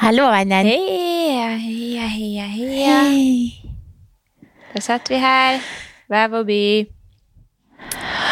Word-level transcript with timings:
Hallo, 0.00 0.30
vennen. 0.32 0.66
Heia, 0.66 1.48
heia, 1.60 2.06
heia, 2.08 2.46
heia. 2.54 3.00
Da 4.72 4.80
satt 4.84 5.10
vi 5.10 5.18
her, 5.20 5.58
hver 6.08 6.30
vår 6.32 6.46
by. 6.48 6.60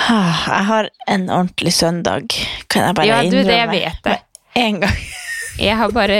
Ah, 0.09 0.45
Jeg 0.49 0.65
har 0.71 0.89
en 1.13 1.27
ordentlig 1.29 1.73
søndag, 1.77 2.33
kan 2.73 2.87
jeg 2.87 2.95
bare 2.97 3.07
Ja, 3.09 3.19
du, 3.29 3.37
det 3.45 3.59
jeg 3.59 3.69
vet 3.69 3.83
jeg. 3.83 3.97
Med 4.05 4.63
En 4.63 4.81
gang. 4.81 4.97
Jeg 5.59 5.77
har 5.77 5.91
bare 5.93 6.19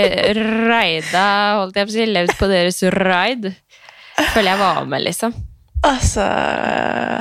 raida, 0.69 1.25
holdt 1.61 1.77
jeg 1.79 1.87
på 1.87 1.93
å 1.93 1.95
si, 1.95 2.05
levd 2.09 2.33
på 2.37 2.49
deres 2.51 2.81
ride. 2.93 3.53
Føler 4.33 4.51
jeg 4.51 4.59
var 4.59 4.85
med, 4.85 5.05
liksom. 5.07 5.33
Altså, 5.87 6.25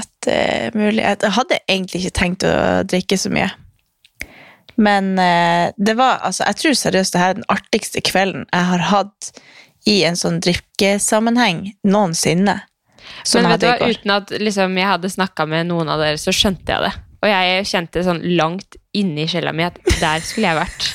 at 0.03 0.11
det 0.27 0.35
er 0.35 0.75
mulig 0.75 1.05
Jeg 1.05 1.31
hadde 1.37 1.61
egentlig 1.71 2.01
ikke 2.03 2.17
tenkt 2.19 2.45
å 2.45 2.55
drikke 2.91 3.17
så 3.17 3.31
mye. 3.31 3.49
Men 4.79 5.19
eh, 5.19 5.73
det 5.77 5.97
var 5.99 6.21
altså 6.23 6.45
Jeg 6.47 6.59
tror 6.61 6.77
seriøst 6.79 7.15
det 7.17 7.21
her 7.23 7.33
er 7.35 7.39
den 7.41 7.49
artigste 7.51 8.03
kvelden 8.07 8.45
jeg 8.53 8.69
har 8.71 8.85
hatt 8.93 9.31
i 9.89 9.97
en 10.07 10.19
sånn 10.19 10.39
drikkesammenheng 10.45 11.65
noensinne. 11.89 12.61
Som 13.25 13.43
Men 13.43 13.55
vet 13.55 13.63
du 13.63 13.67
hva, 13.71 13.89
uten 13.89 14.13
at 14.13 14.33
liksom, 14.43 14.77
jeg 14.79 14.91
hadde 14.91 15.11
snakka 15.11 15.47
med 15.49 15.69
noen 15.71 15.89
av 15.91 16.03
dere, 16.03 16.19
så 16.21 16.35
skjønte 16.35 16.75
jeg 16.75 16.85
det. 16.85 16.93
Og 17.23 17.31
jeg 17.31 17.69
kjente 17.71 18.03
sånn 18.07 18.21
langt 18.39 18.77
inni 18.95 19.25
sjela 19.31 19.55
mi 19.57 19.65
at 19.67 19.79
der 19.99 20.23
skulle 20.25 20.53
jeg 20.53 20.61
vært. 20.61 20.89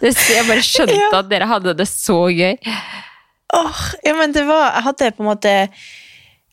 Det, 0.00 0.14
jeg 0.16 0.46
bare 0.48 0.62
skjønte 0.64 0.94
Ja. 0.96 1.08
at 1.18 1.26
dere 1.28 1.44
hadde 1.50 1.74
det 1.76 1.84
så 1.90 2.22
gøy. 2.32 2.54
Åh, 3.52 3.80
ja, 4.06 4.14
men 4.16 4.32
det 4.32 4.46
var 4.48 4.70
Jeg 4.78 4.84
hadde 4.86 5.10
på 5.12 5.20
en 5.24 5.28
måte 5.28 5.52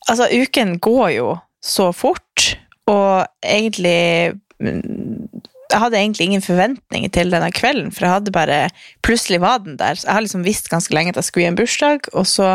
Altså, 0.10 0.28
uken 0.28 0.74
går 0.84 1.14
jo 1.14 1.30
så 1.64 1.86
fort, 1.96 2.58
og 2.92 3.24
egentlig 3.44 4.36
Jeg 5.72 5.82
hadde 5.84 6.00
egentlig 6.00 6.26
ingen 6.30 6.44
forventninger 6.44 7.12
til 7.12 7.34
denne 7.34 7.50
kvelden, 7.52 7.92
for 7.92 8.06
jeg 8.06 8.14
hadde 8.14 8.32
bare 8.36 8.60
Plutselig 9.04 9.42
var 9.44 9.60
den 9.64 9.78
der. 9.80 10.00
Så 10.00 10.08
jeg 10.08 10.16
har 10.16 10.24
liksom 10.24 10.46
visst 10.46 10.72
ganske 10.72 10.96
lenge 10.96 11.12
at 11.12 11.20
jeg 11.20 11.28
skulle 11.28 11.48
i 11.48 11.52
en 11.52 11.60
bursdag, 11.60 12.08
og 12.14 12.28
så 12.28 12.50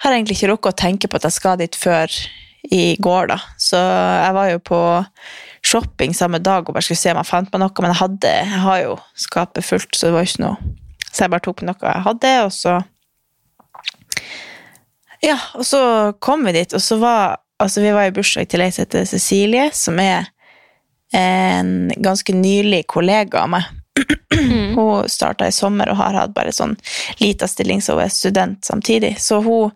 har 0.00 0.12
jeg 0.12 0.22
egentlig 0.22 0.38
ikke 0.38 0.52
rukket 0.52 0.72
å 0.72 0.80
tenke 0.80 1.10
på 1.10 1.18
at 1.20 1.26
jeg 1.28 1.36
skal 1.36 1.58
dit 1.60 1.76
før 1.76 2.10
i 2.70 2.96
går, 3.00 3.30
da. 3.32 3.38
Så 3.60 3.78
jeg 3.78 4.36
var 4.36 4.50
jo 4.50 4.60
på 4.70 4.80
shopping 5.64 6.14
samme 6.16 6.40
dag 6.40 6.64
og 6.64 6.74
bare 6.74 6.84
skulle 6.84 7.00
se 7.00 7.12
om 7.12 7.20
jeg 7.20 7.28
fant 7.28 7.50
meg 7.52 7.62
noe, 7.62 7.82
men 7.84 7.92
jeg 7.92 8.00
hadde 8.00 8.30
Jeg 8.32 8.62
har 8.64 8.78
jo 8.80 8.94
skapet 9.18 9.66
fullt, 9.66 9.92
så 9.96 10.08
det 10.08 10.14
var 10.14 10.28
ikke 10.28 10.44
noe 10.44 10.72
Så 11.10 11.24
jeg 11.24 11.32
bare 11.34 11.44
tok 11.44 11.60
med 11.60 11.70
noe 11.72 11.92
jeg 11.92 12.06
hadde, 12.06 12.32
og 12.46 12.52
så 12.56 12.78
Ja, 15.20 15.36
og 15.52 15.66
så 15.68 15.82
kom 16.24 16.46
vi 16.48 16.56
dit, 16.56 16.74
og 16.76 16.84
så 16.84 17.00
var 17.00 17.40
Altså, 17.60 17.82
vi 17.84 17.90
var 17.92 18.08
i 18.08 18.12
bursdag 18.16 18.48
til 18.48 18.62
ei 18.64 18.70
som 18.72 18.86
heter 18.86 19.04
Cecilie, 19.04 19.66
som 19.76 19.98
er 20.00 20.30
en 21.12 21.92
ganske 21.96 22.34
nylig 22.34 22.84
kollega 22.86 23.44
av 23.44 23.52
meg. 23.56 23.68
Hun 24.76 25.08
starta 25.10 25.48
i 25.48 25.52
sommer 25.52 25.90
og 25.90 25.98
har 25.98 26.16
hatt 26.16 26.34
bare 26.34 26.52
sånn 26.54 26.76
lita 27.20 27.48
stilling 27.50 27.82
som 27.82 27.98
hun 27.98 28.06
er 28.06 28.14
student 28.14 28.64
samtidig. 28.64 29.16
Så 29.20 29.40
hun, 29.44 29.74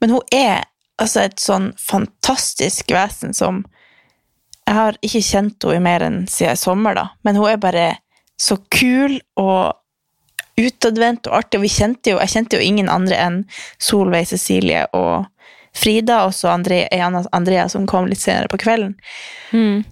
men 0.00 0.14
hun 0.14 0.34
er 0.34 0.66
altså 1.00 1.24
et 1.24 1.40
sånn 1.42 1.72
fantastisk 1.80 2.92
vesen 2.94 3.34
som 3.34 3.64
Jeg 4.64 4.74
har 4.78 4.96
ikke 5.04 5.20
kjent 5.20 5.64
henne 5.66 5.76
i 5.76 5.84
mer 5.84 6.02
enn 6.06 6.14
siden 6.24 6.56
i 6.56 6.56
sommer, 6.56 6.94
da, 6.96 7.02
men 7.20 7.36
hun 7.36 7.50
er 7.50 7.58
bare 7.60 7.82
så 8.40 8.56
kul 8.72 9.18
og 9.36 9.76
utadvendt 10.56 11.28
og 11.28 11.36
artig. 11.36 11.58
Og 11.58 11.66
vi 11.66 11.72
kjente 11.74 12.14
jo, 12.14 12.20
jeg 12.22 12.32
kjente 12.32 12.56
jo 12.56 12.64
ingen 12.64 12.88
andre 12.88 13.18
enn 13.20 13.36
Solveig, 13.76 14.30
Cecilie 14.30 14.86
og 14.96 15.26
Frida, 15.74 16.20
og 16.28 16.34
så 16.34 16.48
Andre, 16.52 16.84
Andrea, 17.32 17.68
som 17.68 17.86
kom 17.90 18.06
litt 18.06 18.20
senere 18.22 18.48
på 18.48 18.60
kvelden. 18.62 18.94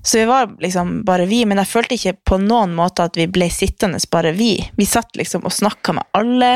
Så 0.02 0.18
vi 0.18 0.24
var 0.30 0.52
liksom 0.62 1.00
bare 1.06 1.26
vi, 1.26 1.44
men 1.46 1.58
jeg 1.58 1.70
følte 1.70 1.96
ikke 1.98 2.14
på 2.30 2.38
noen 2.42 2.74
måte 2.74 3.04
at 3.06 3.18
vi 3.18 3.26
ble 3.30 3.48
sittende 3.50 3.98
bare 4.10 4.32
vi. 4.36 4.56
Vi 4.78 4.86
satt 4.86 5.16
liksom 5.18 5.44
og 5.46 5.54
snakka 5.54 5.94
med 5.98 6.06
alle, 6.18 6.52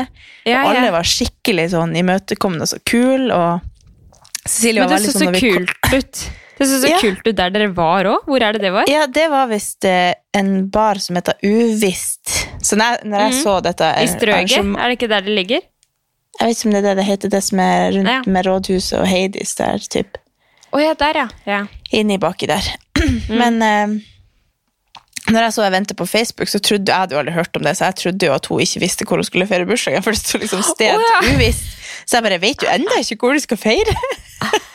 Ja, 0.47 0.63
og 0.63 0.71
alle 0.73 0.87
ja. 0.89 0.95
var 0.95 1.07
skikkelig 1.07 1.69
sånn 1.75 1.95
imøtekommende 1.99 2.67
og 2.67 2.71
så 2.71 2.79
kul, 2.87 3.29
og 3.31 3.63
Cecilie 4.47 4.83
var 4.83 4.93
det 4.93 4.97
veldig 4.97 5.11
så 5.11 5.19
sånn 5.19 5.25
Men 5.25 5.33
når 5.33 5.39
vi 5.41 5.53
kom- 5.53 5.65
kult 5.67 5.93
ut. 5.93 6.25
Det 6.57 6.65
så 6.65 6.79
så 6.81 6.89
Ja. 6.93 6.99
kult 7.03 7.27
ut 7.27 7.35
der 7.35 7.49
dere 7.53 7.67
var 7.75 8.05
òg. 8.05 8.23
Hvor 8.25 8.41
er 8.41 8.53
det 8.55 8.61
det 8.63 8.71
var? 8.73 8.87
Ja, 8.89 9.05
det 9.07 9.27
var 9.29 9.47
visst 9.51 9.85
eh, 9.85 10.13
en 10.33 10.69
bar 10.73 10.95
som 11.03 11.19
heter 11.19 11.35
Uvisst. 11.43 12.47
Så 12.63 12.79
når, 12.79 13.03
når 13.05 13.27
jeg 13.27 13.33
mm. 13.35 13.41
så 13.43 13.57
dette 13.61 13.91
I 13.91 14.05
eh, 14.07 14.13
Strøget? 14.15 14.57
Er 14.63 14.87
det 14.87 14.97
ikke 14.97 15.11
der 15.11 15.21
det 15.27 15.35
ligger? 15.35 15.61
Jeg 16.37 16.49
vet 16.49 16.59
ikke 16.59 16.69
om 16.69 16.75
det 16.75 16.79
er 16.79 16.87
det 16.87 16.95
det 16.99 17.07
heter, 17.07 17.31
det 17.33 17.43
som 17.43 17.59
er 17.63 17.91
rundt 17.95 18.11
Ja. 18.11 18.21
med 18.25 18.45
rådhuset 18.45 18.99
og 18.99 19.07
Heidis 19.09 19.55
der, 19.57 19.81
typ. 19.89 20.19
Oh, 20.71 20.81
ja, 20.83 20.93
der, 20.93 21.23
ja. 21.23 21.27
ja. 21.45 21.63
Inni 21.91 22.17
baki 22.17 22.47
der. 22.47 22.63
Mm. 22.97 23.37
Men 23.37 23.61
eh, 23.61 23.91
når 25.31 25.43
jeg 25.43 25.53
så 25.53 25.63
eventet 25.67 25.97
på 25.99 26.05
Facebook, 26.07 26.49
så 26.49 26.59
trodde 26.63 26.91
jeg 26.91 26.97
hadde 26.97 27.15
jo 27.15 27.19
aldri 27.19 27.33
hørt 27.35 27.57
om 27.59 27.63
det, 27.63 27.75
så 27.77 27.89
jeg 27.89 27.95
trodde 28.01 28.25
jo 28.25 28.33
at 28.33 28.47
hun 28.49 28.63
ikke 28.63 28.81
visste 28.81 29.05
hvor 29.05 29.21
hun 29.21 29.27
skulle 29.27 29.47
feire 29.47 29.67
bursdagen, 29.69 30.03
for 30.03 30.15
det 30.15 30.21
sto 30.21 30.39
liksom 30.41 30.63
sted 30.65 30.95
oh, 30.95 31.03
ja. 31.03 31.19
uvisst. 31.35 31.67
Så 32.07 32.17
jeg 32.17 32.25
bare 32.25 32.39
vet 32.41 32.63
jo 32.63 32.71
ennå 32.71 32.99
ikke 33.03 33.19
hvor 33.21 33.37
de 33.37 33.43
skal 33.43 33.59
feire. 33.61 33.95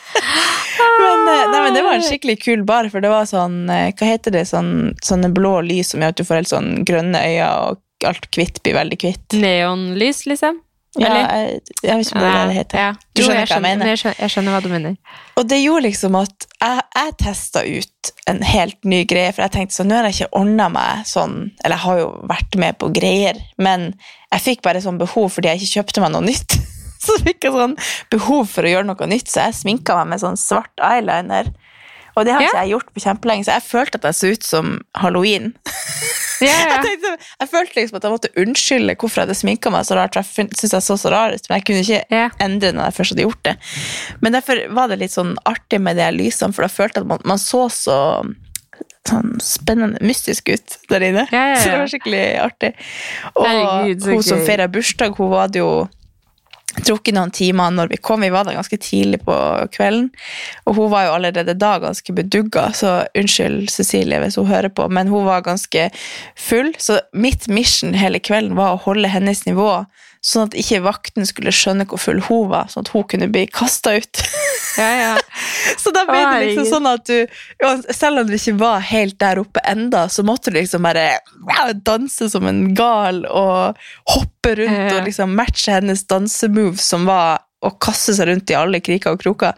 men, 1.01 1.23
eh, 1.33 1.45
nei, 1.51 1.59
men 1.59 1.75
det 1.75 1.83
var 1.83 1.97
en 1.97 2.05
skikkelig 2.05 2.37
kul 2.43 2.65
bar, 2.69 2.89
for 2.93 3.03
det 3.03 3.11
var 3.11 3.27
sånn, 3.29 3.63
eh, 3.73 3.89
hva 3.97 4.11
heter 4.13 4.35
det, 4.35 4.45
sånn, 4.49 4.93
sånne 5.03 5.33
blå 5.35 5.57
lys 5.67 5.93
som 5.93 6.03
gjør 6.03 6.13
at 6.15 6.21
du 6.21 6.27
får 6.27 6.41
helt 6.41 6.53
sånn 6.53 6.71
grønne 6.87 7.23
øyne, 7.23 7.49
og 7.67 8.07
alt 8.07 8.29
kvitt 8.35 8.61
blir 8.63 8.77
veldig 8.77 8.99
kvitt. 9.03 9.39
Neonlys, 9.39 10.25
liksom? 10.29 10.61
Ja, 11.01 11.09
jeg, 11.17 11.61
jeg 11.81 11.97
vet 11.97 12.05
ikke 12.05 12.19
om 12.19 12.21
det 12.21 12.31
er 12.37 12.51
heter. 12.53 12.77
Ja. 12.77 12.89
Du 13.15 13.21
Jo, 13.21 13.25
skjønner 13.25 13.47
hva 13.49 13.55
jeg 13.55 13.63
mener? 13.65 13.87
Jeg 13.89 13.97
skjønner, 14.01 14.17
jeg 14.21 14.33
skjønner 14.33 14.53
hva 14.53 14.59
du 14.61 14.67
mener. 14.69 14.97
Og 15.41 15.47
det 15.49 15.57
gjorde 15.63 15.85
liksom 15.87 16.17
at 16.19 16.45
jeg, 16.61 16.83
jeg 16.99 17.15
testa 17.23 17.63
ut 17.65 18.11
en 18.29 18.41
helt 18.45 18.77
ny 18.85 18.99
greie, 19.09 19.31
for 19.33 19.41
jeg 19.45 19.53
tenkte 19.55 19.77
sånn, 19.79 19.89
nå 19.89 19.97
har 19.97 20.07
jeg 20.09 20.19
ikke 20.19 20.37
ordna 20.39 20.67
meg 20.71 21.07
sånn 21.09 21.33
Eller 21.63 21.75
jeg 21.79 21.83
har 21.87 21.97
jo 22.03 22.07
vært 22.29 22.59
med 22.61 22.77
på 22.77 22.91
greier, 22.93 23.39
men 23.57 23.89
jeg 24.33 24.45
fikk 24.45 24.61
bare 24.65 24.83
sånn 24.85 25.01
behov 25.01 25.31
fordi 25.33 25.49
jeg 25.49 25.63
ikke 25.63 25.79
kjøpte 25.81 26.05
meg 26.05 26.13
noe 26.13 26.27
nytt. 26.29 26.59
Så 27.03 27.17
fikk 27.25 27.43
jeg 27.49 27.51
sånn 27.57 27.73
behov 28.13 28.45
for 28.53 28.63
å 28.63 28.69
gjøre 28.75 28.87
noe 28.87 29.07
nytt, 29.11 29.27
så 29.27 29.49
jeg 29.49 29.57
sminka 29.57 29.97
meg 29.99 30.13
med 30.13 30.21
sånn 30.21 30.37
svart 30.39 30.71
eyeliner. 30.79 31.49
Og 32.15 32.23
det 32.23 32.31
har 32.37 32.45
ikke 32.45 32.53
Ja. 32.53 32.61
jeg 32.63 32.75
gjort 32.77 32.93
på 32.93 33.01
kjempelenge, 33.03 33.43
så 33.49 33.57
jeg 33.57 33.65
følte 33.65 33.99
at 33.99 34.05
jeg 34.07 34.15
så 34.21 34.29
ut 34.37 34.43
som 34.47 34.69
halloween. 35.01 35.49
Ja, 36.43 36.53
Jeg, 36.59 36.69
ja. 36.69 36.81
tenkte, 36.85 37.11
jeg 37.41 37.49
følte 37.53 37.79
liksom 37.79 37.97
at 37.99 38.03
jeg 38.07 38.13
måtte 38.15 38.31
unnskylde 38.43 38.95
hvorfor 38.99 39.21
jeg 39.21 39.27
hadde 39.27 39.39
sminka 39.39 39.71
meg 39.73 39.85
så 39.87 39.95
rart. 39.99 40.13
for 40.15 40.43
Jeg 40.43 40.49
syntes 40.59 40.73
jeg 40.77 40.85
så 40.87 40.97
så 40.99 41.11
rar 41.13 41.33
ut, 41.35 41.49
men 41.49 41.59
jeg 41.59 41.65
kunne 41.69 41.83
ikke 41.83 42.03
Ja. 42.13 42.29
endre 42.39 42.71
når 42.75 42.89
jeg 42.89 42.97
først 42.99 43.15
hadde 43.15 43.25
gjort 43.27 43.43
det. 43.43 43.55
Men 44.21 44.33
derfor 44.33 44.63
var 44.73 44.87
det 44.91 44.99
litt 44.99 45.11
sånn 45.15 45.35
artig 45.45 45.79
med 45.81 45.97
de 45.97 46.09
lysene, 46.17 46.53
for 46.53 46.63
da 46.67 46.71
følte 46.71 46.99
jeg 47.01 47.05
at 47.07 47.11
man, 47.15 47.21
man 47.25 47.37
så 47.41 47.65
så 47.71 47.99
sånn 49.07 49.33
spennende, 49.43 49.99
mystisk 50.01 50.47
ut 50.53 50.77
der 50.89 51.03
inne. 51.03 51.25
Så 51.59 51.67
det 51.69 51.79
var 51.81 51.89
skikkelig 51.91 52.21
artig. 52.39 52.69
Og 53.35 53.45
Herregud, 53.45 54.05
hun 54.07 54.23
som 54.23 54.39
feira 54.47 54.67
bursdag, 54.71 55.17
hun 55.19 55.33
hadde 55.35 55.59
jo 55.59 55.89
drukket 56.81 57.15
noen 57.15 57.33
timer 57.33 57.73
når 57.73 57.91
vi 57.93 57.99
kom. 58.01 58.23
Vi 58.25 58.31
var 58.33 58.47
der 58.47 58.57
ganske 58.57 58.79
tidlig 58.81 59.21
på 59.25 59.35
kvelden. 59.73 60.09
Og 60.65 60.77
hun 60.79 60.91
var 60.93 61.07
jo 61.07 61.15
allerede 61.17 61.55
da 61.57 61.75
ganske 61.83 62.15
bedugga, 62.15 62.69
så 62.73 63.03
unnskyld 63.17 63.69
Cecilie 63.73 64.21
hvis 64.23 64.39
hun 64.39 64.49
hører 64.49 64.73
på, 64.73 64.87
men 64.89 65.11
hun 65.11 65.27
var 65.27 65.45
ganske 65.45 65.89
full. 66.39 66.73
Så 66.77 66.99
mitt 67.13 67.47
mission 67.47 67.93
hele 67.97 68.21
kvelden 68.23 68.57
var 68.59 68.73
å 68.73 68.83
holde 68.85 69.11
hennes 69.13 69.45
nivå, 69.47 69.83
sånn 70.23 70.45
at 70.47 70.53
ikke 70.55 70.79
vakten 70.85 71.25
skulle 71.27 71.51
skjønne 71.51 71.83
hvor 71.89 71.99
full 71.99 72.21
hun 72.29 72.45
var, 72.51 72.69
sånn 72.71 72.85
at 72.85 72.91
hun 72.93 73.03
kunne 73.11 73.27
bli 73.33 73.41
kasta 73.51 73.97
ut. 73.99 74.21
ja, 74.79 74.89
ja. 75.01 75.13
Så 75.83 75.91
da 75.95 76.05
ble 76.07 76.21
det 76.21 76.45
liksom 76.47 76.69
sånn 76.69 76.87
at 76.87 77.03
du, 77.09 77.27
selv 77.91 78.21
om 78.23 78.27
du 78.29 78.35
ikke 78.37 78.55
var 78.61 78.79
helt 78.87 79.17
der 79.19 79.41
oppe 79.41 79.59
enda, 79.67 80.05
så 80.11 80.23
måtte 80.23 80.51
du 80.53 80.59
liksom 80.61 80.85
bare 80.87 81.09
danse 81.83 82.29
som 82.31 82.47
en 82.47 82.69
gal 82.77 83.25
og 83.27 83.79
hoppe 84.15 84.55
rundt 84.61 84.79
Ja. 84.93 84.99
og 85.01 85.09
liksom 85.09 85.35
matche 85.35 85.75
hennes 85.75 86.05
dansemove, 86.07 86.79
som 86.79 87.03
var 87.09 87.41
å 87.63 87.71
kaste 87.83 88.15
seg 88.15 88.27
rundt 88.31 88.51
i 88.51 88.57
alle 88.59 88.79
kriker 88.83 89.15
og 89.15 89.21
kroker. 89.23 89.53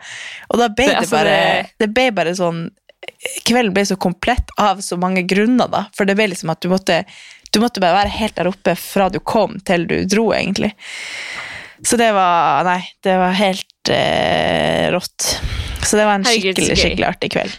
Og 0.49 0.59
da 0.61 0.67
ble 0.69 0.85
Det- 0.85 0.91
det, 0.93 0.97
altså, 1.03 1.15
bare 1.15 1.37
det- 1.37 1.71
Det 1.79 1.93
ble 1.93 2.09
bare 2.11 2.33
sånn 2.37 2.65
Kvelden 3.45 3.73
ble 3.73 3.83
så 3.85 3.95
komplett 4.01 4.49
av 4.57 4.79
så 4.81 4.97
mange 4.97 5.21
grunner, 5.29 5.67
da. 5.69 5.83
For 5.93 6.05
det 6.05 6.15
ble 6.17 6.27
liksom 6.31 6.49
at 6.49 6.59
du 6.61 6.69
måtte 6.69 7.03
Du 7.55 7.61
måtte 7.63 7.79
bare 7.79 7.95
være 8.01 8.11
helt 8.11 8.35
der 8.35 8.49
oppe 8.51 8.73
fra 8.75 9.07
du 9.13 9.21
kom 9.23 9.53
til 9.63 9.85
du 9.87 10.01
dro, 10.11 10.25
egentlig. 10.35 10.73
Så 11.85 11.95
det 11.99 12.09
var 12.15 12.65
Nei, 12.67 12.81
det 13.05 13.13
var 13.19 13.31
helt 13.37 13.91
eh, 13.95 14.89
rått. 14.91 15.29
Så 15.85 15.95
det 15.95 16.03
var 16.07 16.17
en 16.19 16.25
skikkelig, 16.27 16.75
skikkelig 16.75 17.07
artig 17.07 17.29
kveld. 17.35 17.53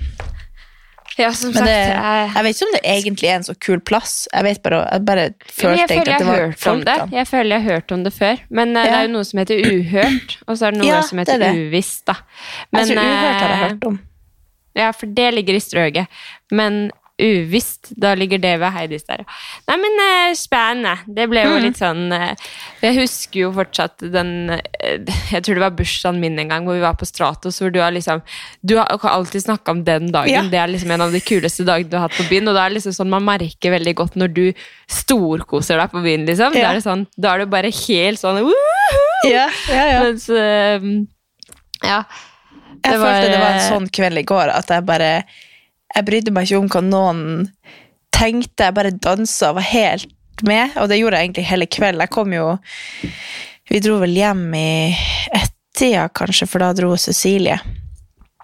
ja, 1.17 1.31
som 1.33 1.49
Men 1.55 1.63
sagt, 1.63 1.71
det, 1.71 1.77
jeg, 1.79 2.27
jeg 2.35 2.45
vet 2.45 2.57
ikke 2.59 2.67
om 2.67 2.75
det 2.75 2.81
egentlig 2.93 3.31
er 3.31 3.39
en 3.39 3.47
så 3.47 3.55
kul 3.69 3.81
plass. 3.81 4.17
Jeg 4.35 4.45
vet 4.49 4.61
bare, 4.67 4.83
jeg 4.91 5.05
bare 5.09 5.25
følte 5.47 5.79
jeg 5.81 5.89
føler 5.95 6.13
jeg 6.13 6.19
det 6.21 6.27
har 6.27 6.29
var 6.29 6.43
hørt 6.43 6.67
om 6.75 6.85
det. 6.91 6.99
Jeg 7.17 7.31
føler 7.31 7.57
jeg 7.57 7.65
har 7.65 7.79
hørt 7.79 7.97
om 7.97 8.05
det 8.05 8.13
før. 8.19 8.43
Men 8.61 8.77
ja. 8.77 8.83
det 8.85 8.99
er 8.99 9.07
jo 9.07 9.15
noe 9.15 9.31
som 9.31 9.41
heter 9.41 9.65
uhørt, 9.71 10.37
og 10.45 10.59
så 10.61 10.69
er 10.69 10.77
det 10.77 10.83
noe 10.83 10.91
Ja, 10.91 11.01
som 11.09 11.23
heter 11.25 11.41
det, 11.41 11.49
det. 11.57 11.71
uvisst. 11.71 12.05
da. 12.11 12.19
Jeg 12.77 12.91
tror 12.93 13.01
Uhørt 13.01 13.41
har 13.41 13.49
jeg 13.49 13.57
eh, 13.57 13.65
hørt 13.65 13.89
om. 13.93 13.99
Ja, 14.77 14.93
for 14.93 15.17
det 15.23 15.31
ligger 15.39 15.57
i 15.57 15.65
strøget. 15.65 16.21
Men 16.53 16.91
uvisst. 17.19 17.93
Da 17.97 18.11
ligger 18.15 18.39
det 18.39 18.59
ved 18.61 18.73
Heidis 18.75 19.05
der. 19.09 19.23
Nei, 19.69 19.77
men 19.81 20.01
eh, 20.05 20.35
spennende. 20.37 20.99
Det 21.09 21.25
ble 21.31 21.45
jo 21.47 21.55
Mm. 21.57 21.63
litt 21.65 21.79
sånn 21.81 22.13
eh, 22.13 22.35
Jeg 22.83 22.97
husker 22.99 23.41
jo 23.41 23.53
fortsatt 23.57 24.05
den 24.13 24.51
eh, 24.51 24.99
Jeg 25.33 25.43
tror 25.47 25.55
det 25.57 25.63
var 25.65 25.71
bursdagen 25.79 26.21
min 26.21 26.39
en 26.39 26.49
gang, 26.53 26.67
hvor 26.69 26.75
vi 26.77 26.83
var 26.85 26.95
på 27.01 27.07
Stratos, 27.09 27.59
hvor 27.63 27.73
du 27.73 27.81
har 27.81 27.91
liksom 27.97 28.21
Du 28.63 28.77
har 28.77 28.87
alltid 29.09 29.43
snakka 29.47 29.71
om 29.73 29.85
den 29.85 30.11
dagen. 30.13 30.29
Ja. 30.29 30.43
Det 30.43 30.61
er 30.61 30.69
liksom 30.69 30.91
en 30.93 31.01
av 31.07 31.13
de 31.13 31.21
kuleste 31.25 31.65
dagene 31.65 31.89
du 31.89 31.97
har 31.97 32.09
hatt 32.09 32.19
på 32.19 32.29
byen, 32.29 32.49
og 32.49 32.55
da 32.55 32.67
er 32.67 32.69
det 32.75 32.83
liksom 32.83 32.93
sånn 33.01 33.09
man 33.17 33.25
merker 33.25 33.73
veldig 33.79 33.95
godt 33.97 34.17
når 34.21 34.35
du 34.37 34.45
storkoser 34.93 35.81
deg 35.81 35.91
på 35.97 36.03
byen, 36.05 36.27
liksom. 36.29 36.53
Da 36.53 36.69
er 36.71 36.75
det 36.81 36.85
sånn, 36.85 37.07
da 37.17 37.33
er 37.35 37.39
du 37.45 37.47
bare 37.57 37.73
helt 37.73 38.21
sånn! 38.21 38.43
Ja, 39.27 39.49
ja, 39.73 39.85
ja. 39.95 40.01
Mens 40.05 40.29
Ja. 41.83 42.05
Jeg 42.85 42.93
Det 42.93 42.99
var- 43.01 43.15
følte 43.17 43.31
det 43.33 43.41
var 43.41 43.53
en 43.57 43.71
sånn 43.73 43.89
kveld 43.91 44.19
i 44.19 44.23
går 44.23 44.49
at 44.53 44.69
jeg 44.69 44.85
bare 44.87 45.25
Jeg 45.95 46.05
brydde 46.09 46.33
meg 46.35 46.49
ikke 46.49 46.59
om 46.59 46.69
hva 46.73 46.83
noen 46.85 47.21
tenkte. 48.17 48.67
Jeg 48.69 48.75
bare 48.77 48.91
dansa 48.93 49.51
og 49.53 49.59
var 49.61 49.69
helt 49.71 50.43
med, 50.47 50.75
og 50.77 50.89
det 50.91 50.99
gjorde 51.01 51.17
jeg 51.21 51.29
egentlig 51.31 51.47
hele 51.49 51.67
kvelden. 51.67 52.03
Jeg 52.05 52.13
kom 52.13 52.33
jo 52.35 52.47
Vi 53.71 53.81
dro 53.83 53.97
vel 53.99 54.13
hjem 54.15 54.43
i 54.55 54.69
ett-tida, 55.35 56.09
kanskje, 56.15 56.47
for 56.47 56.63
da 56.63 56.69
dro 56.77 56.93
Cecilie. 56.97 57.57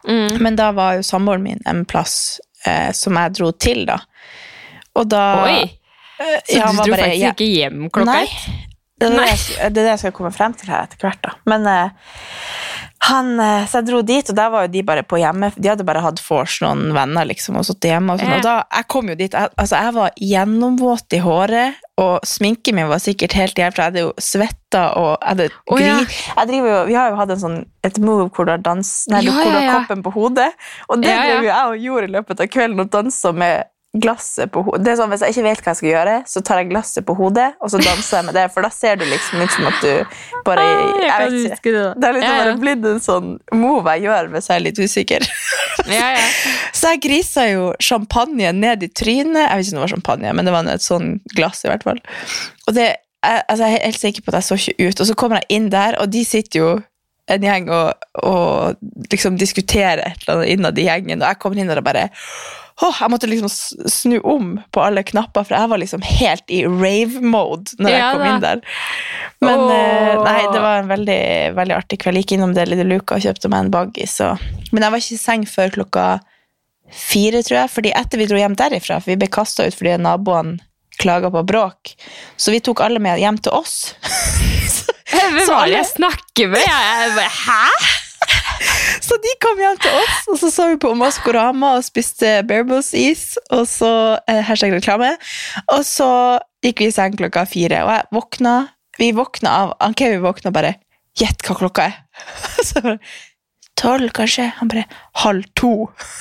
Mm. 0.08 0.40
Men 0.42 0.56
da 0.58 0.72
var 0.74 0.96
jo 0.98 1.04
samboeren 1.06 1.44
min 1.44 1.60
en 1.70 1.84
plass 1.86 2.40
eh, 2.66 2.90
som 2.96 3.14
jeg 3.20 3.36
dro 3.38 3.52
til, 3.54 3.84
da. 3.86 4.00
Og 4.98 5.06
da 5.12 5.20
Oi! 5.44 5.60
eh, 5.62 6.40
Så 6.48 6.58
ja, 6.58 6.66
du 6.72 6.80
dro 6.80 6.88
bare- 6.90 7.04
faktisk 7.04 7.22
ja. 7.22 7.30
ikke 7.36 7.50
hjem 7.52 7.84
klokka 7.94 8.16
ett? 8.24 8.50
Det 8.98 9.08
er 9.08 9.14
det, 9.18 9.28
jeg, 9.28 9.38
det 9.58 9.64
er 9.66 9.70
det 9.78 9.84
jeg 9.92 9.98
skal 10.02 10.12
komme 10.14 10.30
frem 10.34 10.52
til 10.58 10.68
her 10.70 10.84
etter 10.88 10.98
hvert. 11.06 11.22
da. 11.22 11.32
Men 11.50 11.66
eh, 11.66 12.10
han, 13.02 13.40
eh, 13.40 13.64
så 13.66 13.80
jeg 13.80 13.88
dro 13.88 14.00
dit, 14.06 14.28
og 14.30 14.36
der 14.38 14.50
var 14.52 14.66
jo 14.66 14.70
de 14.70 14.82
bare 14.86 15.02
på 15.02 15.18
hjemme. 15.18 15.48
De 15.56 15.70
hadde 15.72 15.86
bare 15.86 16.04
hatt 16.04 16.20
vors 16.22 16.60
noen 16.62 16.92
venner 16.94 17.26
liksom, 17.26 17.56
og 17.58 17.66
sittet 17.66 17.90
hjemme. 17.90 18.14
Og, 18.14 18.22
sånn. 18.22 18.36
Og 18.36 18.44
da, 18.46 18.52
jeg 18.76 18.86
kom 18.94 19.10
jo 19.10 19.16
dit, 19.18 19.34
jeg, 19.34 19.50
altså 19.58 19.80
jeg 19.82 19.96
var 19.96 20.20
gjennomvåt 20.28 21.16
i 21.18 21.20
håret, 21.24 21.80
og 22.02 22.26
sminken 22.26 22.78
min 22.78 22.90
var 22.90 23.02
sikkert 23.02 23.34
helt 23.36 23.58
jævlig, 23.58 23.74
for 23.74 23.82
jeg 23.82 23.90
hadde 23.90 24.04
jo 24.04 24.12
svetta 24.22 24.84
og 24.96 25.10
jeg 25.10 25.28
hadde 25.28 25.48
oh, 25.50 25.82
ja. 25.82 25.98
jeg 26.00 26.62
jo, 26.62 26.78
Vi 26.88 26.94
har 26.96 27.10
jo 27.12 27.18
hatt 27.18 27.34
en 27.34 27.42
sånn, 27.42 27.58
et 27.84 27.98
move 28.00 28.30
hvor 28.30 28.46
du 28.48 28.54
har, 28.54 28.62
dans, 28.62 28.92
nei, 29.12 29.20
Ja, 29.26 29.34
hvor 29.34 29.50
du 29.50 29.58
har 29.58 29.82
koppen 29.82 30.06
på 30.06 30.14
hodet, 30.14 30.48
og 30.88 31.02
det 31.02 31.10
ja. 31.10 31.26
drev 31.26 31.42
jo 31.42 31.50
jeg 31.50 31.74
og 31.74 31.86
gjorde 31.88 32.08
i 32.08 32.14
løpet 32.16 32.46
av 32.46 32.50
kvelden, 32.54 32.86
og 32.86 32.94
dansa 32.94 33.34
med 33.34 33.71
glasset 33.92 34.48
på 34.52 34.62
hodet. 34.64 34.84
Det 34.86 34.92
er 34.92 34.96
sånn, 34.96 35.10
Hvis 35.12 35.20
jeg 35.20 35.34
ikke 35.34 35.42
vet 35.44 35.60
hva 35.60 35.72
jeg 35.74 35.78
skal 35.82 35.90
gjøre, 35.90 36.14
så 36.32 36.40
tar 36.40 36.60
jeg 36.62 36.68
glasset 36.70 37.04
på 37.04 37.16
hodet, 37.18 37.48
og 37.60 37.68
så 37.72 37.80
danser 37.82 38.16
jeg 38.18 38.24
med 38.28 38.34
det, 38.38 38.44
for 38.54 38.64
da 38.64 38.70
ser 38.72 38.96
du 38.96 39.04
liksom 39.04 39.42
ut 39.44 39.52
som 39.52 39.66
at 39.68 39.82
du 39.84 40.14
bare 40.46 40.62
Ah, 40.64 40.94
jeg 40.96 41.10
jeg 41.10 41.32
vet 41.34 41.58
ikke. 41.58 41.72
det. 41.76 42.08
er 42.08 42.16
liksom 42.16 42.38
bare 42.38 42.54
blitt 42.62 42.86
en 42.88 43.02
sånn 43.04 43.28
move 43.52 43.92
jeg 43.96 44.06
gjør 44.06 44.30
hvis 44.32 44.48
jeg 44.48 44.56
er 44.56 44.64
litt 44.64 44.80
usikker. 44.80 45.26
ja. 45.84 45.92
ja, 45.92 46.08
ja. 46.16 46.24
Så 46.82 46.94
jeg 46.94 47.02
grisa 47.04 47.44
jo 47.50 47.66
champagne 47.84 48.52
ned 48.56 48.82
i 48.82 48.88
trynet. 48.88 49.44
Jeg 49.44 49.58
vet 49.60 49.66
ikke 49.68 49.76
om 49.76 49.80
det 49.82 49.84
var 49.84 49.92
champagne, 49.96 50.32
men 50.38 50.48
det 50.48 50.54
var 50.56 50.70
et 50.72 50.82
sånn 50.86 51.12
glass 51.36 51.60
i 51.66 51.68
hvert 51.70 51.84
fall. 51.86 52.00
Og 52.66 52.74
det, 52.78 52.88
jeg, 52.96 53.44
altså 53.44 53.68
jeg 53.68 53.76
er 53.76 53.84
helt 53.90 54.00
sikker 54.00 54.24
på 54.24 54.32
at 54.32 54.40
jeg 54.40 54.48
så 54.48 54.58
ikke 54.58 54.88
ut. 54.88 55.04
Og 55.04 55.10
så 55.12 55.18
kommer 55.20 55.42
jeg 55.42 55.58
inn 55.60 55.68
der, 55.70 56.00
og 56.00 56.08
de 56.10 56.24
sitter 56.26 56.58
jo 56.64 56.72
en 57.30 57.44
gjeng 57.46 57.68
og, 57.70 57.92
og 58.26 58.80
liksom 59.12 59.36
diskuterer 59.38 60.02
et 60.08 60.24
eller 60.24 60.40
annet 60.40 60.50
innad 60.56 60.80
i 60.80 60.88
gjengen, 60.88 61.22
og 61.22 61.28
jeg 61.30 61.38
kommer 61.44 61.60
inn 61.62 61.70
der 61.70 61.78
og 61.78 61.86
bare 61.86 62.08
Åh, 62.80 62.98
jeg 63.00 63.12
måtte 63.12 63.28
liksom 63.28 63.50
snu 63.92 64.16
om 64.24 64.54
på 64.72 64.80
alle 64.82 65.04
knapper, 65.06 65.44
for 65.44 65.54
jeg 65.56 65.70
var 65.70 65.80
liksom 65.82 66.02
helt 66.06 66.50
i 66.50 66.62
rave-mode 66.64 67.76
når 67.78 67.92
jeg 67.92 68.08
kom 68.08 68.22
da. 68.22 68.30
inn 68.30 68.42
der. 68.42 68.62
Men 69.44 69.64
oh. 69.66 69.74
eh, 69.76 70.16
nei, 70.24 70.40
det 70.54 70.64
var 70.64 70.80
en 70.80 70.90
veldig, 70.90 71.22
veldig 71.58 71.76
artig 71.76 72.00
kveld. 72.02 72.18
Jeg 72.18 72.26
gikk 72.26 72.36
innom 72.38 72.56
det 72.56 72.66
lille 72.70 72.88
luka 72.88 73.18
og 73.18 73.26
kjøpte 73.26 73.52
meg 73.52 73.66
en 73.66 73.72
baggis. 73.74 74.18
Men 74.72 74.86
jeg 74.86 74.94
var 74.94 75.04
ikke 75.04 75.18
i 75.18 75.22
seng 75.22 75.46
før 75.50 75.74
klokka 75.76 76.06
fire, 76.92 77.42
tror 77.44 77.62
jeg. 77.62 77.72
Fordi 77.76 77.94
etter 78.02 78.20
vi 78.20 78.28
dro 78.30 78.40
hjem 78.40 78.58
derifra, 78.58 79.00
for 79.02 79.12
vi 79.12 79.20
ble 79.20 79.30
kasta 79.32 79.68
ut 79.68 79.76
fordi 79.76 79.96
naboene 80.00 80.60
klaga 81.00 81.30
på 81.32 81.42
bråk, 81.48 81.94
så 82.36 82.52
vi 82.52 82.60
tok 82.60 82.82
alle 82.84 83.00
med 83.02 83.20
hjem 83.20 83.38
til 83.42 83.54
oss. 83.56 83.94
Hvem 85.12 85.40
var 85.48 85.66
det 85.68 85.76
jeg 85.76 85.88
snakker 85.92 86.52
med? 86.52 86.64
Jeg, 86.64 87.12
bare, 87.16 87.32
Hæ? 87.32 87.98
Så 89.06 89.16
de 89.22 89.32
kom 89.42 89.58
hjem 89.58 89.78
til 89.82 89.96
oss, 89.98 90.18
og 90.30 90.38
så 90.40 90.50
så 90.52 90.66
vi 90.70 90.78
på 90.80 90.92
Maskorama 90.98 91.72
og 91.78 91.84
spiste 91.86 92.28
Bearbles-is, 92.48 93.24
og 93.52 93.64
så 93.68 93.90
eh, 94.30 94.42
hashtag 94.46 94.74
reklame. 94.76 95.10
Og 95.74 95.82
så 95.86 96.08
gikk 96.64 96.84
vi 96.84 96.90
i 96.90 96.94
seng 96.94 97.16
klokka 97.18 97.44
fire, 97.48 97.82
og 97.86 97.92
jeg 97.96 98.08
våkna 98.14 98.54
Vi 99.00 99.08
våkna 99.16 99.50
av 99.56 99.70
Han 99.80 99.94
Kevin 99.96 100.20
våkna 100.22 100.52
bare 100.52 100.74
Gjett 101.18 101.42
hva 101.46 101.56
klokka 101.58 101.86
er! 101.88 101.94
Så 102.68 102.82
bare 102.84 102.98
Tolv, 103.80 104.12
kanskje? 104.14 104.50
Han 104.58 104.68
bare 104.70 104.84
Halv 105.24 105.48
to. 105.58 105.72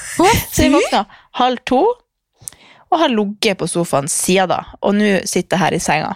Så 0.53 0.63
vi 0.63 0.71
våkna 0.73 1.05
halv 1.37 1.61
to, 1.67 1.83
og 2.91 2.99
har 2.99 3.11
ligget 3.11 3.59
på 3.59 3.67
sofaen 3.71 4.09
siden 4.11 4.49
da. 4.51 4.63
Og 4.83 4.95
nå 4.97 5.11
sitter 5.29 5.55
jeg 5.55 5.61
her 5.61 5.75
i 5.77 5.79
senga. 5.83 6.09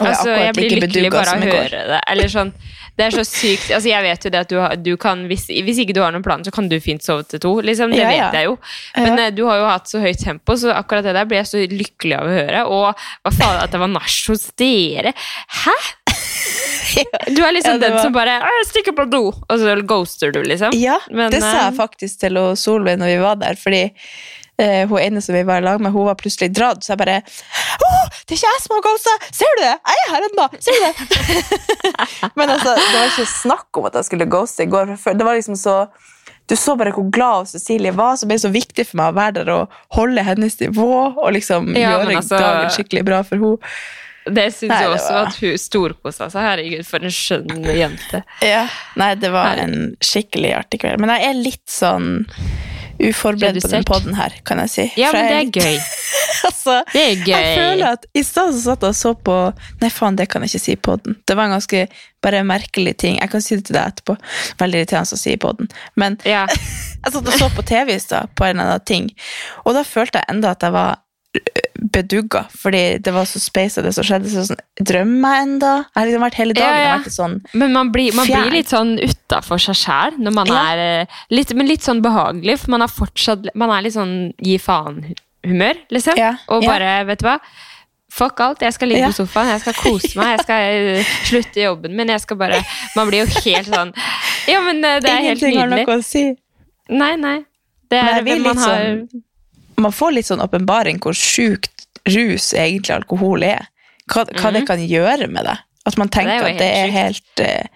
Og 0.00 0.06
Altså, 0.06 0.30
jeg 0.34 0.54
blir 0.56 0.74
lykkelig 0.80 1.10
bare 1.14 1.36
av 1.36 1.44
å 1.44 1.52
høre 1.52 1.82
det. 1.92 2.00
Eller 2.10 2.32
sånn, 2.32 2.50
det 2.96 3.04
er 3.06 3.10
så 3.12 3.24
sykt. 3.28 3.70
Altså, 3.76 3.88
jeg 3.90 4.02
vet 4.06 4.24
jo 4.24 4.30
det 4.32 4.40
at 4.40 4.48
du, 4.48 4.56
har- 4.62 4.76
du 4.80 4.96
kan, 4.96 5.26
hvis, 5.28 5.46
hvis 5.50 5.78
ikke 5.82 5.92
du 5.96 6.00
har 6.00 6.12
noen 6.14 6.24
plan, 6.24 6.42
så 6.46 6.50
kan 6.54 6.68
du 6.68 6.78
fint 6.80 7.04
sove 7.04 7.26
til 7.28 7.38
to. 7.44 7.54
Liksom, 7.60 7.90
det 7.92 7.98
Ja, 8.00 8.10
ja. 8.10 8.30
vet 8.30 8.38
jeg 8.40 8.44
jo. 8.48 8.56
Men 8.96 9.18
ja. 9.18 9.30
du 9.30 9.44
har 9.46 9.58
jo 9.60 9.66
hatt 9.68 9.86
så 9.92 10.00
høyt 10.00 10.18
tempo, 10.22 10.56
så 10.56 10.72
akkurat 10.72 11.04
det 11.04 11.12
der 11.18 11.28
ble 11.28 11.36
jeg 11.42 11.46
så 11.50 11.60
lykkelig 11.68 12.16
av 12.16 12.24
å 12.30 12.32
høre. 12.38 12.64
Og 12.72 12.86
hva 13.26 13.32
faen, 13.36 13.60
at 13.62 13.70
det 13.76 13.80
var 13.84 13.92
nach 13.92 14.16
hos 14.28 14.48
dere. 14.56 15.12
Hæ? 15.64 15.76
Du 17.36 17.42
er 17.44 17.52
liksom 17.52 17.80
den 17.80 17.92
var- 17.92 18.02
som 18.02 18.12
bare 18.14 18.38
'Jeg 18.40 18.66
stikker 18.70 18.92
på 18.96 19.04
do', 19.10 19.34
og 19.48 19.58
så 19.60 19.74
ghoster 19.86 20.32
du, 20.32 20.42
liksom. 20.42 20.70
Ja, 20.72 20.98
Men, 21.10 21.30
det 21.30 21.42
sa 21.42 21.50
eh, 21.52 21.64
jeg 21.70 21.74
faktisk 21.76 22.20
til 22.20 22.38
Solveig 22.56 22.96
når 22.98 23.06
vi 23.12 23.18
var 23.20 23.34
der, 23.36 23.54
fordi 23.54 23.90
eh, 24.58 24.82
hun 24.88 24.98
ene 25.00 25.22
som 25.24 25.36
vi 25.36 25.44
var 25.46 25.62
i 25.62 25.66
lag 25.66 25.80
med, 25.80 25.92
hun 25.92 26.08
var 26.08 26.18
plutselig 26.20 26.50
dratt, 26.56 26.84
så 26.84 26.94
jeg 26.94 27.02
bare 27.02 27.20
oh, 27.20 28.06
det 28.26 28.34
er 28.34 28.38
ikke 28.38 28.50
jeg 28.50 28.64
som 28.64 28.76
har 28.76 28.84
ghosta! 28.86 29.14
Ser 29.30 29.54
du 29.56 29.62
det? 29.62 29.74
Jeg 29.76 30.02
er 30.02 30.12
her 30.14 30.28
ennå! 30.30 30.48
Ser 30.66 30.76
du 30.76 30.82
det? 30.86 30.92
Men 32.38 32.52
altså, 32.56 32.74
det 32.74 32.92
var 32.96 33.10
ikke 33.12 33.28
snakk 33.36 33.80
om 33.80 33.88
at 33.90 34.00
jeg 34.00 34.08
skulle 34.10 34.28
ghoste 34.30 34.66
i 34.66 34.70
går. 34.72 34.96
Det 34.96 35.26
var 35.26 35.38
liksom 35.38 35.58
så 35.60 35.78
du 36.46 36.54
så 36.56 36.76
bare 36.78 36.92
hvor 36.94 37.08
glad 37.10 37.48
Cecilie 37.50 37.90
var, 37.96 38.14
som 38.16 38.30
ble 38.30 38.38
så 38.38 38.50
viktig 38.54 38.84
for 38.86 39.00
meg 39.00 39.10
å 39.10 39.16
være 39.16 39.34
der 39.40 39.48
og 39.50 39.78
holde 39.96 40.22
hennes 40.22 40.54
nivå 40.60 40.90
og 41.18 41.32
liksom 41.34 41.72
Ja, 41.74 41.96
gjøre 41.96 42.20
altså- 42.20 42.38
dagen 42.38 42.70
skikkelig 42.70 43.02
bra 43.08 43.22
for 43.26 43.42
henne. 43.42 43.72
Det 44.26 44.48
syns 44.54 44.72
jeg 44.74 44.90
også, 44.90 45.12
var- 45.12 45.26
at 45.26 45.36
hun 45.38 45.58
storkosa 45.58 46.26
seg. 46.30 46.42
Herregud, 46.42 46.86
for 46.86 46.98
en 46.98 47.14
skjønn 47.14 47.66
jente. 47.76 48.22
Ja. 48.42 48.68
Nei, 48.98 49.14
det 49.14 49.30
var 49.30 49.54
en 49.62 49.96
skikkelig 50.02 50.50
artig 50.56 50.80
kveld. 50.82 50.98
Men 50.98 51.10
jeg 51.14 51.28
er 51.28 51.34
litt 51.34 51.66
sånn 51.70 52.26
uforberedt 52.98 53.62
på 53.62 53.70
den 53.72 53.84
podden 53.86 54.16
her, 54.18 54.34
kan 54.46 54.60
jeg 54.64 54.72
si. 54.72 54.86
Ja, 55.00 55.12
men 55.14 55.28
det 55.30 55.36
er 55.38 55.50
gøy. 55.64 55.78
altså, 56.48 56.76
Det 56.92 57.02
er 57.02 57.22
gøy. 57.22 57.32
Jeg 57.34 57.56
føler 57.58 57.86
at 57.92 58.06
I 58.14 58.22
stad 58.26 58.52
så 58.54 58.62
satt 58.64 58.86
jeg 58.86 58.94
og 58.94 58.98
så 58.98 59.14
på 59.28 59.36
Nei, 59.82 59.90
faen, 59.92 60.18
det 60.18 60.28
kan 60.32 60.44
jeg 60.44 60.54
ikke 60.54 60.64
si 60.64 60.74
i 60.76 60.80
podden. 60.88 61.18
Det 61.28 61.36
var 61.36 61.48
en 61.48 61.56
ganske 61.56 61.86
bare 62.24 62.42
merkelig 62.46 62.96
ting. 63.02 63.18
Jeg 63.20 63.30
kan 63.32 63.44
si 63.44 63.58
det 63.58 63.68
til 63.68 63.78
deg 63.78 63.92
etterpå. 63.94 64.16
Veldig 64.62 64.82
irriterende 64.82 65.18
å 65.18 65.22
si 65.22 65.34
i 65.34 65.40
podden. 65.40 65.70
Men 65.94 66.18
Ja. 66.26 66.44
jeg 67.04 67.12
satt 67.12 67.22
og 67.26 67.34
så 67.38 67.50
på 67.54 67.66
TV 67.66 67.96
i 67.96 68.02
stad, 68.02 68.32
på 68.34 68.48
en 68.48 68.56
eller 68.56 68.76
annen 68.76 68.86
ting, 68.88 69.10
og 69.64 69.76
da 69.76 69.84
følte 69.86 70.22
jeg 70.22 70.34
enda 70.34 70.56
at 70.56 70.64
jeg 70.66 70.74
var 70.74 71.02
bedugga, 71.92 72.44
fordi 72.50 72.98
det 73.02 73.12
var 73.14 73.24
så 73.28 73.40
speisa 73.42 73.82
det 73.82 73.92
som 73.94 74.04
skjedde. 74.04 74.30
Så 74.32 74.44
sånn, 74.48 74.60
Drømmer 74.80 75.34
jeg 75.36 75.46
enda? 75.46 75.72
Jeg 75.84 76.00
har 76.00 76.06
liksom 76.10 76.24
vært 76.26 76.34
hele 76.40 76.54
dagen 76.56 76.76
Ja, 76.78 76.82
ja. 76.86 76.96
vært 76.98 77.14
sånn 77.14 77.36
Men 77.54 77.72
man 77.72 77.90
blir, 77.92 78.14
man 78.16 78.26
blir 78.26 78.50
litt 78.52 78.68
sånn 78.72 78.94
utafor 79.02 79.58
seg 79.62 79.74
sjæl 79.80 80.18
når 80.18 80.34
man 80.34 80.46
Ja. 80.46 80.62
er 80.72 80.78
eh, 81.02 81.06
litt, 81.30 81.54
Men 81.54 81.66
litt 81.68 81.82
sånn 81.82 82.02
behagelig, 82.02 82.58
for 82.60 82.70
man 82.70 82.82
er 82.82 82.88
fortsatt 82.92 83.48
Man 83.54 83.70
er 83.70 83.82
litt 83.82 83.94
sånn 83.94 84.32
gi 84.42 84.58
faen-humør, 84.58 85.76
liksom. 85.90 86.16
Ja, 86.18 86.34
Og 86.48 86.64
bare, 86.64 87.04
vet 87.06 87.18
du 87.20 87.26
hva 87.28 87.38
Fuck 88.16 88.38
alt, 88.40 88.60
jeg 88.64 88.72
skal 88.72 88.88
ligge 88.88 89.00
Ja. 89.02 89.08
på 89.12 89.26
sofaen, 89.26 89.48
jeg 89.50 89.60
skal 89.60 89.74
kose 89.74 90.16
meg, 90.16 90.38
jeg 90.38 90.44
skal 90.46 90.60
eh, 90.62 91.04
slutte 91.28 91.60
jobben 91.60 91.96
min, 91.96 92.08
jeg 92.08 92.20
skal 92.22 92.36
bare 92.40 92.62
Man 92.96 93.08
blir 93.10 93.24
jo 93.26 93.40
helt 93.44 93.66
sånn 93.68 93.92
Ja, 94.48 94.60
men 94.62 94.84
eh, 94.84 95.00
det 95.00 95.10
er 95.10 95.22
helt 95.30 95.42
nydelig. 95.42 95.52
Ingenting 95.52 95.58
har 95.58 95.86
noe 95.86 95.98
å 95.98 96.04
si. 96.04 96.36
Nei, 96.88 97.16
nei. 97.16 97.38
Det 97.90 97.98
Men 98.02 98.14
er 98.14 98.22
blir 98.22 98.40
man 98.44 98.56
har 98.58 98.76
sånn- 98.78 99.22
Man 99.78 99.92
får 99.92 100.12
litt 100.16 100.26
sånn 100.30 100.40
åpenbaring 100.40 100.98
hvor 101.04 101.12
sjukt 101.16 101.70
rus 102.08 102.52
egentlig 102.54 102.94
alkohol 102.94 103.42
er. 103.42 103.66
Hva, 104.06 104.24
hva 104.38 104.52
det 104.54 104.66
kan 104.68 104.78
gjøre 104.78 105.26
med 105.28 105.44
deg. 105.44 105.58
At 105.86 105.96
man 105.98 106.08
tenker 106.08 106.38
Mhm. 106.38 106.44
Det 106.44 106.52
at 106.52 106.58
det 106.58 106.68
er 106.76 106.90
helt 106.90 107.22
helt 107.36 107.40
eh, 107.40 107.66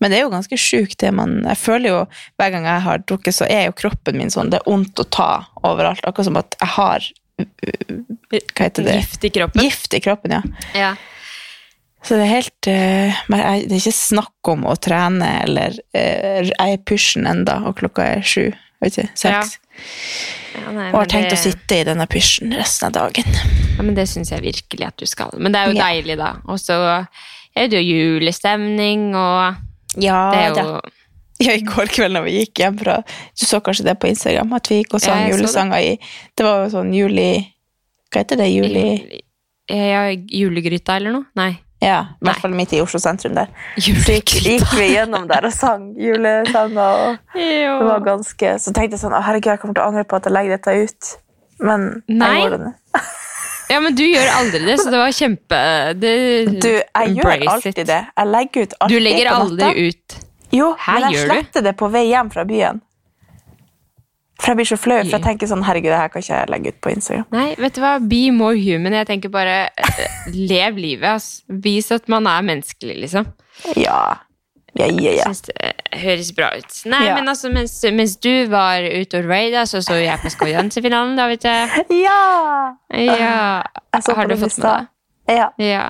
Men 0.00 0.10
det 0.10 0.18
er 0.18 0.22
jo 0.24 0.30
ganske 0.30 0.56
sjukt, 0.58 0.96
det 0.98 1.12
man 1.14 1.44
Jeg 1.46 1.56
føler 1.56 1.88
jo 1.88 1.98
hver 2.38 2.50
gang 2.50 2.64
jeg 2.64 2.80
har 2.82 2.98
drukket, 2.98 3.34
så 3.34 3.46
er 3.48 3.66
jo 3.66 3.72
kroppen 3.72 4.16
min 4.18 4.30
sånn 4.30 4.50
Det 4.50 4.58
er 4.60 4.70
vondt 4.70 4.98
å 4.98 5.04
ta 5.10 5.46
overalt. 5.62 6.00
Akkurat 6.04 6.24
som 6.26 6.36
at 6.36 6.56
jeg 6.60 6.68
har 6.68 7.00
uh, 7.40 7.98
Hva 8.32 8.64
heter 8.66 8.84
det? 8.84 8.96
gift 9.00 9.24
i 9.24 9.30
kroppen. 9.30 9.62
Gift 9.62 9.94
i 9.94 10.00
kroppen, 10.00 10.30
ja. 10.38 10.42
Ja. 10.74 10.94
Så 12.04 12.18
det 12.18 12.26
er 12.26 12.34
helt 12.34 12.68
uh, 12.68 13.22
jeg- 13.38 13.68
Det 13.68 13.72
er 13.78 13.80
ikke 13.84 13.96
snakk 13.96 14.50
om 14.52 14.64
å 14.68 14.74
trene 14.76 15.30
eller 15.44 15.78
uh, 15.94 16.42
Jeg 16.42 16.72
er 16.74 16.82
pysjen 16.84 17.26
enda, 17.26 17.62
og 17.66 17.76
klokka 17.78 18.02
er 18.18 18.22
sju. 18.22 18.50
Vet 18.82 18.98
ikke, 18.98 19.08
seks. 19.16 19.54
Ja, 19.56 19.63
nei, 20.74 20.88
Og 20.92 20.98
har 21.00 21.06
tenkt 21.06 21.30
det- 21.30 21.38
å 21.38 21.42
sitte 21.42 21.80
i 21.80 21.84
denne 21.84 22.06
pysjen 22.06 22.52
resten 22.56 22.86
av 22.88 22.92
dagen. 22.92 23.24
Ja, 23.76 23.82
men 23.82 23.94
det 23.94 24.06
syns 24.08 24.30
jeg 24.30 24.42
virkelig 24.42 24.86
at 24.86 24.96
du 24.96 25.06
skal. 25.06 25.30
Men 25.38 25.52
det 25.52 25.60
er 25.60 25.72
jo 25.72 25.76
Ja. 25.78 25.84
deilig, 25.88 26.16
da. 26.18 26.36
Og 26.46 26.58
så 26.58 27.06
er 27.56 27.68
det 27.68 27.72
jo 27.72 28.20
julestemning, 28.20 29.14
og 29.14 29.56
Ja 29.96 30.30
det 30.32 30.38
er 30.40 30.48
jo 30.48 30.62
jo 30.72 30.80
Ja, 31.40 31.52
i 31.52 31.60
går 31.62 31.86
kveld 31.90 32.12
når 32.14 32.24
vi 32.24 32.44
gikk 32.46 32.54
hjem 32.62 32.78
fra 32.78 33.02
Du 33.02 33.44
så 33.46 33.60
kanskje 33.60 33.84
det 33.84 33.98
på 33.98 34.08
Instagram, 34.08 34.52
at 34.54 34.68
vi 34.68 34.82
gikk 34.84 34.94
og 34.94 35.00
sang 35.00 35.28
Ja, 35.28 35.34
julesanger 35.36 35.80
det. 35.80 36.00
i 36.00 36.06
Det 36.36 36.44
var 36.44 36.64
jo 36.64 36.70
sånn 36.70 36.94
juli 36.94 37.52
Hva 38.12 38.22
heter 38.22 38.36
det? 38.36 38.48
Juli 38.54 39.20
Ja, 39.68 40.10
julegryta 40.14 40.96
eller 40.96 41.10
noe? 41.12 41.24
Nei. 41.34 41.58
Ja, 41.84 41.98
i 42.16 42.24
hvert 42.24 42.40
fall 42.40 42.54
midt 42.56 42.72
i 42.72 42.80
Oslo 42.80 42.98
sentrum 43.02 43.34
der. 43.36 43.50
Så 43.76 43.92
gikk, 43.92 44.32
gikk 44.46 44.70
vi 44.78 44.86
gjennom 44.94 45.26
der 45.28 45.44
og 45.50 45.52
sang 45.52 45.90
julesanger, 46.00 47.18
og 47.18 47.34
det 47.34 47.88
var 47.90 48.00
ganske 48.06 48.54
Så 48.62 48.72
tenkte 48.72 48.96
jeg 48.96 49.02
sånn 49.02 49.12
herregud, 49.18 49.50
jeg 49.52 49.60
kommer 49.62 49.76
til 49.76 49.84
å 49.84 49.90
angre 49.92 50.04
på 50.08 50.16
at 50.16 50.28
jeg 50.30 50.34
legger 50.36 50.56
dette 50.56 50.74
ut. 50.86 51.10
Men 51.64 51.84
Nei. 52.08 52.30
jeg 52.32 52.46
gjorde 52.48 52.62
det. 52.64 52.72
Ja, 53.72 53.78
men 53.80 53.94
du 53.96 54.02
gjør 54.04 54.26
aldri 54.36 54.58
det, 54.66 54.74
så 54.76 54.90
det 54.92 54.98
var 55.00 55.12
kjempe 55.16 55.58
det, 55.96 56.10
Du, 56.60 56.68
jeg 56.68 57.14
gjør 57.16 57.44
alltid 57.48 57.78
it. 57.80 57.86
det. 57.88 58.00
Jeg 58.20 58.28
legger 58.28 58.66
ut 58.66 58.74
Du 58.92 58.96
legger 59.00 59.30
aldri 59.32 59.70
ut. 59.88 60.16
Jo, 60.52 60.66
Her 60.84 60.98
men 61.00 61.06
jeg 61.08 61.16
du? 61.16 61.22
sletter 61.30 61.64
det 61.64 61.72
på 61.80 61.88
vei 61.90 62.02
hjem 62.10 62.28
fra 62.30 62.44
byen. 62.44 62.82
For 64.40 64.50
jeg 64.50 64.56
blir 64.58 64.66
så 64.66 64.76
flau, 64.76 64.98
for 65.04 65.14
jeg 65.14 65.22
tenker 65.22 65.46
sånn 65.46 65.62
Herregud, 65.64 65.92
det 65.92 65.98
her 66.00 66.08
kan 66.10 66.22
ikke 66.24 66.34
jeg 66.40 66.50
legge 66.50 66.72
ut 66.74 66.80
på 66.82 66.90
Instagram. 66.90 67.26
Nei, 67.32 67.54
vet 67.60 67.76
du 67.76 67.80
hva? 67.84 67.92
Be 68.02 68.22
more 68.34 68.56
human. 68.58 68.92
Jeg 68.98 69.06
tenker 69.06 69.30
bare 69.32 69.56
eh, 69.78 70.04
lev 70.34 70.76
livet. 70.82 71.06
Altså. 71.14 71.42
Vis 71.64 71.90
at 71.94 72.08
man 72.10 72.26
er 72.26 72.42
menneskelig, 72.42 72.96
liksom. 73.06 73.28
Ja. 73.78 74.00
Ja, 74.74 74.88
ja, 74.90 75.12
ja. 75.20 75.28
Syns 75.30 75.44
det 75.46 75.54
eh, 75.62 76.00
høres 76.02 76.32
bra 76.34 76.48
ut. 76.58 76.80
Nei, 76.90 77.04
Ja. 77.06 77.14
men 77.14 77.30
altså, 77.30 77.46
mens, 77.54 77.76
mens 77.94 78.16
du 78.18 78.32
var 78.50 78.82
ute 78.82 79.20
og 79.22 79.28
raida, 79.30 79.62
så 79.70 79.78
så 79.86 80.00
jeg 80.02 80.18
på 80.24 80.32
Skojansefinalen, 80.34 81.14
da, 81.16 81.28
vet 81.30 81.46
du. 81.46 81.94
Ja! 82.02 82.74
Ja. 82.90 83.62
Jeg 83.94 84.16
Har 84.18 84.26
du 84.26 84.36
fått 84.42 84.58
med 84.58 84.66
deg? 84.66 84.90
Ja. 85.38 85.46
Ja. 85.62 85.84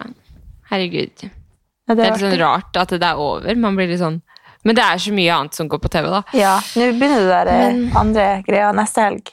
Herregud. 0.68 1.24
ja, 1.24 1.94
Det 1.94 1.96
det 1.96 2.04
er 2.04 2.12
litt 2.12 2.20
sånn 2.26 2.38
rart 2.44 2.76
at 2.76 2.92
det 2.92 3.02
er 3.08 3.16
over. 3.20 3.56
Man 3.56 3.76
blir 3.80 3.88
litt 3.88 4.00
sånn 4.04 4.20
Men 4.64 4.74
det 4.78 4.84
er 4.84 4.98
så 5.04 5.12
mye 5.12 5.32
annet 5.34 5.54
som 5.54 5.68
går 5.68 5.78
på 5.84 5.88
TV, 5.92 6.06
da. 6.08 6.22
Ja, 6.32 6.54
nå 6.76 6.86
begynner 6.98 7.20
det 7.20 7.32
der 7.34 7.48
eh, 7.52 7.64
Men- 7.74 7.96
andre 8.00 8.42
greia 8.46 8.70
neste 8.72 9.02
helg. 9.04 9.32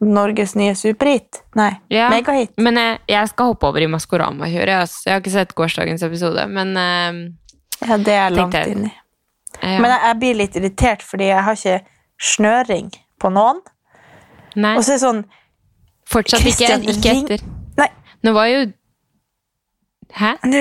Norges 0.00 0.54
nye 0.58 0.74
superhit. 0.76 1.38
Nei, 1.56 1.70
Ja. 1.88 2.10
megahit. 2.10 2.50
Men 2.58 2.74
jeg, 2.76 2.98
jeg 3.08 3.28
skal 3.30 3.46
hoppe 3.54 3.64
over 3.70 3.80
i 3.80 3.86
Maskorama-kjøret. 3.86 4.82
ass. 4.82 4.98
Jeg 5.06 5.14
har 5.14 5.20
ikke 5.22 5.30
sett 5.32 5.54
gårsdagens 5.54 6.02
episode, 6.02 6.46
men 6.52 6.76
uh, 6.76 7.32
Ja, 7.88 7.96
det 7.96 8.12
er 8.12 8.30
langt 8.30 8.52
jeg. 8.54 8.74
inni. 8.76 8.92
ja. 9.62 9.78
Men 9.80 9.90
jeg, 9.90 10.00
jeg 10.04 10.18
blir 10.20 10.34
litt 10.42 10.56
irritert, 10.60 11.02
fordi 11.02 11.30
jeg 11.30 11.42
har 11.46 11.54
ikke 11.54 11.80
snøring 12.20 12.90
på 13.20 13.30
noen. 13.32 13.60
Nei, 14.56 14.74
Og 14.76 14.84
så 14.84 14.92
er 14.92 14.98
det 14.98 15.04
sånn 15.06 15.24
fortsatt 16.08 16.44
ikke, 16.44 16.76
ikke 16.92 17.14
etter. 17.16 17.46
Nei, 17.78 17.88
Nå 18.24 18.32
var 18.36 18.46
jo 18.48 18.60
Hæ? 20.16 20.34
nå 20.44 20.60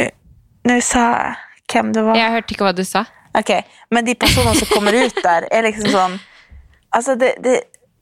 nå 0.66 0.80
sa 0.84 1.04
jeg 1.12 1.36
hvem 1.72 1.92
det 1.94 2.04
var. 2.04 2.16
Jeg 2.18 2.32
hørte 2.34 2.54
ikke 2.56 2.66
hva 2.66 2.74
du 2.76 2.84
sa. 2.88 3.04
Ok, 3.36 3.52
Men 3.92 4.06
de 4.06 4.16
personene 4.16 4.56
som 4.56 4.68
kommer 4.72 4.94
ut 5.06 5.16
der, 5.24 5.48
er 5.52 5.66
liksom 5.68 5.90
sånn 5.92 6.20
Altså, 6.96 7.16
det, 7.20 7.34
det, 7.44 7.56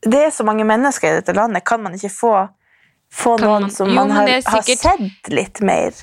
det 0.05 0.19
er 0.27 0.29
så 0.29 0.43
mange 0.45 0.65
mennesker 0.69 1.09
i 1.09 1.15
dette 1.21 1.33
landet. 1.33 1.63
Kan 1.65 1.81
man 1.81 1.95
ikke 1.97 2.11
få, 2.13 2.33
få 3.09 3.37
noen 3.41 3.63
man- 3.65 3.71
som 3.73 3.89
Jo, 3.89 3.95
man 3.95 4.11
har, 4.13 4.27
er 4.29 4.43
har 4.45 4.61
sett 4.61 5.29
litt 5.33 5.61
mer? 5.65 5.95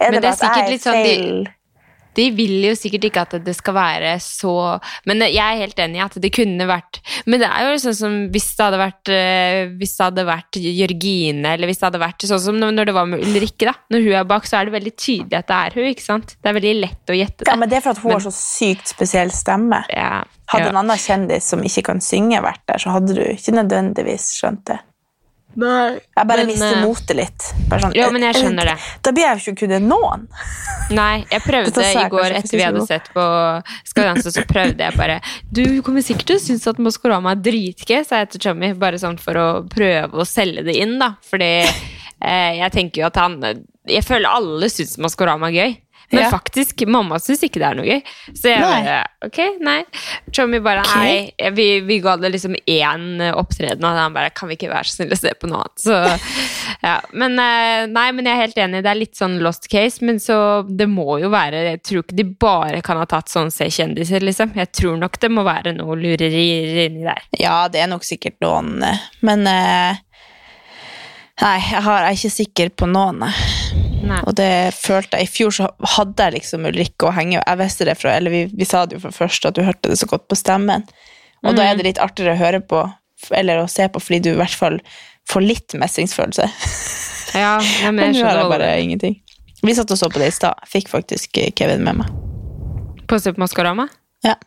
Er 0.00 0.10
det 0.12 0.20
det 0.20 0.22
bare 0.22 0.32
at 0.32 0.38
sikkert 0.42 0.68
jeg 0.68 0.76
er 0.76 0.84
feil? 0.84 1.46
sånn 1.46 1.54
de- 2.16 2.30
vil 2.34 2.56
jo 2.68 2.72
sikkert 2.78 3.04
ikke 3.08 3.22
at 3.26 3.36
det 3.44 3.54
skal 3.56 3.74
være 3.76 4.14
så 4.22 4.52
Men 5.06 5.22
jeg 5.26 5.38
er 5.40 5.60
helt 5.62 5.78
enig 5.82 6.00
i 6.00 6.04
at 6.04 6.16
det 6.22 6.32
kunne 6.34 6.66
vært 6.68 7.00
Men 7.26 7.40
det 7.42 7.48
er 7.48 7.68
jo 7.68 7.78
sånn 7.82 7.96
som 7.98 8.16
hvis 8.34 8.48
det 8.56 8.66
hadde 8.66 8.80
vært 8.80 9.12
eh, 9.14 9.60
Hvis 9.80 9.94
det 9.96 10.04
hadde 10.08 10.26
vært 10.28 10.58
Jørgine, 10.60 11.54
eller 11.54 11.70
hvis 11.70 11.80
det 11.80 11.88
hadde 11.88 12.02
vært 12.02 12.26
sånn 12.28 12.42
som 12.42 12.58
når 12.60 12.90
det 12.90 12.94
var 12.96 13.08
med 13.10 13.22
Ulrikke, 13.24 13.70
da. 13.70 13.74
Når 13.92 14.04
hun 14.06 14.18
er 14.20 14.28
bak, 14.28 14.48
så 14.48 14.58
er 14.60 14.68
det 14.68 14.74
veldig 14.76 14.94
tydelig 14.96 15.38
at 15.38 15.48
det 15.50 15.58
er 15.60 15.78
hun, 15.78 15.88
ikke 15.92 16.06
sant? 16.06 16.36
Det 16.40 16.50
er 16.50 16.56
veldig 16.58 16.74
lett 16.80 17.12
å 17.14 17.16
gjette 17.16 17.44
det. 17.44 17.48
Ja, 17.50 17.56
men 17.60 17.70
Det 17.70 17.78
er 17.78 17.84
for 17.86 17.94
at 17.94 18.02
hun 18.04 18.12
har 18.16 18.22
så 18.24 18.32
sykt 18.34 18.90
spesiell 18.92 19.32
stemme. 19.34 19.82
Ja, 19.94 20.22
Hadde 20.50 20.66
ja. 20.66 20.70
en 20.72 20.80
annen 20.82 20.98
kjendis 20.98 21.46
som 21.52 21.62
ikke 21.62 21.84
kan 21.92 22.00
synge, 22.02 22.40
vært 22.42 22.64
der, 22.66 22.80
så 22.82 22.90
hadde 22.96 23.14
du 23.14 23.22
ikke 23.22 23.54
nødvendigvis 23.54 24.32
skjønt 24.40 24.64
det. 24.66 24.80
Jeg 25.58 26.26
bare 26.28 26.44
Men, 26.44 26.50
mister 26.52 26.76
eh, 26.76 26.82
motet 26.86 27.16
litt. 27.18 27.46
Sånn, 27.70 27.94
Ja, 27.98 28.06
men 28.14 28.22
jeg 28.22 28.38
skjønner 28.38 28.70
det. 28.70 28.76
Da 29.02 29.12
blir 29.14 29.26
jeg 29.26 29.40
jo 29.40 29.52
ikke 29.52 29.64
kunne 29.64 29.80
noen. 29.82 30.28
Nei, 31.00 31.24
jeg 31.30 31.42
prøvde 31.44 31.84
jeg 31.86 31.98
i 31.98 32.06
går 32.12 32.36
etter 32.38 32.56
vi 32.56 32.64
hadde 32.66 32.84
sett 32.86 33.10
på 33.14 33.24
Skal 33.86 34.08
danse, 34.10 34.32
så 34.34 34.42
prøvde 34.48 34.82
jeg 34.82 34.96
bare 34.98 35.20
Du 35.54 35.62
kommer 35.86 36.02
sikkert 36.02 36.32
til 36.32 36.38
å 36.38 36.42
synes 36.42 36.66
at 36.70 36.80
Maskorama 36.82 37.34
er 37.36 37.44
dritgøy, 37.46 38.00
sa 38.06 38.22
jeg 38.22 38.32
til 38.32 38.44
Chummy, 38.46 38.72
bare 38.78 38.98
sånn 39.02 39.18
for 39.22 39.38
å 39.38 39.48
prøve 39.70 40.22
å 40.22 40.26
selge 40.26 40.64
det 40.66 40.78
inn, 40.82 40.96
da. 41.02 41.12
Fordi 41.30 41.52
eh, 41.60 42.52
jeg 42.62 42.74
tenker 42.74 43.04
jo 43.04 43.10
at 43.10 43.20
han 43.22 43.38
Jeg 43.90 44.06
føler 44.06 44.30
alle 44.30 44.70
syns 44.72 44.98
Maskorama 45.02 45.50
er 45.50 45.58
gøy. 45.58 45.78
Men 46.10 46.22
Ja. 46.24 46.30
faktisk, 46.30 46.86
mamma 46.86 47.18
syns 47.22 47.42
ikke 47.46 47.60
det 47.62 47.66
er 47.68 47.76
noe 47.78 47.86
gøy. 47.86 48.00
Så 48.34 48.50
jeg 48.50 48.60
Nei. 48.60 48.82
bare 48.82 49.06
Ok, 49.22 49.38
nei. 49.60 49.84
Tommy 50.32 50.58
bare. 50.64 50.82
Nei. 50.96 51.50
Vi, 51.54 51.66
vi 51.86 51.98
ga 52.00 52.16
det 52.16 52.32
liksom 52.32 52.56
én 52.66 53.20
opptreden, 53.34 53.84
og 53.84 53.98
han 53.98 54.14
bare 54.16 54.30
Kan 54.34 54.48
vi 54.48 54.56
ikke 54.56 54.72
være 54.72 54.88
så 54.88 54.96
snill 55.00 55.12
å 55.14 55.18
se 55.20 55.34
på 55.38 55.50
noe 55.50 55.60
annet? 55.60 55.84
Så 55.84 55.98
ja. 56.88 56.96
Men 57.12 57.38
eh, 57.38 57.84
nei, 57.92 58.08
men 58.16 58.26
jeg 58.26 58.34
er 58.34 58.42
helt 58.46 58.60
enig. 58.64 58.82
Det 58.82 58.90
er 58.90 59.00
litt 59.00 59.20
sånn 59.20 59.38
lost 59.44 59.68
case, 59.70 60.02
men 60.04 60.18
så 60.22 60.40
Det 60.66 60.88
må 60.90 61.20
jo 61.22 61.30
være 61.30 61.62
Jeg 61.68 61.82
tror 61.86 62.02
ikke 62.02 62.18
de 62.18 62.28
bare 62.48 62.82
kan 62.86 62.98
ha 63.00 63.06
tatt 63.06 63.30
sånn 63.30 63.52
se 63.54 63.68
kjendiser, 63.70 64.24
liksom. 64.24 64.54
Jeg 64.56 64.72
tror 64.72 64.98
nok 64.98 65.20
det 65.20 65.30
må 65.30 65.44
være 65.46 65.76
noe 65.76 65.98
lurerier 66.00 66.86
inni 66.88 67.06
der. 67.06 67.22
Ja, 67.38 67.68
det 67.68 67.84
er 67.84 67.90
nok 67.92 68.06
sikkert 68.08 68.40
noen, 68.42 68.80
eh, 68.82 69.08
men 69.26 69.46
eh, 69.46 70.06
Nei, 71.40 71.56
jeg, 71.56 71.80
er 71.80 72.10
ikke 72.12 72.28
sikker 72.34 72.72
på 72.76 72.84
noen. 72.90 73.22
Jeg. 74.00 74.10
Nei. 74.10 74.20
Og 74.26 74.36
det 74.38 74.50
følte 74.76 75.20
jeg 75.20 75.28
I 75.28 75.30
fjor 75.30 75.54
så 75.54 75.68
hadde 75.96 76.26
jeg 76.26 76.36
liksom 76.38 76.64
Ulrikke 76.68 77.08
å 77.08 77.12
henge 77.14 77.36
Jeg 77.38 77.58
visste 77.60 77.86
det 77.88 77.94
fra 78.00 78.14
Eller 78.16 78.32
vi, 78.32 78.40
vi 78.52 78.68
sa 78.68 78.86
det 78.88 78.96
jo 78.96 79.02
fra 79.04 79.12
først 79.14 79.48
at 79.48 79.58
du 79.58 79.62
hørte 79.66 79.92
det 79.92 79.98
så 80.00 80.08
godt 80.10 80.26
på 80.30 80.38
stemmen. 80.38 80.86
Og 81.44 81.56
da 81.56 81.64
er 81.66 81.78
det 81.78 81.86
litt 81.86 82.00
artigere 82.02 82.36
å 82.36 82.40
høre 82.40 82.60
på 82.64 82.84
eller 83.36 83.60
å 83.60 83.68
se 83.68 83.84
på, 83.92 84.00
fordi 84.00 84.18
du 84.24 84.30
i 84.30 84.38
hvert 84.38 84.54
fall 84.56 84.78
får 85.28 85.44
litt 85.44 85.74
mestringsfølelse. 85.76 86.46
Ja, 87.36 87.58
jeg 87.60 87.92
men 87.96 88.06
jeg 88.06 88.14
nå 88.16 88.24
har 88.24 88.32
skjønner 88.32 88.40
jeg 88.40 88.52
bare 88.54 88.70
ingenting. 88.80 89.18
Vi 89.60 89.74
satt 89.76 89.92
og 89.92 90.00
så 90.00 90.08
på 90.08 90.22
det 90.22 90.30
i 90.30 90.34
stad. 90.34 90.62
Fikk 90.68 90.88
faktisk 90.88 91.36
eh, 91.40 91.50
Kevin 91.56 91.84
med 91.84 92.00
meg. 92.00 92.14
På 93.10 93.18
å 93.18 93.22
se 93.22 93.34
på 93.36 93.42
Maskorama? 93.42 93.90
Ja. 94.24 94.38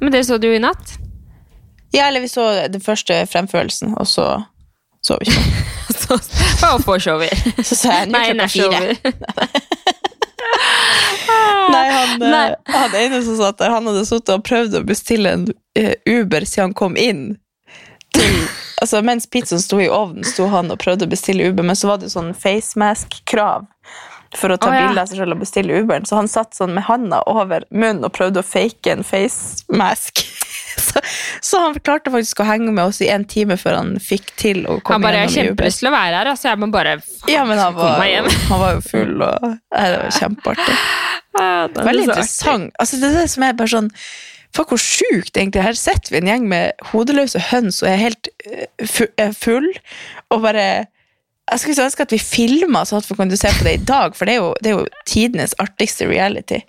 Men 0.00 0.14
det 0.14 0.24
så 0.26 0.38
du 0.38 0.48
jo 0.48 0.56
i 0.56 0.62
natt. 0.62 0.96
ja, 1.94 2.08
eller 2.08 2.20
vi 2.20 2.30
så 2.30 2.50
den 2.68 2.82
første 2.82 3.20
fremførelsen, 3.30 3.94
og 3.98 4.06
så 4.10 4.26
vi 5.20 5.30
ikke. 5.30 5.42
Så 5.98 6.18
Bare 6.60 6.78
vorshowet. 6.84 7.32
Så 7.64 7.76
sa 7.78 8.00
jeg 8.00 8.10
Nei, 8.12 8.26
klokka 8.32 8.48
fire. 8.52 8.94
Nei, 11.68 11.90
han, 11.90 12.22
eh, 12.22 12.30
Nei. 12.30 12.54
han 12.72 12.94
ene 12.96 13.22
som 13.24 13.36
satt 13.36 13.58
der, 13.58 13.70
han 13.74 13.86
hadde 13.88 14.06
sittet 14.08 14.32
og 14.34 14.44
prøvd 14.48 14.78
å 14.78 14.84
bestille 14.88 15.34
en 15.36 15.44
eh, 15.78 15.94
Uber 16.08 16.46
siden 16.48 16.70
han 16.70 16.76
kom 16.78 16.96
inn. 16.96 17.36
Til, 18.16 18.38
altså, 18.82 19.02
mens 19.04 19.28
pizzaen 19.30 19.62
sto 19.62 19.80
i 19.82 19.90
ovnen, 19.92 20.24
sto 20.26 20.48
han 20.52 20.72
og 20.72 20.80
prøvde 20.82 21.08
å 21.08 21.12
bestille 21.12 21.50
Uber, 21.50 21.66
men 21.66 21.78
så 21.78 21.92
var 21.92 22.02
det 22.02 22.12
sånn 22.14 22.32
facemask-krav 22.36 23.68
for 24.36 24.52
å 24.52 24.58
ta 24.60 24.70
oh, 24.70 24.74
ja. 24.76 24.86
bilde 24.88 25.02
av 25.02 25.10
seg 25.10 25.22
selv 25.22 25.36
og 25.36 25.42
bestille 25.42 25.78
Uberen. 25.80 26.06
Så 26.08 26.18
han 26.18 26.28
satt 26.28 26.56
sånn 26.56 26.74
med 26.76 26.84
handa 26.88 27.22
over 27.30 27.64
munnen 27.70 28.04
og 28.04 28.12
prøvde 28.16 28.42
å 28.42 28.46
fake 28.46 28.92
en 28.92 29.06
facemask. 29.06 30.24
Så, 30.88 31.00
så 31.42 31.60
han 31.64 31.76
klarte 31.84 32.10
faktisk 32.14 32.40
å 32.42 32.46
henge 32.48 32.72
med 32.74 32.84
oss 32.90 33.00
i 33.04 33.08
en 33.12 33.24
time 33.28 33.56
før 33.60 33.76
han 33.80 33.90
fikk 34.02 34.30
til 34.40 34.62
å 34.66 34.76
Han 34.78 34.84
komme 34.86 35.08
bare 35.08 35.20
har 35.24 35.26
bare 35.26 35.32
Uber. 35.32 35.48
kjempelyst 35.50 35.82
til 35.82 35.90
å 35.90 35.94
være 35.94 36.16
her, 36.20 36.30
altså. 36.32 36.48
Jeg 36.52 36.60
må 36.62 36.68
bare 36.74 36.96
Ja, 37.30 37.44
men 37.48 37.58
han 37.62 37.74
var, 37.76 38.02
hjem. 38.06 38.28
han 38.48 38.60
var 38.62 38.74
jo 38.76 38.82
full, 38.86 39.14
og 39.26 39.46
Nei, 39.48 39.86
det 39.92 40.00
var 40.02 40.16
kjempeartig. 40.20 40.76
Veldig 41.38 42.04
interessant. 42.08 42.72
Altså, 42.82 42.98
det 43.02 43.10
er 43.12 43.18
det 43.22 43.30
som 43.34 43.46
er 43.48 43.56
bare 43.58 43.74
sånn 43.76 43.92
Fuck, 44.56 44.70
hvor 44.72 44.80
sjukt, 44.80 45.36
egentlig. 45.36 45.60
Her 45.60 45.76
sitter 45.76 46.14
vi 46.14 46.22
en 46.22 46.30
gjeng 46.30 46.46
med 46.48 46.86
hodeløse 46.94 47.42
høns 47.50 47.82
og 47.84 47.90
er 47.90 47.98
helt 48.00 48.30
eh, 48.48 49.02
er 49.20 49.34
full, 49.36 49.66
og 50.32 50.40
bare 50.46 50.64
Jeg 51.52 51.60
skulle 51.60 51.84
ønske 51.84 52.06
at 52.06 52.14
vi 52.16 52.18
filma 52.22 52.80
sånn 52.88 53.02
at 53.02 53.10
vi 53.10 53.16
kunne 53.20 53.36
se 53.36 53.52
på 53.58 53.66
det 53.68 53.74
i 53.76 53.84
dag, 53.90 54.16
for 54.16 54.24
det 54.28 54.38
er 54.38 54.40
jo, 54.40 54.48
det 54.64 54.72
er 54.72 54.78
jo 54.80 54.86
tidenes 55.08 55.52
artigste 55.60 56.08
reality. 56.08 56.62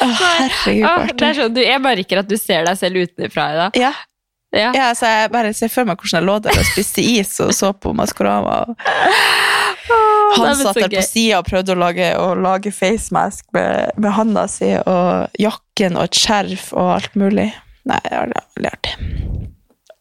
Herregud, 0.00 1.12
det 1.18 1.28
er 1.28 1.36
sånn, 1.36 1.54
du, 1.54 1.60
jeg 1.64 1.82
bare 1.84 2.02
ikke 2.04 2.22
at 2.22 2.28
du 2.30 2.36
ser 2.40 2.64
deg 2.66 2.78
selv 2.80 3.02
utenfra 3.04 3.50
i 3.52 3.58
dag. 3.60 3.78
Ja, 3.82 3.92
Ja. 4.52 4.68
ja, 4.76 4.90
så 4.92 5.08
jeg 5.08 5.30
bare 5.32 5.54
ser 5.56 5.70
for 5.72 5.88
meg 5.88 5.96
hvordan 5.96 6.18
jeg 6.20 6.26
lå 6.28 6.34
der 6.44 6.58
og 6.60 6.66
spiste 6.68 7.00
is 7.00 7.30
og 7.40 7.54
så 7.56 7.70
på 7.72 7.94
Maskorama. 7.96 8.58
og 8.68 8.76
Han 10.36 10.56
satt 10.60 10.76
der 10.76 10.92
på 10.92 11.04
sida 11.06 11.38
og 11.40 11.46
prøvde 11.48 11.72
å 11.72 11.78
lage, 11.80 12.10
å 12.20 12.34
lage 12.36 12.72
facemask 12.74 13.46
med, 13.56 13.96
med 13.96 14.12
handa 14.12 14.44
si, 14.52 14.68
og 14.76 15.32
jakken 15.40 15.96
og 15.96 16.04
et 16.10 16.20
skjerf 16.20 16.68
og 16.76 16.92
alt 16.98 17.16
mulig. 17.16 17.48
Nei, 17.88 17.98
det 18.04 18.12
var 18.12 18.34
veldig 18.58 18.72
artig. 18.76 19.31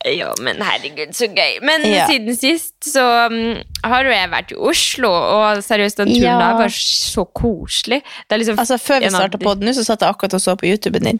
Ja, 0.05 0.31
men 0.41 0.62
herregud, 0.65 1.13
så 1.13 1.27
gøy. 1.29 1.60
Men 1.62 1.84
Ja. 1.86 2.08
siden 2.10 2.36
sist 2.38 2.74
så 2.93 3.03
um, 3.29 3.62
har 3.84 4.03
jo 4.08 4.10
jeg 4.10 4.29
vært 4.31 4.51
i 4.51 4.58
Oslo, 4.58 5.12
og 5.12 5.62
seriøst, 5.63 5.98
den 6.01 6.08
turen 6.08 6.24
Ja. 6.24 6.38
der 6.39 6.58
var 6.63 6.74
så 6.74 7.25
koselig. 7.25 8.01
Det 8.29 8.39
liksom 8.39 8.60
Altså, 8.60 8.77
Før 8.81 9.00
vi 9.00 9.10
starta 9.13 9.38
på 9.38 9.53
den, 9.60 9.74
så 9.74 9.86
satt 9.86 10.01
jeg 10.01 10.10
akkurat 10.10 10.34
og 10.34 10.41
så 10.41 10.55
på 10.58 10.65
YouTuben 10.72 11.03
din. 11.03 11.20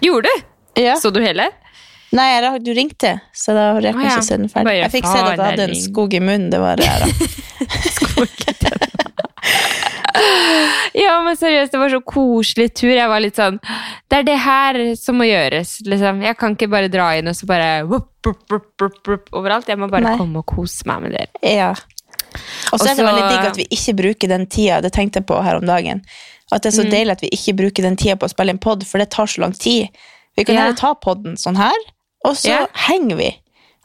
Gjorde 0.00 0.28
du? 0.28 0.82
Ja. 0.82 0.94
Så 1.00 1.10
du 1.10 1.20
hele? 1.20 1.50
Nei, 2.12 2.26
jeg, 2.40 2.62
du 2.64 2.70
ringte, 2.72 3.20
så 3.34 3.52
da 3.56 3.72
rekker 3.74 3.98
jeg 4.00 4.12
ikke 4.12 4.22
å 4.22 4.26
se 4.28 4.36
den 4.38 4.48
ferdig. 4.48 4.76
Jeg 4.78 4.90
fikk 4.94 5.08
se 5.10 5.18
at 5.18 5.32
jeg 5.34 5.40
hadde 5.42 5.64
en 5.66 5.74
skog 5.74 6.14
i 6.14 6.20
munnen. 6.22 6.50
Det 6.52 6.60
var 6.62 6.76
det, 6.78 6.86
da. 6.86 7.06
Ja, 10.96 11.18
men 11.24 11.36
seriøst, 11.36 11.72
det 11.74 11.80
var 11.80 11.90
så 11.92 12.00
koselig 12.00 12.70
tur. 12.74 12.92
Jeg 12.94 13.08
var 13.10 13.20
litt 13.20 13.36
sånn 13.36 13.58
Det 14.08 14.20
er 14.20 14.22
det 14.28 14.36
her 14.40 14.78
som 14.96 15.18
må 15.20 15.26
gjøres, 15.28 15.74
liksom. 15.86 16.22
Jeg 16.24 16.36
kan 16.40 16.54
ikke 16.56 16.70
bare 16.72 16.88
dra 16.92 17.10
inn 17.18 17.28
og 17.28 17.36
så 17.36 17.48
bare 17.50 17.84
wup, 17.88 18.08
wup, 18.26 18.70
wup, 18.80 19.28
overalt. 19.36 19.68
Jeg 19.68 19.78
må 19.82 19.88
bare 19.92 20.06
Nei. 20.08 20.16
komme 20.20 20.40
og 20.42 20.46
kose 20.46 20.86
meg 20.88 21.02
med 21.06 21.16
dere. 21.18 21.28
Ja. 21.42 21.72
Og 22.72 22.80
så 22.80 22.90
er 22.90 22.96
det 22.98 23.04
veldig 23.06 23.28
digg 23.30 23.46
at 23.50 23.56
vi 23.60 23.66
ikke 23.72 23.94
bruker 24.00 24.28
den 24.32 24.46
tida, 24.52 24.80
det 24.84 24.92
tenkte 24.96 25.20
jeg 25.22 25.28
på 25.28 25.38
her 25.44 25.56
om 25.60 25.66
dagen. 25.68 26.02
At 26.52 26.62
det 26.62 26.72
er 26.72 26.76
så 26.82 26.84
Mm. 26.86 26.90
deilig 26.92 27.12
at 27.16 27.22
vi 27.24 27.30
ikke 27.34 27.56
bruker 27.58 27.82
den 27.82 27.96
tida 27.96 28.16
på 28.16 28.26
å 28.28 28.30
spille 28.32 28.50
en 28.54 28.58
pod, 28.62 28.84
for 28.86 28.98
det 28.98 29.10
tar 29.10 29.26
så 29.26 29.40
lang 29.42 29.52
tid. 29.52 29.88
Vi 30.36 30.44
kan 30.44 30.54
Ja. 30.54 30.60
heller 30.62 30.76
ta 30.76 30.94
podden 30.94 31.34
sånn 31.36 31.56
her, 31.56 31.74
og 32.24 32.34
så 32.36 32.48
Ja. 32.48 32.66
henger 32.74 33.16
vi 33.16 33.36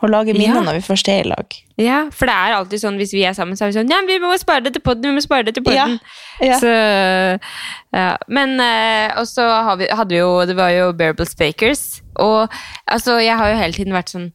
og 0.02 0.10
lage 0.10 0.34
minner 0.34 0.60
Ja. 0.60 0.62
når 0.66 0.80
vi 0.80 0.84
først 0.88 1.08
er 1.14 1.20
i 1.24 1.28
lag. 1.30 1.58
Ja, 1.82 2.00
for 2.14 2.26
det 2.30 2.34
er 2.36 2.56
alltid 2.58 2.82
sånn 2.84 2.98
hvis 2.98 3.14
vi 3.14 3.24
er 3.26 3.34
sammen, 3.34 3.56
så 3.58 3.66
er 3.66 3.72
vi 3.72 3.78
sånn 3.80 3.90
Ja, 3.90 4.02
vi 4.06 4.20
må 4.22 4.34
spare 4.38 4.62
det 4.66 4.74
til 4.74 4.82
podden, 4.86 5.10
vi 5.10 5.18
må 5.18 5.22
spare 5.24 5.44
det 5.48 5.56
til 5.56 5.64
podden. 5.66 6.00
Ja. 6.42 6.58
Så, 6.62 6.72
ja. 7.94 8.18
Men 8.28 8.60
eh, 8.60 9.14
Og 9.20 9.26
så 9.30 9.46
hadde 9.46 10.10
vi 10.10 10.18
jo 10.22 10.46
Det 10.46 10.56
var 10.58 10.70
jo 10.74 10.92
Bearable 10.94 11.26
Bakers. 11.40 12.02
Og 12.16 12.50
altså, 12.88 13.18
jeg 13.22 13.38
har 13.38 13.50
jo 13.54 13.58
hele 13.62 13.74
tiden 13.74 13.94
vært 13.94 14.10
sånn 14.14 14.32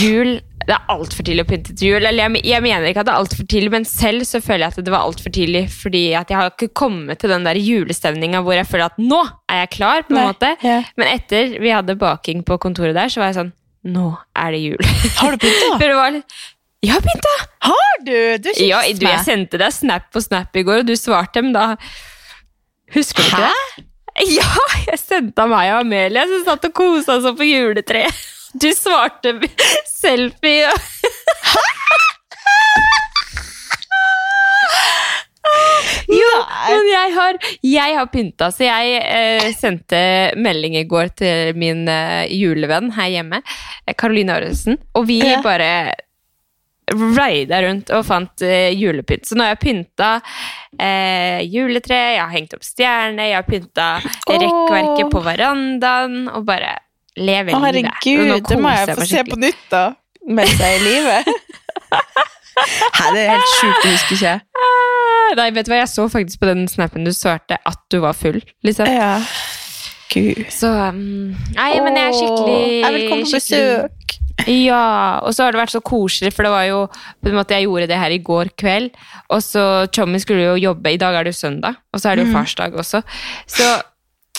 Jul 0.00 0.40
Det 0.66 0.74
er 0.74 0.88
altfor 0.90 1.22
tidlig 1.22 1.44
å 1.44 1.48
pynte 1.50 1.74
til 1.78 1.92
jul. 1.92 2.02
Eller 2.08 2.24
jeg, 2.26 2.40
jeg 2.48 2.62
mener 2.64 2.88
ikke 2.90 3.04
at 3.04 3.06
det 3.06 3.12
er 3.14 3.20
altfor 3.20 3.46
tidlig, 3.46 3.70
men 3.70 3.84
selv 3.86 4.24
så 4.26 4.40
føler 4.42 4.64
jeg 4.66 4.72
at 4.74 4.86
det 4.88 4.90
var 4.94 5.04
altfor 5.06 5.30
tidlig. 5.30 5.60
Fordi 5.70 6.00
at 6.18 6.32
jeg 6.32 6.40
har 6.40 6.50
ikke 6.50 6.72
kommet 6.74 7.20
til 7.22 7.30
den 7.30 7.44
der 7.46 7.60
julestemninga 7.60 8.40
hvor 8.42 8.56
jeg 8.58 8.66
føler 8.66 8.88
at 8.90 8.98
nå 8.98 9.20
er 9.52 9.60
jeg 9.62 9.70
klar. 9.76 10.02
på 10.08 10.10
en 10.16 10.18
Nei, 10.18 10.24
måte. 10.32 10.50
ja. 10.66 10.80
Men 10.98 11.12
etter 11.12 11.54
vi 11.62 11.70
hadde 11.70 11.94
baking 12.00 12.42
på 12.48 12.58
kontoret 12.58 12.98
der, 12.98 13.12
så 13.12 13.22
var 13.22 13.30
jeg 13.30 13.38
sånn 13.38 13.52
Nå 13.86 14.06
er 14.34 14.54
det 14.56 14.60
jul. 14.64 14.86
Har 15.20 15.34
du 15.36 15.42
begynt, 15.44 15.82
var 16.00 16.14
litt 16.16 16.38
Jeg 16.84 16.92
har 16.96 17.04
pynta! 17.04 17.34
Har 17.70 17.98
du? 18.04 18.14
Du 18.42 18.48
kjente 18.50 18.66
Ja, 18.68 18.80
du, 18.82 19.06
jeg 19.06 19.24
sendte 19.26 19.60
deg 19.62 19.74
snap 19.74 20.08
på 20.14 20.22
snap 20.24 20.56
i 20.58 20.64
går, 20.66 20.82
og 20.82 20.88
du 20.90 20.94
svarte, 20.98 21.42
men 21.44 21.54
da 21.56 21.68
Husker 22.94 23.22
du 23.22 23.28
ikke 23.30 23.50
det? 23.50 23.84
Ja, 24.32 24.48
jeg 24.86 24.96
sendte 25.02 25.44
av 25.44 25.50
meg 25.52 25.74
og 25.74 25.82
Amelia 25.82 26.22
som 26.30 26.44
satt 26.46 26.62
og 26.70 26.72
kosa 26.78 27.18
oss 27.18 27.26
på 27.36 27.44
juletreet. 27.44 28.16
Du 28.56 28.70
svarte 28.72 29.34
selfie. 29.90 30.70
og- 30.70 30.86
men 36.72 36.88
jeg 36.90 37.12
har, 37.14 37.38
jeg 37.62 37.96
har 37.98 38.06
pynta, 38.12 38.48
så 38.54 38.66
jeg 38.66 38.98
eh, 39.02 39.50
sendte 39.56 40.00
melding 40.36 40.76
i 40.80 40.84
går 40.88 41.12
til 41.18 41.54
min 41.58 41.84
eh, 41.88 42.26
julevenn 42.34 42.90
her 42.96 43.12
hjemme, 43.18 43.42
Karoline 43.94 43.96
Caroline 43.96 44.32
Aresen, 44.40 44.78
og 44.94 45.06
vi 45.08 45.20
Ja. 45.22 45.40
bare 45.44 45.70
raida 47.16 47.58
rundt 47.64 47.90
og 47.90 48.04
fant 48.06 48.42
eh, 48.46 48.70
julepynt. 48.78 49.26
Så 49.26 49.34
nå 49.34 49.42
har 49.42 49.56
jeg 49.56 49.62
pynta 49.64 50.10
eh, 50.78 51.42
juletre, 51.50 51.98
jeg 52.14 52.20
har 52.22 52.30
hengt 52.30 52.54
opp 52.54 52.62
stjerne, 52.62 53.26
jeg 53.26 53.34
har 53.34 53.46
pynta 53.48 53.88
rekkverket 54.30 55.10
på 55.10 55.22
verandaen, 55.26 56.28
og 56.30 56.44
bare 56.46 56.76
lever 57.18 57.56
Å, 57.56 57.62
livet. 57.64 57.90
Herregud, 58.06 58.46
det 58.48 58.60
må 58.62 58.70
jeg 58.76 58.94
få 59.00 59.08
se 59.10 59.24
på 59.26 59.38
nytt, 59.42 59.64
da. 59.72 59.84
Mens 60.26 60.54
jeg 60.58 60.66
er 60.66 60.80
i 60.80 60.86
live. 60.86 61.18
Hæ, 62.96 63.10
det 63.12 63.20
er 63.26 63.34
helt 63.34 63.50
sjukt, 63.58 63.82
det 63.82 63.90
husker 63.92 64.16
ikke 64.16 65.15
Nei, 65.36 65.50
vet 65.56 65.66
du 65.66 65.72
hva, 65.72 65.82
jeg 65.82 65.92
så 65.92 66.06
faktisk 66.12 66.42
på 66.42 66.50
den 66.50 66.66
snappen 66.70 67.06
du 67.06 67.12
svarte 67.14 67.58
at 67.66 67.80
du 67.92 67.98
var 68.04 68.16
full. 68.16 68.40
Liksom. 68.66 68.88
Ja. 68.90 69.16
Gud. 70.12 70.44
Så 70.54 70.70
um, 70.70 71.34
Nei, 71.56 71.72
men 71.82 71.96
jeg 71.98 72.06
er 72.06 72.14
skikkelig 72.14 72.54
Åh, 72.54 72.74
Jeg 72.78 72.94
vil 72.94 73.08
komme 73.10 73.26
på 73.26 73.40
besøk. 73.40 74.14
Ja, 74.46 75.18
og 75.24 75.32
så 75.34 75.46
har 75.46 75.54
det 75.54 75.62
vært 75.62 75.72
så 75.72 75.80
koselig, 75.80 76.30
for 76.36 76.46
det 76.46 76.52
var 76.52 76.66
jo 76.68 76.80
på 76.92 77.30
en 77.30 77.38
måte 77.38 77.56
Jeg 77.56 77.66
gjorde 77.66 77.88
det 77.90 77.98
her 77.98 78.12
i 78.12 78.20
går 78.22 78.52
kveld, 78.60 78.90
og 79.32 79.42
så 79.42 79.64
Tommy 79.90 80.20
skulle 80.22 80.44
jo 80.44 80.58
jobbe. 80.60 80.92
I 80.92 81.00
dag 81.00 81.16
er 81.16 81.26
det 81.26 81.32
jo 81.34 81.40
søndag, 81.40 81.80
og 81.90 82.02
så 82.02 82.10
er 82.10 82.18
det 82.20 82.26
jo 82.26 82.34
farsdag 82.36 82.76
også. 82.76 83.00
Så 83.48 83.70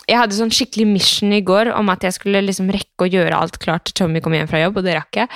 jeg 0.08 0.18
hadde 0.18 0.36
sånn 0.38 0.52
skikkelig 0.56 0.86
mission 0.88 1.34
i 1.36 1.42
går 1.44 1.68
om 1.76 1.90
at 1.92 2.06
jeg 2.08 2.14
skulle 2.16 2.40
liksom 2.46 2.70
rekke 2.72 3.04
å 3.06 3.10
gjøre 3.12 3.36
alt 3.36 3.58
klart 3.60 3.84
til 3.90 3.94
Tommy 4.00 4.22
kom 4.24 4.32
hjem 4.38 4.48
fra 4.48 4.62
jobb, 4.62 4.78
og 4.80 4.86
det 4.88 4.94
rakk 4.96 5.20
jeg. 5.20 5.28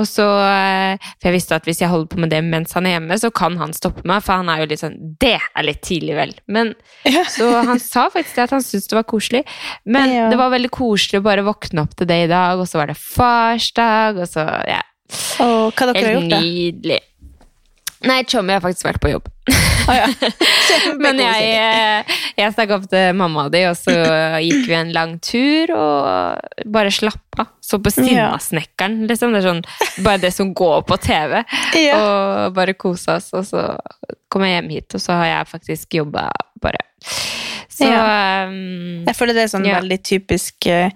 Og 0.00 0.06
så, 0.08 0.24
eh, 0.48 0.96
For 1.20 1.28
jeg 1.28 1.34
visste 1.36 1.54
at 1.58 1.64
hvis 1.68 1.80
jeg 1.84 1.90
holder 1.92 2.08
på 2.14 2.20
med 2.24 2.30
det 2.32 2.40
mens 2.44 2.72
han 2.72 2.86
er 2.88 2.96
hjemme, 2.98 3.18
så 3.20 3.30
kan 3.32 3.58
han 3.60 3.72
stoppe 3.76 4.04
meg, 4.08 4.22
for 4.24 4.40
han 4.40 4.48
er 4.48 4.62
jo 4.64 4.70
litt 4.72 4.80
sånn 4.80 4.96
Det 5.20 5.34
er 5.40 5.62
litt 5.68 5.82
tidlig, 5.82 6.14
vel. 6.16 6.32
Men 6.48 6.74
Ja. 7.04 7.24
så 7.28 7.64
han 7.64 7.78
sa 7.78 8.08
faktisk 8.08 8.34
det 8.36 8.44
at 8.48 8.50
han 8.56 8.60
syntes 8.64 8.88
det 8.88 8.96
var 8.96 9.04
koselig. 9.04 9.44
Men 9.84 10.08
Ja. 10.10 10.30
det 10.30 10.38
var 10.38 10.50
veldig 10.50 10.70
koselig 10.70 11.20
å 11.20 11.22
bare 11.22 11.44
våkne 11.44 11.82
opp 11.82 11.94
til 11.94 12.06
det 12.06 12.24
i 12.24 12.26
dag, 12.32 12.58
og 12.58 12.66
så 12.66 12.80
var 12.80 12.86
det 12.86 12.96
farsdag, 12.96 14.16
og 14.20 14.26
så 14.28 14.44
ja, 14.66 14.80
Og 15.44 15.72
hva 15.76 15.92
dere 15.92 16.02
har 16.04 16.14
gjort, 16.20 16.30
da? 16.30 16.40
nydelig. 16.40 17.00
Nei, 18.04 18.22
Tommy 18.24 18.52
har 18.52 18.60
faktisk 18.60 18.84
vært 18.88 19.00
på 19.00 19.12
jobb. 19.12 19.28
Å, 19.84 19.94
ja. 19.96 20.06
Men 21.02 21.18
jeg, 21.20 21.48
eh, 21.60 22.14
jeg 22.38 22.54
stakk 22.54 22.72
opp 22.76 22.86
til 22.90 23.12
mamma 23.18 23.46
de, 23.52 23.64
og 23.70 23.76
så 23.78 23.94
gikk 24.44 24.64
vi 24.70 24.76
en 24.78 24.92
lang 24.96 25.16
tur 25.24 25.72
og 25.76 26.64
bare 26.72 26.92
slappa. 26.94 27.48
Så 27.64 27.78
på 27.82 27.92
Sinnasnekkeren, 27.92 29.02
liksom. 29.10 29.34
Det 29.34 29.42
er 29.42 29.48
sånn, 29.48 29.62
bare 30.06 30.22
det 30.24 30.32
som 30.36 30.52
går 30.56 30.84
på 30.88 30.98
TV. 31.04 31.42
Ja. 31.80 31.98
Og 32.00 32.56
bare 32.56 32.76
kosa 32.78 33.18
oss. 33.18 33.30
Og 33.36 33.46
så 33.48 33.64
kom 34.32 34.44
jeg 34.46 34.56
hjem 34.58 34.72
hit, 34.76 34.96
og 34.96 35.02
så 35.04 35.18
har 35.20 35.30
jeg 35.30 35.50
faktisk 35.52 35.98
jobba 36.00 36.28
bare. 36.64 36.80
Så 37.74 37.88
um, 37.90 39.02
Jeg 39.04 39.16
føler 39.18 39.34
det 39.36 39.46
er 39.48 39.50
sånn 39.50 39.66
Ja. 39.66 39.80
veldig 39.80 39.98
typisk 40.06 40.68
eh, 40.70 40.94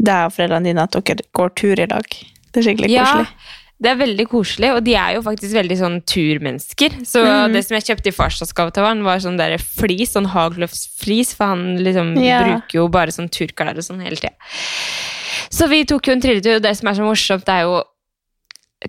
deg 0.00 0.28
og 0.30 0.32
foreldrene 0.34 0.70
dine 0.70 0.86
at 0.88 0.96
dere 0.96 1.26
går 1.36 1.52
tur 1.58 1.80
i 1.80 1.86
lag. 1.90 2.06
Det 2.50 2.62
er 2.62 2.66
skikkelig 2.70 2.90
Ja, 2.94 3.04
koselig. 3.04 3.28
Det 3.84 3.92
er 3.92 4.00
veldig 4.00 4.24
koselig, 4.30 4.70
og 4.72 4.82
de 4.86 4.94
er 4.96 5.16
jo 5.18 5.24
faktisk 5.26 5.54
veldig 5.58 5.76
sånn 5.76 5.96
turmennesker. 6.08 6.98
Så 7.06 7.22
mm. 7.24 7.54
det 7.54 7.64
som 7.66 7.76
jeg 7.76 7.86
kjøpte 7.90 8.10
i 8.10 8.16
farsdagsgave 8.16 8.74
til 8.74 8.86
han, 8.88 9.02
var 9.06 9.20
sånn 9.22 9.40
der 9.40 9.58
flis, 9.60 10.14
sånn 10.16 10.30
Haglöfs-flis, 10.32 11.34
for 11.36 11.52
han 11.52 11.82
liksom 11.84 12.14
Ja. 12.24 12.42
bruker 12.44 12.80
jo 12.80 12.86
bare 12.92 13.14
sånn 13.14 13.28
turklær 13.28 13.76
og 13.76 13.84
sånn 13.84 14.00
hele 14.04 14.16
tida. 14.20 14.32
Så 15.52 15.68
vi 15.70 15.84
tok 15.88 16.08
jo 16.08 16.16
en 16.16 16.24
trilletur, 16.24 16.56
og 16.56 16.64
det 16.64 16.72
som 16.78 16.88
er 16.88 16.96
så 16.96 17.04
morsomt, 17.06 17.44
det 17.44 17.58
er 17.58 17.68
jo 17.68 17.82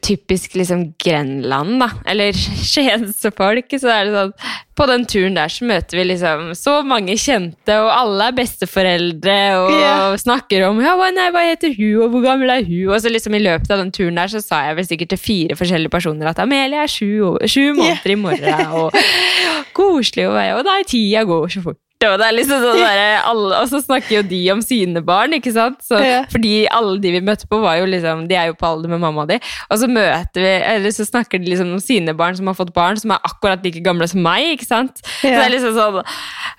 typisk 0.01 0.55
liksom 0.55 0.93
Grenland, 1.03 1.79
da. 1.79 1.89
Eller 2.05 2.36
skiensfolk. 2.71 3.75
Så 3.79 3.91
er 3.91 4.08
det 4.08 4.15
sånn 4.15 4.34
På 4.75 4.88
den 4.89 5.05
turen 5.08 5.38
der 5.38 5.51
så 5.51 5.67
møter 5.67 5.99
vi 5.99 6.03
liksom 6.10 6.49
så 6.58 6.79
mange 6.84 7.15
kjente, 7.19 7.77
og 7.79 7.91
alle 7.93 8.27
er 8.27 8.36
besteforeldre, 8.36 9.38
og 9.62 9.69
yeah. 9.71 10.17
snakker 10.19 10.65
om 10.67 10.81
ja, 10.84 10.97
nei, 11.15 11.29
hva 11.31 11.45
heter 11.47 11.71
hun, 11.77 12.01
og 12.03 12.12
hvor 12.12 12.25
gammel 12.25 12.51
er 12.51 12.67
hun? 12.67 12.89
Og 12.91 12.99
så 12.99 13.12
liksom 13.13 13.38
i 13.38 13.43
løpet 13.45 13.71
av 13.71 13.79
den 13.79 13.93
turen 13.95 14.19
der 14.19 14.34
så 14.34 14.43
sa 14.43 14.65
jeg 14.67 14.79
vel 14.81 14.89
sikkert 14.89 15.13
til 15.15 15.21
fire 15.21 15.60
forskjellige 15.60 15.93
personer 15.95 16.31
at 16.34 16.43
Amelie 16.43 16.84
er 16.84 16.91
sju, 16.91 17.39
sju 17.47 17.71
måneder 17.77 18.17
i 18.17 18.19
morgen, 18.19 18.75
og 18.75 18.99
koselig 19.79 20.27
å 20.27 20.36
være, 20.36 20.60
og 20.60 20.67
nei, 20.67 20.81
tida 20.91 21.23
går 21.29 21.55
så 21.55 21.63
fort. 21.69 21.85
Og, 22.03 22.17
det 22.19 22.25
er 22.27 22.36
liksom 22.36 22.60
sånn 22.62 22.81
der, 22.81 22.99
alle, 23.23 23.62
og 23.62 23.69
så 23.71 23.79
snakker 23.81 24.17
jo 24.17 24.23
de 24.27 24.39
om 24.51 24.60
sine 24.62 25.01
barn, 25.05 25.34
ikke 25.38 25.53
sant? 25.55 25.79
Så, 25.86 25.97
Ja. 26.03 26.17
Fordi 26.29 26.67
alle 26.67 26.99
de 27.01 27.13
vi 27.15 27.21
møtte 27.23 27.47
på, 27.49 27.62
var 27.63 27.79
jo 27.79 27.88
liksom, 27.89 28.25
de 28.29 28.36
er 28.36 28.51
jo 28.51 28.58
på 28.60 28.67
alder 28.67 28.91
med 28.91 28.99
mamma 29.01 29.25
di. 29.29 29.39
Og 29.71 29.79
så 29.81 29.88
møter 29.88 30.43
vi, 30.43 30.51
eller 30.75 30.93
så 30.93 31.08
snakker 31.08 31.39
de 31.41 31.53
liksom 31.53 31.71
om 31.77 31.79
sine 31.81 32.13
barn 32.13 32.36
som 32.38 32.51
har 32.51 32.58
fått 32.60 32.73
barn, 32.75 32.99
som 32.99 33.15
er 33.15 33.23
akkurat 33.23 33.63
like 33.65 33.81
gamle 33.86 34.08
som 34.12 34.21
meg, 34.25 34.58
ikke 34.58 34.67
sant? 34.67 35.01
Så 35.21 35.31
det 35.31 35.39
er 35.47 35.55
liksom 35.55 35.73
sånn, 35.79 36.03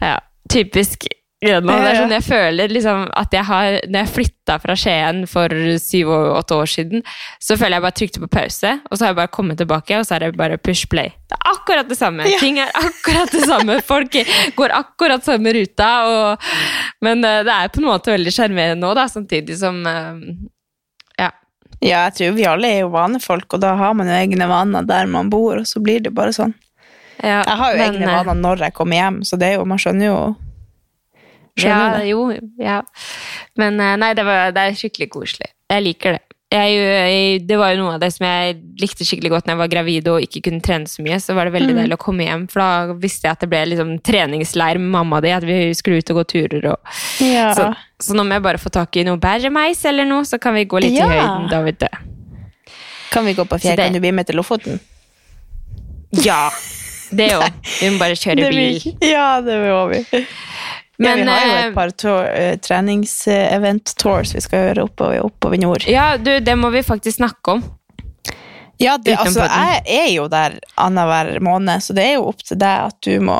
ja, 0.03 0.17
typisk 0.53 1.07
Grenland. 1.45 1.83
Det 1.85 1.89
er 1.91 1.99
sånn 2.01 2.15
jeg 2.15 2.25
føler 2.25 2.73
liksom 2.73 3.03
at 3.21 3.35
jeg 3.37 3.45
har, 3.45 3.75
når 3.91 3.99
jeg 4.01 4.13
flytta 4.15 4.55
fra 4.63 4.77
Skien 4.81 5.19
for 5.29 5.53
syv-åtte 5.83 6.57
år 6.57 6.71
siden, 6.73 7.05
så 7.45 7.59
føler 7.61 7.77
jeg 7.77 7.85
bare 7.85 7.97
trykte 8.01 8.23
på 8.23 8.31
pause, 8.39 8.73
og 8.89 8.97
så 8.97 9.05
har 9.05 9.13
jeg 9.13 9.19
bare 9.19 9.33
kommet 9.37 9.61
tilbake, 9.61 9.99
og 9.99 10.09
så 10.09 10.17
er 10.17 10.25
det 10.25 10.41
bare 10.41 10.57
push 10.57 10.89
play. 10.89 11.13
Det 11.29 11.37
er 11.37 11.51
akkurat 11.53 11.91
det 11.93 11.99
samme. 12.01 12.25
Ja. 12.31 12.41
Ting 12.41 12.61
er 12.63 12.73
akkurat 12.81 13.37
det 13.37 13.45
samme. 13.45 13.77
Folk 13.93 14.17
går 14.57 14.77
akkurat 14.79 15.29
samme 15.29 15.53
ruta, 15.59 15.91
og, 16.09 16.49
men 17.05 17.21
eh, 17.29 17.43
det 17.45 17.53
er 17.53 17.73
på 17.75 17.85
en 17.85 17.91
måte 17.91 18.15
veldig 18.15 18.33
sjarmerende 18.33 18.95
da, 18.97 19.05
samtidig 19.13 19.59
som 19.61 19.83
eh, 19.87 20.23
Ja. 21.21 21.33
Ja, 21.85 22.07
jeg 22.07 22.15
tror 22.17 22.37
vi 22.39 22.49
alle 22.49 22.73
er 22.73 22.81
jo 22.87 22.95
vanefolk, 22.95 23.51
og 23.53 23.61
da 23.61 23.75
har 23.77 23.93
man 23.93 24.09
jo 24.09 24.17
egne 24.17 24.49
vaner 24.49 24.89
der 24.89 25.13
man 25.13 25.29
bor, 25.29 25.61
og 25.61 25.69
så 25.69 25.85
blir 25.85 26.01
det 26.01 26.17
bare 26.17 26.33
sånn. 26.33 26.57
ja 27.21 27.43
Jeg 27.43 27.61
har 27.61 27.75
jo 27.75 27.79
men, 27.83 27.93
egne 27.93 28.09
eh, 28.09 28.17
vaner 28.17 28.41
når 28.41 28.65
jeg 28.71 28.79
kommer 28.81 28.97
hjem, 29.03 29.21
så 29.29 29.37
det 29.37 29.53
er 29.53 29.59
jo, 29.59 29.69
man 29.69 29.85
skjønner 29.85 30.09
jo 30.09 30.19
Skjønner 31.57 31.97
Ja, 31.97 31.99
det. 31.99 32.09
jo, 32.11 32.23
ja. 32.61 32.81
Men 33.57 33.81
eh, 33.81 33.97
nei, 34.01 34.13
det, 34.19 34.25
var, 34.29 34.51
det 34.57 34.65
er 34.71 34.77
skikkelig 34.77 35.11
koselig. 35.15 35.53
Jeg 35.73 35.83
liker 35.87 36.17
det. 36.19 36.23
Jeg, 36.55 36.77
jeg, 36.79 37.41
det 37.49 37.57
var 37.59 37.73
jo 37.75 37.81
noe 37.81 37.95
av 37.97 38.03
det 38.05 38.13
som 38.15 38.23
jeg 38.23 38.53
likte 38.79 39.03
skikkelig 39.05 39.33
godt 39.33 39.49
når 39.49 39.57
jeg 39.57 39.61
var 39.65 39.71
gravid 39.73 40.09
og 40.13 40.23
ikke 40.23 40.45
kunne 40.47 40.63
trene 40.63 40.87
så 40.87 41.03
mye. 41.03 41.17
Så 41.21 41.35
var 41.35 41.49
det 41.49 41.57
veldig 41.57 41.73
mm. 41.75 41.81
deilig 41.81 41.97
å 41.97 42.03
komme 42.05 42.29
hjem, 42.29 42.45
for 42.53 42.63
da 42.63 42.95
visste 43.03 43.27
jeg 43.27 43.35
at 43.35 43.43
det 43.43 43.49
ble 43.51 43.63
liksom 43.73 43.91
treningsleir 44.07 44.79
med 44.79 44.93
mamma 44.95 45.19
di. 45.25 45.33
At 45.35 45.43
vi 45.49 45.57
skulle 45.75 45.99
ut 46.05 46.13
og 46.15 46.21
gå 46.21 46.25
turer. 46.37 46.69
Og, 46.71 46.95
Ja. 47.25 47.49
så, 47.57 47.73
så 47.99 48.15
nå 48.15 48.23
må 48.29 48.39
jeg 48.39 48.45
bare 48.47 48.63
få 48.63 48.71
tak 48.77 48.95
i 49.01 49.05
noe 49.09 49.19
bæremeis 49.21 49.83
eller 49.91 50.07
noe, 50.07 50.23
så 50.29 50.39
kan 50.39 50.55
vi 50.55 50.65
gå 50.71 50.85
litt 50.87 50.95
Ja. 50.95 51.09
i 51.11 51.17
høyden. 51.19 51.49
da, 51.51 51.63
vet 51.67 51.83
du. 51.83 51.89
Kan 53.11 53.27
vi 53.27 53.35
gå 53.35 53.45
på 53.49 53.59
fjell? 53.65 53.81
Kan 53.83 53.97
du 53.97 54.01
bli 54.05 54.13
med 54.15 54.29
til 54.31 54.39
Lofoten? 54.39 54.79
Ja, 56.23 56.45
det 57.11 57.33
òg. 57.37 57.51
Vi 57.81 57.91
må 57.91 57.99
bare 58.01 58.15
kjøre 58.19 58.49
bil. 58.55 58.79
Ja, 59.03 59.41
det 59.45 59.57
må 59.67 59.83
vi. 59.91 60.23
Men, 60.99 61.19
ja, 61.19 61.25
vi 61.25 61.31
har 61.31 61.47
jo 61.47 61.57
eh, 61.57 61.67
et 61.69 61.75
par 61.75 61.91
tour, 61.91 62.23
eh, 62.25 62.55
trenings-event-tours 62.65 64.35
vi 64.35 64.41
skal 64.45 64.69
gjøre 64.69 64.87
oppover, 64.89 65.21
oppover 65.27 65.61
nord. 65.61 65.85
Ja, 65.91 66.17
du, 66.17 66.39
det 66.41 66.57
må 66.57 66.71
vi 66.73 66.83
faktisk 66.87 67.17
snakke 67.21 67.57
om. 67.59 67.65
Ja, 68.79 68.99
det, 69.01 69.15
altså, 69.17 69.41
jeg 69.45 69.83
er 69.89 70.09
jo 70.13 70.27
der 70.29 70.59
annenhver 70.77 71.39
måned, 71.41 71.81
så 71.85 71.95
det 71.97 72.05
er 72.11 72.15
jo 72.19 72.27
opp 72.29 72.43
til 72.45 72.59
deg 72.61 72.91
at 72.91 72.99
du 73.07 73.15
må 73.25 73.39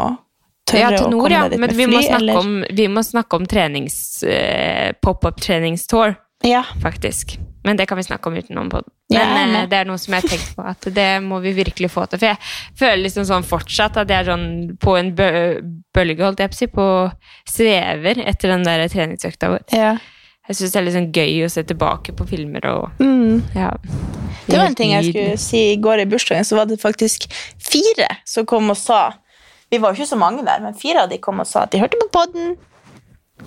tørre 0.69 0.81
Ja, 0.81 0.93
til 0.97 1.07
å 1.07 1.11
nord, 1.13 1.27
komme 1.29 1.35
ja. 1.35 1.43
deg 1.45 1.51
dit 1.57 1.61
Men 1.61 1.69
med 1.71 1.77
vi 1.77 1.85
fly, 1.89 1.97
må 1.97 2.17
eller? 2.19 2.39
om, 2.41 2.55
vi 2.79 2.87
må 2.89 3.03
snakke 3.05 3.37
om 3.41 3.45
trenings... 3.47 3.99
uh, 4.25 4.93
Pop-up-treningstour, 5.05 6.17
Ja. 6.49 6.65
faktisk. 6.83 7.37
Men 7.67 7.77
det 7.81 7.89
kan 7.91 7.99
vi 7.99 8.05
snakke 8.07 8.31
om 8.31 8.37
utenom 8.39 8.69
podden. 8.71 8.93
Men 9.11 9.55
ja, 9.55 9.63
eh, 9.63 9.69
det 9.71 9.79
er 9.81 9.89
noe 9.89 9.99
som 9.99 10.15
jeg 10.15 10.23
har 10.23 10.31
tenkt 10.37 10.53
på, 10.55 10.63
at 10.71 10.87
det 10.95 11.09
må 11.25 11.41
vi 11.43 11.53
virkelig 11.57 11.91
få 11.91 12.05
til. 12.13 12.21
For 12.23 12.31
jeg 12.31 12.39
føler 12.79 13.03
liksom 13.03 13.27
sånn 13.27 13.47
fortsatt 13.47 13.99
at 14.05 14.13
jeg 14.13 14.23
er 14.23 14.31
sånn 14.31 14.47
på 14.83 14.95
en 15.01 15.11
bø 15.19 15.31
bølge, 15.97 16.23
holdt 16.23 16.43
jeg 16.45 16.53
på 16.53 16.57
å 16.57 16.61
si, 16.61 16.69
på 16.71 16.87
svever 17.51 18.21
etter 18.27 18.53
den 18.55 18.67
der 18.67 18.87
treningsøkta 18.93 19.51
vår. 19.57 19.65
ja. 19.75 19.97
Jeg 20.47 20.55
syns 20.61 20.73
det 20.73 20.79
er 20.79 20.85
litt 20.87 20.95
sånn 20.95 21.09
gøy 21.11 21.41
å 21.43 21.49
se 21.51 21.63
tilbake 21.67 22.13
på 22.15 22.23
filmer 22.31 22.63
og 22.71 23.01
Mm. 23.03 23.41
ja. 23.57 23.73
Det 24.47 24.55
var 24.61 24.69
en 24.69 24.77
ting 24.79 24.93
jeg 24.93 25.09
skulle 25.11 25.39
si 25.43 25.63
i 25.73 25.77
går 25.83 26.05
i 26.05 26.07
bursdagen, 26.07 26.45
så 26.47 26.55
var 26.55 26.69
det 26.71 26.79
faktisk 26.79 27.27
fire 27.59 28.07
som 28.25 28.47
kom 28.47 28.71
og 28.71 28.77
sa 28.79 29.01
Vi 29.73 29.81
var 29.83 29.91
jo 29.91 29.99
ikke 30.05 30.13
så 30.13 30.19
mange 30.21 30.45
der, 30.47 30.61
men 30.63 30.75
fire 30.79 31.03
av 31.03 31.11
de 31.11 31.19
kom 31.19 31.41
og 31.43 31.49
sa 31.51 31.65
at 31.67 31.73
de 31.73 31.81
hørte 31.83 31.99
på 31.99 32.07
podden. 32.15 32.55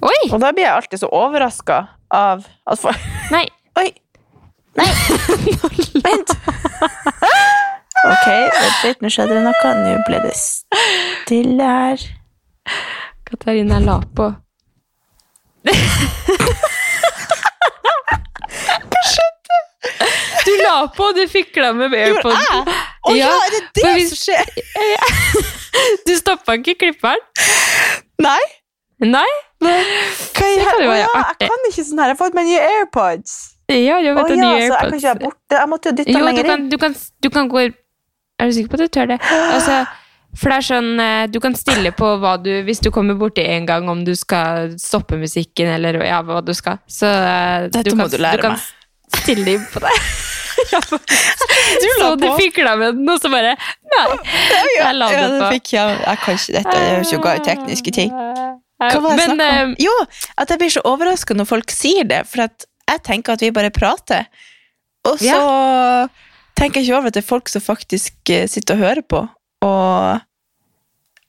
Oi! 0.03 0.17
Og 0.33 0.41
da 0.43 0.51
blir 0.51 0.65
jeg 0.65 0.73
alltid 0.75 0.99
så 0.99 1.07
overraska 1.07 1.77
av 2.11 2.43
at 2.67 2.79
folk 2.83 2.99
Nei. 3.31 3.45
Oi! 3.79 3.93
Nei! 4.79 4.91
Vent! 6.05 6.35
Ok, 7.99 8.27
vent 8.31 8.83
litt, 8.85 9.01
nå 9.03 9.09
skjedde 9.11 9.35
det 9.35 9.41
noe. 9.43 9.71
Nå 9.75 9.95
ble 10.07 10.19
det 10.23 10.29
stille 10.39 11.65
her. 11.67 12.05
Katarina 13.27 13.81
la 13.83 13.97
på. 14.15 14.29
Du 20.45 20.51
la 20.63 20.87
på, 20.95 21.03
og 21.09 21.15
du 21.17 21.25
fikla 21.29 21.71
med 21.75 21.93
airpoden. 21.93 22.71
Å 23.09 23.13
ja, 23.15 23.27
Ja, 23.27 23.29
er 23.45 23.51
det 23.55 23.61
det 23.75 23.91
hvis- 23.95 24.09
som 24.09 24.17
skjer? 24.23 24.45
Du 26.07 26.15
stoppa 26.17 26.55
ikke 26.59 26.75
klipperen? 26.75 27.21
Nei? 28.19 28.41
Nei? 28.99 29.27
Hva 29.63 29.69
jeg, 29.71 29.85
Det 30.33 30.65
kan 30.65 30.81
jo 30.83 30.89
være 30.89 31.07
artig. 31.15 31.45
jeg 31.45 31.49
kan 31.51 31.67
ikke 31.69 31.83
sånn 31.87 31.99
her. 32.01 32.09
Jeg 32.11 32.15
har 32.17 32.19
fått 32.19 32.35
meg 32.35 32.45
nye 32.49 32.59
AirPods. 32.73 33.35
Ja, 33.69 33.99
jeg 34.01 34.15
vet 34.17 34.23
oh, 34.25 34.35
ja, 34.35 34.41
nye 34.41 34.59
så 34.59 34.65
jeg 34.65 34.69
kan 34.71 34.77
AirPods. 34.79 34.97
ikke 34.97 35.07
være 35.09 35.19
borte. 35.23 35.55
Jeg 35.59 35.69
måtte 35.69 35.89
jo 35.91 35.95
dytte 35.99 36.11
Jo, 36.11 36.17
den 36.17 36.21
du 36.21 36.29
lenger 36.29 36.47
kan, 36.49 36.59
inn. 36.63 36.69
du, 36.69 36.77
kan, 36.81 36.95
du 37.21 37.29
kan 37.29 37.49
gå 37.51 37.59
Er 38.39 38.47
du 38.49 38.53
sikker 38.55 38.69
på 38.71 38.79
at 38.79 38.85
du 38.85 38.93
tør 38.97 39.09
det? 39.13 39.17
Altså, 39.53 39.79
for 40.39 40.49
det 40.53 40.57
er 40.61 40.65
sånn 40.69 40.89
eh, 41.03 41.27
Du 41.33 41.39
kan 41.43 41.55
stille 41.57 41.91
på 41.97 42.09
hva 42.21 42.35
du 42.41 42.49
Hvis 42.67 42.79
du 42.85 42.89
kommer 42.95 43.17
borti 43.19 43.43
en 43.45 43.65
gang 43.69 43.89
om 43.89 44.03
du 44.07 44.13
skal 44.15 44.73
stoppe 44.79 45.17
musikken, 45.21 45.67
eller 45.77 45.97
ja, 46.05 46.21
hva 46.25 46.41
du 46.45 46.53
skal. 46.57 46.79
Så 46.89 47.09
eh, 47.09 47.67
Dette 47.73 47.89
du 47.89 47.95
må 47.99 48.07
du 48.09 48.17
lære 48.21 48.37
du 48.41 48.45
kan 48.47 48.57
meg. 48.57 48.67
stille 49.21 49.55
inn 49.57 49.65
på 49.73 49.81
det. 49.85 49.93
Du 50.69 51.87
så 51.99 52.15
du 52.19 52.27
fikla 52.37 52.75
med 52.79 52.95
den, 52.99 53.09
og 53.09 53.21
så 53.21 53.31
bare 53.33 53.55
Nei. 53.89 54.05
Jeg 54.77 54.95
la 54.97 55.11
ja, 55.13 55.27
det 55.33 55.41
på. 55.41 55.51
fikk 55.57 55.73
jeg. 55.77 55.99
Jeg 56.05 56.23
kan 56.25 56.39
ikke 56.41 56.57
dette. 56.59 56.73
Det 56.73 56.89
er 56.89 56.97
jo 56.97 57.05
ikke 57.09 57.23
bare 57.25 57.45
tekniske 57.45 57.93
ting. 57.95 58.11
Hva 58.79 58.99
var 59.03 59.17
det 59.17 59.25
jeg 59.25 59.31
snakka 59.33 59.63
om? 59.65 59.71
eh, 59.73 59.83
Jo, 59.83 59.93
at 60.39 60.53
jeg 60.53 60.61
blir 60.61 60.73
så 60.77 60.83
overraska 60.87 61.35
når 61.35 61.47
folk 61.49 61.73
sier 61.73 62.05
det, 62.07 62.21
for 62.29 62.45
at 62.45 62.68
jeg 62.89 63.03
tenker 63.07 63.35
at 63.37 63.43
vi 63.45 63.51
bare 63.55 63.71
prater. 63.75 64.25
Og 65.07 65.19
så 65.21 65.37
tenker 66.59 66.81
jeg 66.81 66.89
ikke 66.89 66.97
over 66.97 67.07
at 67.11 67.15
det 67.15 67.23
er 67.23 67.29
folk 67.29 67.47
som 67.51 67.63
faktisk 67.63 68.33
eh, 68.33 68.47
sitter 68.51 68.75
og 68.75 68.83
hører 68.83 69.05
på. 69.07 69.21
Og, 69.65 70.25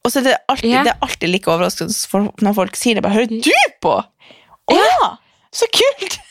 og 0.05 0.11
så 0.12 0.20
er 0.23 0.27
det 0.31 0.38
alltid, 0.51 0.70
Ja. 0.73 0.83
det 0.87 0.94
er 0.96 1.05
alltid 1.07 1.31
like 1.33 1.51
overraskende 1.51 2.33
når 2.42 2.57
folk 2.59 2.77
sier 2.79 2.99
det. 2.99 3.05
Bare, 3.07 3.20
Hører 3.20 3.38
du 3.44 3.53
på?! 3.85 3.94
Å 4.70 4.77
ja! 4.81 5.12
Så 5.55 5.68
kult! 5.75 6.18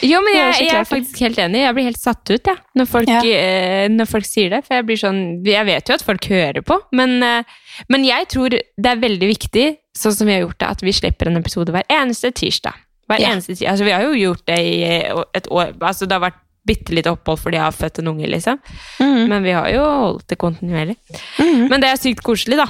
Jo, 0.00 0.22
men 0.24 0.32
jeg, 0.32 0.62
jeg 0.64 0.76
er 0.78 0.86
faktisk 0.88 1.18
helt 1.20 1.36
enig. 1.42 1.58
Jeg 1.60 1.74
blir 1.76 1.84
helt 1.90 1.98
satt 2.00 2.30
ut 2.32 2.46
ja, 2.48 2.54
når, 2.78 2.86
folk, 2.88 3.10
Ja. 3.10 3.18
eh, 3.20 3.84
når 3.92 4.08
folk 4.08 4.24
sier 4.24 4.48
det. 4.54 4.62
For 4.64 4.78
jeg 4.78 4.86
blir 4.88 4.96
sånn 5.02 5.18
Jeg 5.44 5.66
vet 5.68 5.90
jo 5.90 5.96
at 5.98 6.04
folk 6.06 6.24
hører 6.32 6.64
på, 6.64 6.78
men, 6.96 7.18
eh, 7.26 7.58
men 7.92 8.06
jeg 8.06 8.30
tror 8.32 8.54
det 8.56 8.88
er 8.88 9.02
veldig 9.02 9.28
viktig, 9.28 9.66
sånn 9.98 10.14
som 10.16 10.30
vi 10.30 10.38
har 10.38 10.46
gjort 10.46 10.56
det, 10.62 10.70
at 10.72 10.84
vi 10.86 10.94
slipper 10.96 11.28
en 11.28 11.36
episode 11.42 11.74
hver 11.74 11.84
eneste 11.92 12.30
tirsdag. 12.32 12.78
Hver 13.10 13.20
Ja. 13.20 13.32
eneste 13.32 13.56
tid. 13.56 13.68
altså, 13.68 13.84
vi 13.84 13.90
har 13.92 14.02
jo 14.02 14.12
gjort 14.14 14.46
det 14.46 14.58
i 14.58 14.82
eh, 14.84 15.22
et 15.34 15.48
år. 15.50 15.72
Altså, 15.80 16.06
det 16.06 16.12
har 16.16 16.24
vært 16.30 16.38
bitte 16.66 16.94
litt 16.94 17.06
opphold 17.10 17.40
fordi 17.42 17.56
jeg 17.58 17.64
har 17.64 17.74
født 17.74 17.98
en 17.98 18.08
unge, 18.12 18.26
liksom. 18.30 18.58
Mm. 19.00 19.28
Men 19.28 19.42
vi 19.42 19.50
har 19.56 19.68
jo 19.74 19.82
holdt 19.82 20.28
det 20.30 20.38
kontinuerlig. 20.38 20.96
Mm. 21.38 21.68
Men 21.68 21.80
det 21.82 21.88
er 21.90 21.96
sykt 21.98 22.22
koselig, 22.22 22.56
da. 22.60 22.66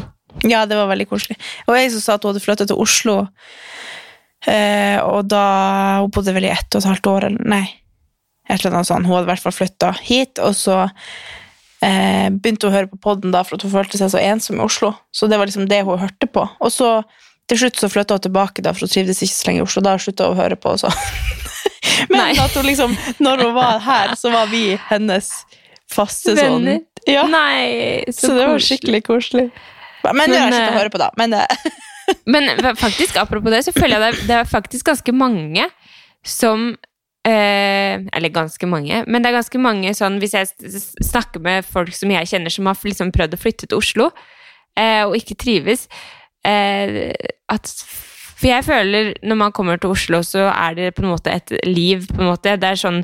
Ja, 0.49 0.65
det 0.65 0.77
var 0.79 0.89
veldig 0.89 1.09
koselig. 1.11 1.37
Og 1.69 1.77
jeg 1.77 1.91
som 1.93 2.01
sa 2.01 2.15
at 2.17 2.23
hun 2.25 2.33
hadde 2.33 2.41
flyttet 2.45 2.71
til 2.73 2.81
Oslo, 2.81 3.29
eh, 4.47 4.99
og 5.05 5.29
da 5.29 5.43
Hun 6.01 6.11
bodde 6.11 6.33
vel 6.35 6.45
i 6.49 6.53
ett 6.55 6.73
og 6.75 6.81
et 6.81 6.89
halvt 6.89 7.07
år, 7.13 7.27
eller 7.29 7.45
nei. 7.53 7.65
Et 8.49 8.59
eller 8.59 8.79
annet 8.79 8.89
sånt. 8.89 9.07
Hun 9.07 9.15
hadde 9.17 9.29
i 9.29 9.33
hvert 9.35 9.45
fall 9.45 9.55
flytta 9.55 9.93
hit, 10.03 10.41
og 10.43 10.55
så 10.57 10.79
eh, 11.83 12.29
begynte 12.33 12.67
hun 12.67 12.73
å 12.73 12.77
høre 12.79 12.91
på 12.91 13.01
podden 13.01 13.31
da, 13.35 13.43
for 13.47 13.57
at 13.59 13.63
hun 13.67 13.75
følte 13.77 13.99
seg 14.01 14.11
så 14.11 14.19
ensom 14.23 14.57
i 14.59 14.65
Oslo. 14.65 14.95
Så 15.15 15.29
det 15.31 15.39
var 15.39 15.47
liksom 15.47 15.69
det 15.71 15.83
hun 15.85 16.01
hørte 16.01 16.27
på. 16.33 16.49
Og 16.61 16.73
så 16.73 17.03
til 17.53 17.61
slutt 17.61 17.81
så 17.81 17.91
flytta 17.93 18.17
hun 18.17 18.25
tilbake, 18.27 18.65
da, 18.65 18.73
for 18.75 18.89
hun 18.89 18.93
trivdes 18.95 19.23
ikke 19.25 19.37
så 19.37 19.49
lenge 19.51 19.63
i 19.63 19.67
Oslo. 19.67 19.85
Da 19.85 19.97
slutta 20.01 20.31
hun 20.31 20.39
å 20.39 20.41
høre 20.41 20.59
på, 20.61 20.75
så 20.81 20.91
Men 22.13 22.41
at 22.41 22.57
hun 22.57 22.67
liksom, 22.67 22.97
når 23.23 23.47
hun 23.47 23.55
var 23.55 23.79
her, 23.85 24.17
så 24.19 24.33
var 24.33 24.49
vi 24.51 24.73
hennes 24.89 25.31
faste 25.93 26.35
sånn. 26.39 26.69
Ja, 27.07 27.27
Nei, 27.29 28.03
så, 28.15 28.33
det 28.39 28.49
var 28.49 28.63
skikkelig 28.63 29.03
koselig. 29.07 29.49
Men 30.03 30.31
det 30.31 30.39
har 30.41 30.49
jeg 30.49 30.55
sluttet 30.55 30.71
å 30.71 30.73
eh, 30.73 30.79
høre 30.81 30.93
på, 30.95 31.01
da. 31.03 31.11
Men 31.21 31.37
eh, 31.39 31.67
Men 32.27 32.77
faktisk, 32.77 33.17
apropos 33.17 33.51
det, 33.51 33.63
så 33.63 33.73
føler 33.73 33.99
jeg 33.99 34.03
det 34.03 34.27
det 34.31 34.39
er 34.41 34.49
faktisk 34.49 34.87
ganske 34.91 35.13
mange 35.15 35.69
som 36.27 36.73
eh, 37.27 38.03
Eller 38.03 38.35
ganske 38.35 38.67
mange, 38.67 39.05
men 39.07 39.23
det 39.23 39.31
er 39.31 39.39
ganske 39.39 39.61
mange 39.63 39.95
sånn 39.95 40.19
Hvis 40.23 40.35
jeg 40.37 40.51
snakker 41.03 41.43
med 41.43 41.67
folk 41.67 41.95
som 41.97 42.11
jeg 42.11 42.31
kjenner 42.31 42.53
som 42.53 42.71
har 42.71 42.79
liksom 42.83 43.13
prøvd 43.15 43.37
å 43.37 43.41
flytte 43.41 43.69
til 43.69 43.79
Oslo, 43.79 44.11
eh, 44.79 45.03
og 45.07 45.17
ikke 45.19 45.39
trives 45.39 45.87
eh, 46.47 47.13
at 47.53 47.73
For 48.43 48.51
jeg 48.51 48.65
føler 48.67 49.13
når 49.23 49.39
man 49.39 49.53
kommer 49.55 49.79
til 49.79 49.93
Oslo, 49.95 50.23
så 50.27 50.49
er 50.51 50.75
det 50.75 50.95
på 50.97 51.05
en 51.05 51.13
måte 51.13 51.31
et 51.31 51.53
liv, 51.69 52.09
på 52.11 52.19
en 52.21 52.33
måte. 52.33 52.57
Det 52.59 52.73
er 52.73 52.81
sånn 52.81 53.03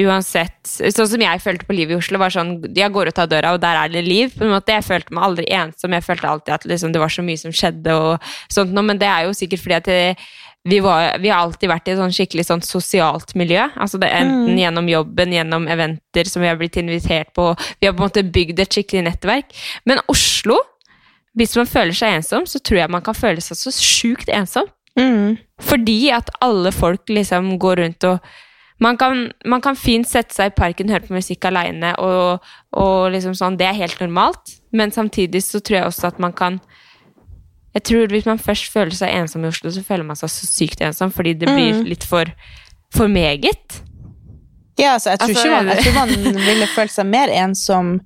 uansett 0.00 0.66
Sånn 0.66 1.10
som 1.10 1.22
jeg 1.22 1.42
følte 1.42 1.66
på 1.68 1.74
livet 1.76 1.94
i 1.94 1.98
Oslo, 2.00 2.18
var 2.18 2.32
sånn 2.34 2.56
Jeg 2.74 2.92
går 2.94 3.12
ut 3.12 3.20
av 3.22 3.28
døra, 3.30 3.52
og 3.54 3.60
der 3.62 3.78
er 3.78 3.92
det 3.92 4.04
liv. 4.06 4.32
på 4.34 4.46
en 4.46 4.54
måte. 4.54 4.74
Jeg 4.74 4.86
følte 4.86 5.14
meg 5.14 5.26
aldri 5.28 5.44
ensom. 5.54 5.94
Jeg 5.94 6.06
følte 6.06 6.30
alltid 6.30 6.54
at 6.56 6.66
liksom, 6.70 6.94
det 6.94 7.02
var 7.02 7.12
så 7.14 7.22
mye 7.26 7.40
som 7.40 7.54
skjedde, 7.54 7.94
og 7.94 8.32
sånt 8.52 8.74
noe, 8.74 8.86
men 8.86 8.98
det 8.98 9.10
er 9.10 9.28
jo 9.28 9.36
sikkert 9.36 9.62
fordi 9.62 9.78
at 9.78 9.90
det, 9.90 10.00
vi, 10.64 10.80
var, 10.80 11.18
vi 11.20 11.28
har 11.28 11.44
alltid 11.44 11.68
vært 11.68 11.88
i 11.88 11.92
et 11.92 12.00
sånn 12.00 12.14
skikkelig 12.16 12.46
sånn 12.48 12.64
sosialt 12.64 13.34
miljø. 13.38 13.66
altså 13.76 14.00
det 14.00 14.08
Enten 14.16 14.58
gjennom 14.58 14.88
jobben, 14.88 15.34
gjennom 15.36 15.68
eventer 15.68 16.30
som 16.30 16.42
vi 16.42 16.48
har 16.48 16.56
blitt 16.60 16.78
invitert 16.80 17.34
på. 17.36 17.50
Vi 17.80 17.86
har 17.86 17.94
på 17.94 18.00
en 18.00 18.08
måte 18.08 18.24
bygd 18.24 18.64
et 18.64 18.78
skikkelig 18.78 19.04
nettverk. 19.10 19.52
Men 19.84 20.00
Oslo, 20.08 20.56
hvis 21.34 21.56
man 21.58 21.66
føler 21.66 21.92
seg 21.96 22.14
ensom, 22.20 22.46
så 22.46 22.60
tror 22.62 22.78
jeg 22.84 22.90
man 22.94 23.02
kan 23.02 23.14
føle 23.18 23.40
seg 23.42 23.58
så 23.58 23.72
sjukt 23.74 24.28
ensom. 24.30 24.68
mm. 24.98 25.36
Fordi 25.62 26.10
at 26.10 26.30
alle 26.42 26.72
folk 26.74 27.08
liksom 27.08 27.58
går 27.62 27.76
rundt 27.82 28.04
og 28.10 28.18
man 28.82 28.96
kan, 28.98 29.30
man 29.46 29.60
kan 29.62 29.76
fint 29.78 30.06
sette 30.10 30.34
seg 30.34 30.50
i 30.50 30.54
parken, 30.54 30.88
høre 30.90 31.06
på 31.06 31.14
musikk 31.14 31.44
aleine, 31.46 31.92
og, 32.02 32.42
og 32.74 33.12
liksom 33.14 33.36
sånn, 33.38 33.54
det 33.56 33.68
er 33.68 33.76
helt 33.78 34.00
normalt. 34.02 34.56
Men 34.74 34.90
samtidig 34.90 35.44
så 35.46 35.60
tror 35.62 35.78
jeg 35.78 35.86
også 35.86 36.08
at 36.10 36.18
man 36.18 36.32
kan 36.34 36.58
Jeg 37.74 37.82
tror 37.86 38.06
hvis 38.10 38.26
man 38.26 38.38
først 38.38 38.66
føler 38.72 38.94
seg 38.94 39.10
ensom 39.14 39.44
i 39.44 39.48
Oslo, 39.50 39.70
så 39.70 39.82
føler 39.82 40.04
man 40.06 40.18
seg 40.18 40.30
så 40.30 40.46
sykt 40.46 40.82
ensom 40.82 41.10
fordi 41.14 41.32
det 41.38 41.48
blir 41.50 41.72
Mm. 41.74 41.84
litt 41.90 42.04
for, 42.06 42.24
for 42.94 43.08
meget. 43.10 43.80
Ja, 44.78 44.92
altså, 44.94 45.10
jeg, 45.10 45.18
tror 45.18 45.28
Altså, 45.28 45.46
ikke 45.46 45.54
man, 45.56 45.66
jeg 45.68 45.82
tror 45.84 45.94
man 45.98 46.44
ville 46.46 46.66
følt 46.74 46.92
seg 46.94 47.06
mer 47.06 47.28
ensom 47.30 48.00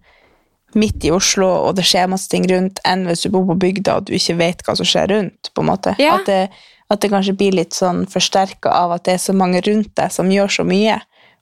midt 0.75 1.05
i 1.05 1.11
Oslo, 1.15 1.47
og 1.69 1.77
det 1.79 1.85
skjer 1.89 2.09
masse 2.13 2.29
ting 2.29 2.45
rundt, 2.51 2.81
enn 2.85 3.07
hvis 3.09 3.23
du 3.25 3.31
bor 3.33 3.47
på 3.49 3.57
bygda 3.59 3.97
og 3.97 4.09
du 4.09 4.13
ikke 4.19 4.37
vet 4.37 4.65
hva 4.67 4.75
som 4.77 4.85
skjer 4.89 5.09
rundt. 5.15 5.51
på 5.55 5.63
en 5.65 5.71
måte. 5.71 5.95
Ja. 5.99 6.19
At, 6.19 6.27
det, 6.27 6.51
at 6.91 7.01
det 7.01 7.11
kanskje 7.13 7.37
blir 7.41 7.53
litt 7.57 7.73
sånn 7.77 8.05
forsterka 8.11 8.69
av 8.71 8.93
at 8.99 9.05
det 9.09 9.15
er 9.17 9.23
så 9.23 9.33
mange 9.37 9.61
rundt 9.65 9.95
deg 9.97 10.13
som 10.13 10.29
gjør 10.31 10.49
så 10.59 10.65
mye, 10.69 10.99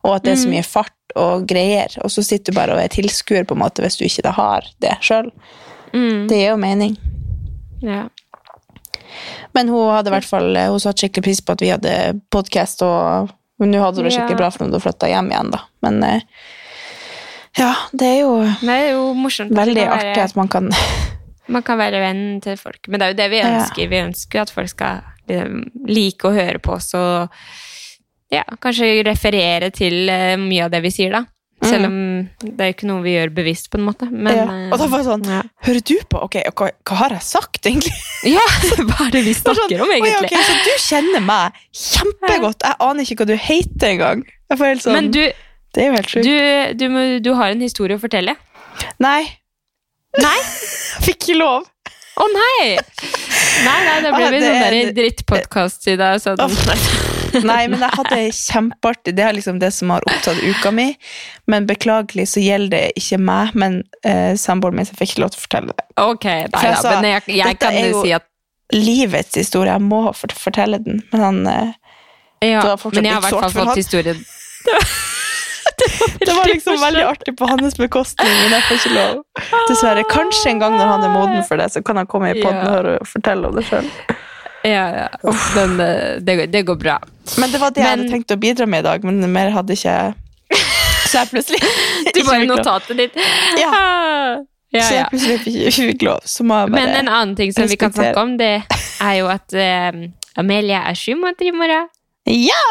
og 0.07 0.15
at 0.17 0.23
det 0.25 0.33
er 0.37 0.43
så 0.45 0.47
Mm. 0.47 0.55
mye 0.55 0.63
fart 0.67 0.93
og 1.17 1.47
greier, 1.49 1.89
og 2.05 2.11
så 2.11 2.23
sitter 2.23 2.53
du 2.53 2.57
bare 2.59 2.75
og 2.77 2.81
er 2.83 2.89
tilskuer 2.93 3.45
på 3.49 3.55
en 3.57 3.63
måte 3.65 3.83
hvis 3.83 3.97
du 3.99 4.05
ikke 4.05 4.33
har 4.37 4.63
det 4.85 4.95
sjøl. 5.03 5.31
Mm. 5.93 6.27
Det 6.29 6.37
gir 6.39 6.51
jo 6.51 6.57
mening. 6.61 6.97
Ja. 7.83 8.09
Men 9.55 9.69
hun 9.73 9.89
hadde 9.95 10.11
i 10.11 10.15
hvert 10.17 10.29
fall 10.29 10.55
hun 10.57 10.81
satte 10.83 11.01
skikkelig 11.07 11.25
pris 11.25 11.41
på 11.41 11.55
at 11.57 11.63
vi 11.65 11.71
hadde 11.73 12.21
podkast, 12.35 12.83
og 12.85 13.31
nå 13.63 13.81
hadde 13.81 14.03
hun 14.03 14.05
det 14.09 14.13
skikkelig 14.15 14.37
bra 14.39 14.51
for 14.53 14.67
når 14.67 14.77
hun 14.79 14.85
flytta 14.85 15.09
hjem 15.09 15.31
igjen, 15.33 15.51
da. 15.55 15.61
Men 15.87 16.03
eh, 16.05 16.21
ja, 17.59 17.73
det 17.93 18.07
er 18.07 18.19
jo 18.23 18.33
det 18.61 18.75
er 18.77 18.89
jo 18.95 19.05
morsomt. 19.17 19.53
veldig 19.57 19.75
det 19.79 19.87
kan 19.89 19.99
artig 19.99 20.23
at 20.25 20.37
man 20.37 20.49
kan 20.53 20.71
Man 21.49 21.63
kan 21.63 21.79
være 21.79 22.01
venn 22.03 22.41
til 22.43 22.57
folk. 22.59 22.89
Men 22.91 22.99
det 22.99 23.07
er 23.07 23.13
jo 23.13 23.17
det 23.21 23.27
vi 23.31 23.39
Ja. 23.39 23.51
ønsker. 23.55 23.87
Vi 23.93 24.01
ønsker 24.03 24.41
at 24.43 24.51
folk 24.51 24.69
skal 24.73 25.05
liksom, 25.29 25.61
like 25.87 26.27
å 26.27 26.33
høre 26.35 26.59
på 26.59 26.73
oss 26.75 26.89
og 26.99 27.29
ja, 28.35 28.43
kanskje 28.59 29.05
referere 29.07 29.69
til 29.71 30.09
eh, 30.11 30.35
mye 30.43 30.65
av 30.67 30.73
det 30.75 30.81
vi 30.83 30.91
sier, 30.91 31.13
da. 31.15 31.21
Selv 31.63 31.87
om 31.87 31.95
det 32.43 32.61
er 32.67 32.73
ikke 32.75 32.89
noe 32.91 33.01
vi 33.05 33.15
gjør 33.15 33.31
bevisst, 33.33 33.71
på 33.73 33.79
en 33.79 33.87
måte. 33.87 34.09
Men, 34.11 34.35
ja. 34.37 34.43
eh, 34.51 34.73
Og 34.75 34.83
da 34.83 34.89
var 34.91 34.99
det 35.01 35.07
sånn 35.07 35.23
ja. 35.31 35.39
Hører 35.69 35.85
du 35.89 35.95
på? 36.11 36.19
Ok, 36.27 36.35
hva, 36.59 36.69
hva 36.91 36.99
har 37.05 37.15
jeg 37.15 37.25
sagt, 37.31 37.63
egentlig? 37.71 37.95
ja, 38.37 38.43
hva 38.83 39.07
er 39.07 39.15
det 39.15 39.23
vi 39.31 39.33
snakker 39.39 39.63
sånn, 39.63 39.71
snakker 39.71 39.87
om, 39.87 39.95
egentlig? 39.95 40.27
Okay, 40.27 40.43
så 40.51 40.59
du 40.67 40.85
kjenner 40.91 41.25
meg 41.31 41.63
kjempegodt. 41.87 42.67
Jeg 42.67 42.81
aner 42.91 43.07
ikke 43.07 43.23
hva 43.23 43.31
du 43.31 43.37
heter 43.39 43.93
engang. 43.95 44.27
Jeg 44.51 44.59
får 44.61 44.73
helt 44.75 44.83
sånn, 44.85 44.99
Men 44.99 45.15
du, 45.15 45.23
det 45.77 45.85
er 45.85 45.91
jo 45.91 45.97
helt 45.99 46.11
sjukt. 46.13 46.27
du, 46.27 46.89
du, 46.89 47.01
du 47.21 47.33
har 47.39 47.53
en 47.55 47.61
historie 47.65 47.99
å 47.99 48.03
fortelle. 48.03 48.35
Nei. 49.03 49.23
Nei? 50.17 50.37
Fikk 51.07 51.27
ikke 51.29 51.39
lov. 51.39 51.67
Å 52.17 52.27
nei! 52.33 52.77
Nei, 53.67 53.79
nei, 53.85 53.97
det 54.05 54.11
ble 54.15 54.25
Ah, 54.25 54.31
vi 54.33 54.39
det 54.41 54.47
sånn 54.49 54.63
er- 54.63 54.75
der 54.77 54.93
drittpodkast 54.97 55.89
i 55.93 55.97
dag. 56.01 56.21
Så 56.23 56.33
Nei, 57.45 57.67
men 57.69 57.83
jeg 57.83 57.93
hadde 57.93 58.17
det 58.17 58.31
kjempeartig. 58.33 59.13
Det 59.19 59.25
er 59.27 59.35
liksom 59.37 59.59
det 59.61 59.69
som 59.77 59.91
har 59.93 60.05
opptatt 60.09 60.39
uka 60.41 60.71
mi. 60.73 60.87
Men 61.53 61.67
beklagelig 61.69 62.25
så 62.33 62.41
gjelder 62.41 62.73
det 62.73 62.85
ikke 63.03 63.19
meg, 63.21 63.53
men 63.59 63.83
eh, 64.09 64.33
samboeren 64.41 64.79
min 64.81 64.89
fikk 64.89 65.11
ikke 65.13 65.25
lov 65.27 65.35
til 65.35 65.43
å 65.43 65.45
fortelle 65.45 65.75
det. 65.77 65.85
ok, 66.01 66.25
nei 66.25 66.63
jeg 66.65 66.73
da. 66.79 66.81
sa, 66.81 66.95
Men 66.95 67.11
jeg, 67.11 67.27
jeg 67.43 67.59
kan 67.61 67.77
jo 67.83 68.01
si 68.07 68.15
at 68.17 68.25
Livets 68.73 69.37
historie. 69.39 69.75
Jeg 69.77 69.85
må 69.85 70.01
fortelle 70.17 70.81
den, 70.83 71.03
men 71.13 71.21
han 71.23 71.43
eh, 71.47 71.75
ja, 72.49 72.65
Men 72.95 73.05
jeg 73.11 73.13
har 73.19 73.21
i 73.21 73.29
hvert 73.29 73.45
fall 73.45 73.53
fått 73.61 73.83
historien. 73.83 74.25
Det 76.27 76.33
var 76.33 76.47
liksom 76.49 76.79
veldig 76.81 77.03
artig 77.07 77.35
på 77.37 77.47
hans 77.51 77.77
bekostning, 77.79 78.31
men 78.43 78.55
jeg 78.57 78.63
får 78.69 78.79
ikke 78.81 78.93
lov. 78.95 79.19
Dessverre. 79.69 80.05
Kanskje 80.11 80.51
en 80.55 80.63
gang 80.63 80.77
når 80.79 80.89
han 80.93 81.05
er 81.05 81.13
moden 81.13 81.43
for 81.49 81.61
det, 81.61 81.69
så 81.75 81.83
kan 81.85 81.97
han 82.01 82.07
komme 82.11 82.31
i 82.33 82.39
podden 82.43 82.65
Ja. 82.65 82.97
og 83.01 83.07
fortelle 83.11 83.51
om 83.51 83.55
det 83.59 83.67
sjøl. 83.69 83.89
Ja, 84.67 84.87
ja. 84.97 85.09
Men 85.55 85.77
eh, 85.85 86.17
det, 86.27 86.37
går- 86.41 86.51
det 86.51 86.63
går 86.67 86.79
bra. 86.81 86.97
Men 87.39 87.53
det 87.53 87.61
var 87.63 87.71
det 87.77 87.83
jeg 87.85 87.91
hadde 87.93 88.09
tenkt 88.11 88.33
å 88.35 88.39
bidra 88.41 88.67
med 88.67 88.83
i 88.83 88.87
dag, 88.89 89.05
men 89.07 89.21
mer 89.33 89.53
hadde 89.55 89.77
ikke. 89.77 89.97
Så 91.11 91.21
jeg 91.21 91.31
plutselig 91.31 91.61
Du 92.17 92.23
bare 92.27 92.49
notatet 92.49 92.97
ditt. 92.99 93.21
Ja. 93.61 93.71
Ja, 94.75 94.81
ja, 94.81 94.83
Så 94.83 94.95
jeg 94.97 95.07
plutselig 95.13 95.71
fikk 95.77 96.03
lov. 96.09 96.25
Så 96.27 96.43
må 96.45 96.57
jeg 96.65 96.73
bare 96.73 96.81
Men 96.83 96.97
en 97.05 97.13
annen 97.13 97.37
ting 97.39 97.53
som 97.55 97.69
vi 97.71 97.79
kan 97.79 97.93
snakke 97.95 98.25
om, 98.25 98.35
det 98.41 98.51
er 98.67 99.15
jo 99.21 99.29
at 99.31 99.55
um, 99.55 100.03
Amelia 100.41 100.83
er 100.91 100.99
sju 100.99 101.15
måneder 101.21 101.53
i 101.53 101.55
morgen. 101.55 101.87
Ja! 102.27 102.65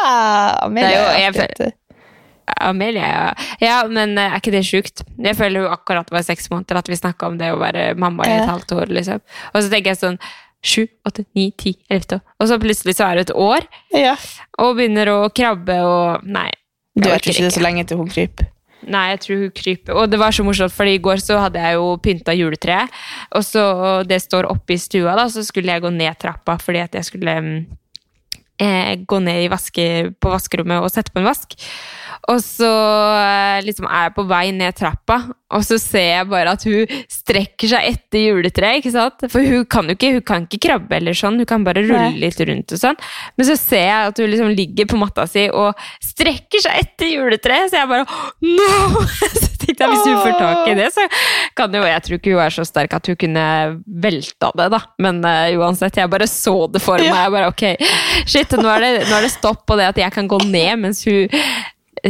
Amelia 0.66 0.90
Det 0.90 1.00
er 1.00 1.30
jo- 1.30 1.64
jeg 1.70 1.72
Amelia, 2.60 3.34
ja. 3.60 3.76
Men 3.90 4.16
eh, 4.18 4.32
er 4.32 4.40
ikke 4.40 4.54
det 4.54 4.64
sjukt? 4.68 5.04
Jeg 5.18 5.36
føler 5.38 5.64
jo 5.64 5.70
akkurat 5.74 6.10
var 6.14 6.24
seks 6.26 6.50
måneder 6.52 6.80
at 6.80 6.88
vi 6.90 6.98
snakka 6.98 7.30
om 7.30 7.38
det 7.40 7.52
å 7.52 7.60
være 7.60 7.94
mamma 7.98 8.26
i 8.28 8.34
et 8.38 8.48
halvt 8.48 8.76
år. 8.78 8.92
liksom. 9.00 9.22
Og 9.52 9.62
så 9.62 9.70
tenker 9.72 9.92
jeg 9.94 10.02
sånn 10.02 10.18
sju, 10.66 10.86
åtte, 11.06 11.22
ni, 11.36 11.50
ti, 11.58 11.76
elleve 11.92 12.20
Og 12.40 12.48
så 12.50 12.58
plutselig 12.58 12.96
så 12.98 13.06
er 13.10 13.18
det 13.18 13.28
et 13.28 13.36
år, 13.36 13.66
Ja. 13.94 14.16
og 14.58 14.76
begynner 14.78 15.06
å 15.12 15.18
krabbe 15.30 15.78
og 15.84 16.24
Nei. 16.24 16.50
Du 16.96 17.10
orker 17.10 17.30
ikke 17.30 17.44
det 17.44 17.52
så 17.52 17.60
lenge 17.60 17.84
til 17.86 17.98
hun 18.00 18.08
kryper. 18.08 18.48
Nei, 18.86 19.10
jeg 19.12 19.20
tror 19.20 19.40
hun 19.42 19.50
kryper. 19.50 19.96
Og 19.98 20.10
det 20.10 20.18
var 20.18 20.32
så 20.32 20.44
morsomt, 20.46 20.72
for 20.72 20.88
i 20.88 20.98
går 21.02 21.20
så 21.20 21.38
hadde 21.42 21.60
jeg 21.60 21.74
jo 21.76 21.96
pynta 22.00 22.32
juletreet, 22.36 22.88
og 23.34 23.44
så 23.44 23.64
det 24.08 24.20
står 24.22 24.48
oppe 24.48 24.76
i 24.76 24.80
stua, 24.80 25.14
da, 25.18 25.26
så 25.28 25.44
skulle 25.44 25.74
jeg 25.74 25.82
gå 25.84 25.90
ned 25.92 26.16
trappa 26.22 26.56
fordi 26.62 26.80
at 26.84 26.94
jeg 26.94 27.04
skulle 27.04 27.34
mm, 27.42 27.58
gå 28.58 29.18
ned 29.20 29.44
i 29.44 29.50
vaske, 29.52 29.86
på 30.16 30.32
vaskerommet 30.32 30.80
og 30.80 30.92
sette 30.92 31.12
på 31.12 31.20
en 31.20 31.28
vask. 31.28 31.56
Og 32.32 32.40
så 32.42 32.68
eh, 33.20 33.60
liksom 33.66 33.86
er 33.86 34.08
jeg 34.08 34.14
på 34.16 34.24
vei 34.26 34.44
ned 34.56 34.74
trappa, 34.78 35.18
og 35.54 35.62
så 35.62 35.78
ser 35.78 36.08
jeg 36.08 36.28
bare 36.30 36.56
at 36.56 36.64
hun 36.66 36.94
strekker 37.12 37.70
seg 37.70 37.90
etter 37.92 38.24
juletreet. 38.24 38.80
ikke 38.80 38.94
sant? 38.94 39.26
For 39.30 39.44
hun 39.46 39.66
kan 39.70 39.86
jo 39.86 39.94
ikke, 39.94 40.12
hun 40.16 40.26
kan 40.26 40.46
ikke 40.48 40.62
krabbe 40.66 40.98
eller 40.98 41.16
sånn, 41.16 41.38
hun 41.42 41.48
kan 41.48 41.66
bare 41.66 41.84
rulle 41.84 42.08
Nei. 42.16 42.22
litt 42.24 42.40
rundt 42.40 42.74
og 42.74 42.82
sånn. 42.82 42.98
Men 43.38 43.50
så 43.50 43.58
ser 43.60 43.86
jeg 43.86 44.12
at 44.12 44.22
hun 44.22 44.32
liksom 44.32 44.54
ligger 44.58 44.90
på 44.90 45.00
matta 45.00 45.28
si 45.30 45.46
og 45.52 45.86
strekker 46.02 46.66
seg 46.66 46.82
etter 46.82 47.12
juletreet, 47.14 47.70
så 47.70 47.84
jeg 47.84 47.92
bare 47.92 48.08
No! 48.46 49.06
Tenkte 49.66 49.84
jeg, 49.84 49.92
Hvis 49.92 50.06
hun 50.06 50.18
får 50.22 50.34
tak 50.40 50.70
i 50.70 50.74
det, 50.78 50.88
så 50.94 51.06
kan 51.58 51.74
jo 51.74 51.84
Jeg 51.86 52.02
tror 52.06 52.18
ikke 52.20 52.34
hun 52.34 52.42
er 52.46 52.54
så 52.54 52.64
sterk 52.68 52.96
at 52.96 53.10
hun 53.10 53.18
kunne 53.20 53.46
velta 54.06 54.50
det, 54.62 54.68
da. 54.76 54.80
Men 55.02 55.22
uh, 55.26 55.46
uansett, 55.60 55.98
jeg 56.00 56.12
bare 56.12 56.28
så 56.30 56.56
det 56.72 56.82
for 56.84 57.02
meg. 57.02 57.10
Jeg 57.12 57.34
bare, 57.34 57.52
ok, 57.52 57.64
shit, 58.28 58.56
nå 58.60 58.68
er, 58.76 58.84
det, 58.86 59.06
nå 59.10 59.16
er 59.18 59.26
det 59.26 59.32
stopp 59.34 59.64
på 59.68 59.78
det 59.78 59.90
at 59.92 59.98
jeg 60.06 60.14
kan 60.14 60.28
gå 60.30 60.38
ned 60.46 60.84
mens 60.86 61.02
hun 61.08 61.26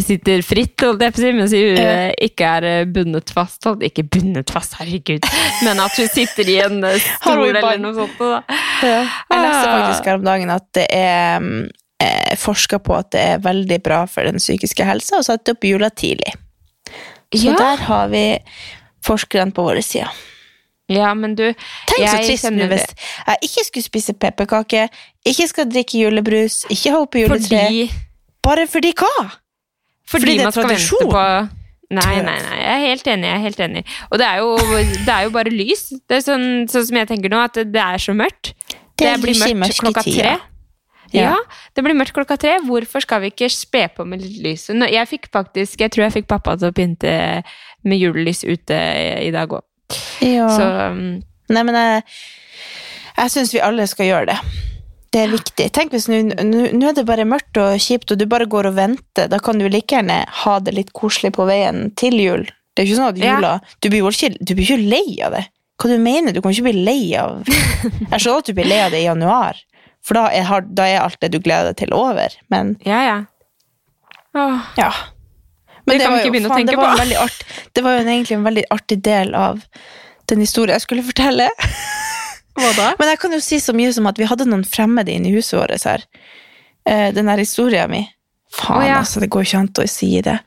sitter 0.03 0.43
fritt, 0.45 0.83
mens 1.01 1.55
hun 1.55 1.79
eh, 1.81 2.11
ikke 2.27 2.45
er 2.59 2.65
eh, 2.69 2.83
bundet 2.91 3.31
fast. 3.33 3.65
Ikke 3.87 4.03
bundet 4.05 4.51
fast, 4.53 4.75
herregud, 4.81 5.25
men 5.65 5.81
at 5.81 5.95
hun 5.97 6.11
sitter 6.13 6.51
i 6.53 6.59
en 6.65 6.83
stol 7.01 7.47
eller 7.47 7.79
noe 7.81 7.95
sånt. 7.97 8.19
Da. 8.21 8.43
Jeg 8.83 9.07
leste 9.07 9.63
Ah. 9.63 9.73
faktisk 9.79 10.11
her 10.11 10.19
om 10.19 10.27
dagen 10.27 10.53
at 10.53 10.67
det 10.77 10.87
er 10.93 11.39
mm, 11.41 11.63
eh, 12.03 12.35
forska 12.37 12.81
på 12.85 12.97
at 12.99 13.13
det 13.15 13.23
er 13.37 13.45
veldig 13.47 13.79
bra 13.87 14.03
for 14.11 14.29
den 14.29 14.43
psykiske 14.43 14.85
helsa 14.85 15.23
å 15.23 15.25
sette 15.25 15.55
opp 15.57 15.65
jula 15.65 15.89
tidlig. 15.95 16.35
Så 17.35 17.51
Ja. 17.51 17.57
der 17.57 17.77
har 17.89 18.09
vi 18.09 18.39
forskerne 19.05 19.53
på 19.53 19.63
våre 19.67 19.83
side. 19.83 20.09
Ja, 20.89 21.15
men 21.15 21.35
du 21.35 21.53
Tenk 21.87 22.07
så 22.07 22.19
trist 22.23 22.45
nå 22.55 22.69
hvis 22.71 22.85
jeg 23.27 23.39
ikke 23.43 23.65
skulle 23.67 23.83
spise 23.85 24.13
pepperkake, 24.15 24.89
ikke 25.27 25.49
skal 25.49 25.67
drikke 25.67 25.99
julebrus, 25.99 26.65
ikke 26.71 26.93
holde 26.95 27.11
på 27.11 27.25
juletre. 27.25 27.49
Fordi, 27.67 27.91
Bare 28.43 28.67
fordi 28.71 28.93
hva? 28.95 29.31
fordi, 30.07 30.23
Fordi 30.23 30.37
det 30.39 30.47
er 30.47 30.51
tradisjon. 30.55 31.49
Nei, 31.91 32.17
nei, 32.23 32.35
nei, 32.43 32.57
jeg 32.59 32.75
er 32.75 32.89
helt 32.89 33.07
enig. 33.07 33.27
jeg 33.29 33.35
er 33.35 33.43
helt 33.45 33.61
enig. 33.61 33.85
Og 34.11 34.19
det 34.19 34.27
er 34.27 34.37
jo, 34.39 34.57
det 35.07 35.09
er 35.09 35.23
jo 35.23 35.31
bare 35.31 35.51
lys. 35.51 35.89
Det 36.09 36.17
er 36.19 36.23
sånn, 36.23 36.47
sånn 36.71 36.87
som 36.87 36.97
jeg 36.97 37.09
tenker 37.09 37.31
nå, 37.31 37.39
at 37.45 37.55
det 37.55 37.83
er 37.83 37.99
så 38.03 38.15
mørkt. 38.15 38.55
Det 38.97 39.07
det 39.07 39.21
blir 39.23 39.55
mørkt 39.55 39.79
klokka 39.83 40.03
tre. 40.03 40.39
Ja. 41.15 41.37
det 41.75 41.85
blir 41.85 41.95
mørkt 41.95 42.15
klokka 42.17 42.37
tre. 42.41 42.57
Hvorfor 42.67 43.05
skal 43.05 43.23
vi 43.23 43.31
ikke 43.31 43.51
spe 43.53 43.87
på 43.95 44.07
med 44.09 44.23
litt 44.25 44.41
lys? 44.43 44.69
Jeg 44.71 45.09
fikk 45.11 45.29
faktisk, 45.33 45.81
jeg 45.81 45.93
tror 45.95 46.07
jeg 46.07 46.17
fikk 46.21 46.29
pappa 46.33 46.57
til 46.59 46.73
å 46.73 46.77
pynte 46.77 47.43
med 47.87 48.01
julelys 48.03 48.43
ute 48.45 48.79
i 49.23 49.31
dag 49.35 49.53
òg. 49.53 49.65
Ja. 50.25 50.49
Så 50.51 50.67
um, 50.91 51.23
Nei, 51.47 51.63
men 51.63 51.77
jeg, 51.79 52.03
jeg 53.21 53.31
syns 53.37 53.53
vi 53.55 53.61
alle 53.63 53.85
skal 53.87 54.09
gjøre 54.09 54.33
det. 54.33 54.39
Det 55.15 55.21
er 55.23 55.31
viktig. 55.31 55.69
Tenk 55.73 55.95
hvis 55.95 56.09
nå 56.11 56.89
er 56.91 56.97
det 56.97 57.05
bare 57.07 57.25
mørkt 57.29 57.57
og 57.63 57.79
kjipt, 57.81 58.11
og 58.13 58.19
du 58.19 58.27
bare 58.29 58.49
går 58.51 58.67
og 58.73 58.75
venter. 58.77 59.31
Da 59.31 59.39
kan 59.39 59.61
du 59.61 59.69
like 59.71 59.95
gjerne 59.95 60.25
ha 60.43 60.57
det 60.61 60.75
litt 60.75 60.91
koselig 60.97 61.31
på 61.37 61.47
veien 61.49 61.93
til 61.97 62.19
jul. 62.19 62.43
Det 62.75 62.83
er 62.83 62.89
ikke 62.91 62.99
sånn 62.99 63.13
at 63.15 63.21
Ja. 63.23 63.37
jula 63.37 63.53
Du 63.81 63.89
blir 63.89 64.03
jo 64.03 64.11
ikke, 64.11 64.35
du 64.41 64.55
blir 64.55 64.67
ikke 64.67 64.91
lei 64.91 65.23
av 65.25 65.39
det. 65.39 65.47
Hva 65.81 65.89
du 65.93 65.99
mener 66.01 66.33
du? 66.33 66.43
kan 66.43 66.53
ikke 66.53 66.67
bli 66.69 66.85
lei 66.85 67.15
av 67.21 67.45
Jeg 68.13 68.21
skjønner 68.21 68.39
at 68.43 68.47
du 68.49 68.55
blir 68.57 68.69
lei 68.69 68.81
av 68.81 68.91
det 68.93 69.01
i 69.01 69.07
januar, 69.07 69.57
for 70.07 70.19
da 70.19 70.29
er, 70.31 70.67
da 70.79 70.87
er 70.87 71.03
alt 71.03 71.19
det 71.21 71.33
du 71.35 71.41
gleder 71.43 71.73
deg 71.73 71.81
til, 71.83 71.95
over. 71.97 72.35
Men 72.53 72.77
ja, 72.87 73.03
ja. 73.03 73.19
Åh, 74.37 74.73
ja. 74.79 74.93
Det 75.87 75.99
kan 76.03 76.17
vi 76.17 76.19
var 76.19 76.41
jo- 76.41 76.49
faen, 76.51 76.67
det 76.67 76.77
var 76.77 77.23
art, 77.23 77.45
det 77.73 77.83
var 77.83 77.95
jo 77.95 78.01
en, 78.01 78.09
egentlig 78.09 78.37
en 78.37 78.47
veldig 78.47 78.65
artig 78.71 79.03
del 79.03 79.35
av 79.35 79.63
den 80.27 80.43
historien 80.43 80.75
jeg 80.75 80.83
skulle 80.87 81.07
fortelle. 81.07 81.49
Hva 82.57 82.73
da? 82.75 82.89
Men 82.99 83.13
jeg 83.13 83.21
kan 83.23 83.37
jo 83.37 83.41
si 83.45 83.61
så 83.61 83.75
mye 83.77 83.93
som 83.93 84.09
at 84.11 84.19
vi 84.19 84.27
hadde 84.27 84.49
noen 84.49 84.65
fremmede 84.67 85.13
inne 85.13 85.31
i 85.31 85.37
huset 85.37 85.59
vårt 85.61 85.87
her. 85.87 86.05
Eh, 86.89 87.13
den 87.15 87.31
der 87.31 87.43
historien 87.43 87.91
min. 87.91 88.09
Faen, 88.53 88.81
oh, 88.81 88.87
ja. 88.87 88.99
altså, 89.03 89.21
det 89.21 89.29
går 89.31 89.45
jo 89.45 89.51
ikke 89.51 89.63
an 89.63 89.73
å 89.83 89.89
si 89.91 90.11
det. 90.25 90.39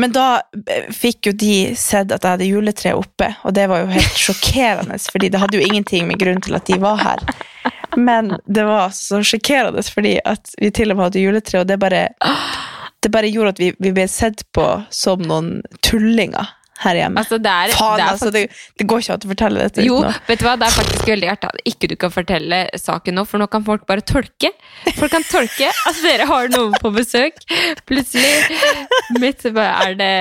Men 0.00 0.12
da 0.14 0.26
eh, 0.70 0.90
fikk 0.94 1.30
jo 1.30 1.32
de 1.36 1.54
sett 1.76 2.12
at 2.12 2.22
jeg 2.22 2.36
hadde 2.36 2.48
juletre 2.48 2.94
oppe, 2.96 3.32
og 3.44 3.56
det 3.56 3.66
var 3.70 3.82
jo 3.82 3.94
helt 3.96 4.20
sjokkerende, 4.24 5.00
fordi 5.12 5.32
det 5.32 5.40
hadde 5.42 5.58
jo 5.58 5.66
ingenting 5.66 6.06
med 6.08 6.20
grunn 6.22 6.40
til 6.44 6.56
at 6.56 6.68
de 6.70 6.78
var 6.80 7.02
her. 7.02 7.26
Men 7.96 8.36
det 8.46 8.64
var 8.68 8.90
så 8.94 9.22
sjokkerende 9.26 9.82
fordi 9.86 10.18
at 10.24 10.52
vi 10.60 10.70
til 10.74 10.90
og 10.92 10.96
med 11.00 11.08
hadde 11.08 11.24
juletre, 11.24 11.60
og 11.64 11.66
det 11.70 11.78
bare, 11.82 12.08
det 13.02 13.10
bare 13.14 13.30
gjorde 13.32 13.56
at 13.56 13.60
vi, 13.62 13.72
vi 13.78 13.92
ble 13.96 14.06
sett 14.10 14.44
på 14.54 14.66
som 14.94 15.22
noen 15.26 15.60
tullinger 15.86 16.56
her 16.80 16.96
hjemme. 16.96 17.20
Altså, 17.20 17.36
det 17.42 17.50
er, 17.52 17.72
Faen, 17.76 17.98
det 17.98 18.04
er 18.04 18.12
altså, 18.14 18.30
det, 18.32 18.42
det 18.80 18.86
går 18.88 19.02
ikke 19.02 19.16
an 19.16 19.24
å 19.26 19.30
fortelle 19.34 19.64
dette 19.66 19.84
Jo, 19.84 19.98
vet 20.28 20.40
du 20.40 20.44
hva, 20.46 20.54
det 20.60 20.68
er 20.70 20.76
faktisk 20.78 21.10
veldig 21.10 21.28
hjertet 21.28 21.50
at 21.50 21.68
ikke 21.68 21.90
du 21.90 21.94
kan 22.00 22.14
fortelle 22.14 22.60
saken 22.80 23.18
nå, 23.20 23.24
for 23.28 23.42
nå 23.42 23.48
kan 23.52 23.66
folk 23.66 23.84
bare 23.88 24.04
tolke. 24.06 24.52
Folk 24.96 25.12
kan 25.12 25.26
tolke 25.28 25.68
at 25.68 26.00
dere 26.04 26.28
har 26.30 26.48
noen 26.54 26.72
på 26.80 26.92
besøk. 26.94 27.36
Plutselig 27.88 28.32
mitt, 29.20 29.44
Er 29.44 29.94
det 29.98 30.14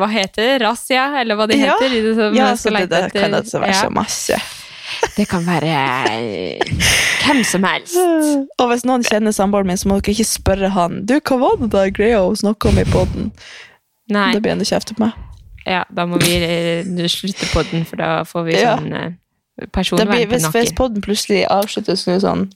Hva 0.00 0.08
heter 0.10 0.42
det? 0.42 0.58
Razzia, 0.64 1.06
eller 1.20 1.38
hva 1.38 1.46
de 1.50 1.60
Ja. 1.60 1.76
heter? 1.78 1.94
de 1.94 2.14
som 2.18 2.34
Ja, 2.34 2.50
så 2.56 2.74
det, 2.74 3.12
kan 3.14 3.34
altså 3.38 3.60
være 3.62 3.70
Ja. 3.76 3.82
så 3.86 3.90
masse. 3.94 4.40
Det 5.16 5.26
kan 5.28 5.44
være 5.46 5.72
eh, 6.12 6.72
hvem 7.26 7.42
som 7.44 7.64
helst. 7.68 7.96
Og 8.58 8.70
hvis 8.70 8.84
noen 8.88 9.04
kjenner 9.06 9.34
samboeren 9.36 9.68
min, 9.68 9.76
så 9.80 9.88
må 9.90 9.98
dere 10.00 10.14
ikke 10.16 10.26
spørre 10.28 10.70
han 10.74 11.02
Du, 11.06 11.18
hva 11.20 11.38
var 11.42 11.58
det 11.60 11.70
der 11.74 11.92
greia 11.94 12.22
hun 12.24 12.38
snakka 12.40 12.70
om 12.72 12.80
i 12.80 12.86
poden? 12.88 13.30
Da 14.12 14.30
blir 14.40 14.54
han 14.56 14.64
kjefte 14.66 14.96
på 14.96 15.04
meg. 15.06 15.12
ja, 15.66 15.84
da 15.94 16.04
må 16.10 16.18
vi 16.22 16.32
eh, 16.42 17.06
slutte 17.08 17.46
poden, 17.52 17.84
for 17.86 17.96
da 18.00 18.24
får 18.26 18.44
vi 18.48 18.56
Ja. 18.58 18.76
sånn 18.76 18.92
eh, 18.98 19.12
personvern 19.72 20.08
hvis, 20.16 20.26
på 20.26 20.34
hvis 20.34 20.48
nakken. 20.48 20.74
poden 20.80 21.04
plutselig 21.04 21.44
avsluttes 21.52 22.06
nå 22.08 22.18
sånn 22.24 22.48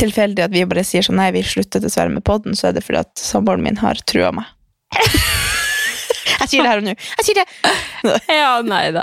tilfeldig 0.00 0.46
at 0.46 0.54
vi 0.54 0.62
bare 0.64 0.84
sier 0.86 1.04
sånn 1.04 1.18
Nei, 1.20 1.28
vi 1.34 1.42
slutter 1.44 1.82
dessverre 1.84 2.08
med 2.14 2.24
poden, 2.24 2.54
så 2.56 2.70
er 2.70 2.78
det 2.78 2.84
fordi 2.86 3.02
at 3.02 3.12
samboeren 3.20 3.62
min 3.66 3.76
har 3.82 4.00
trua 4.08 4.30
meg. 4.32 4.46
jeg 6.26 6.48
sier 6.50 6.62
det 6.64 6.70
her 6.70 6.80
og 6.82 6.86
nå. 6.86 6.94
Jeg 7.18 7.26
sier 7.28 7.40
det! 7.40 7.48
Ja, 8.38 8.52
nei 8.66 8.84
da. 8.94 9.02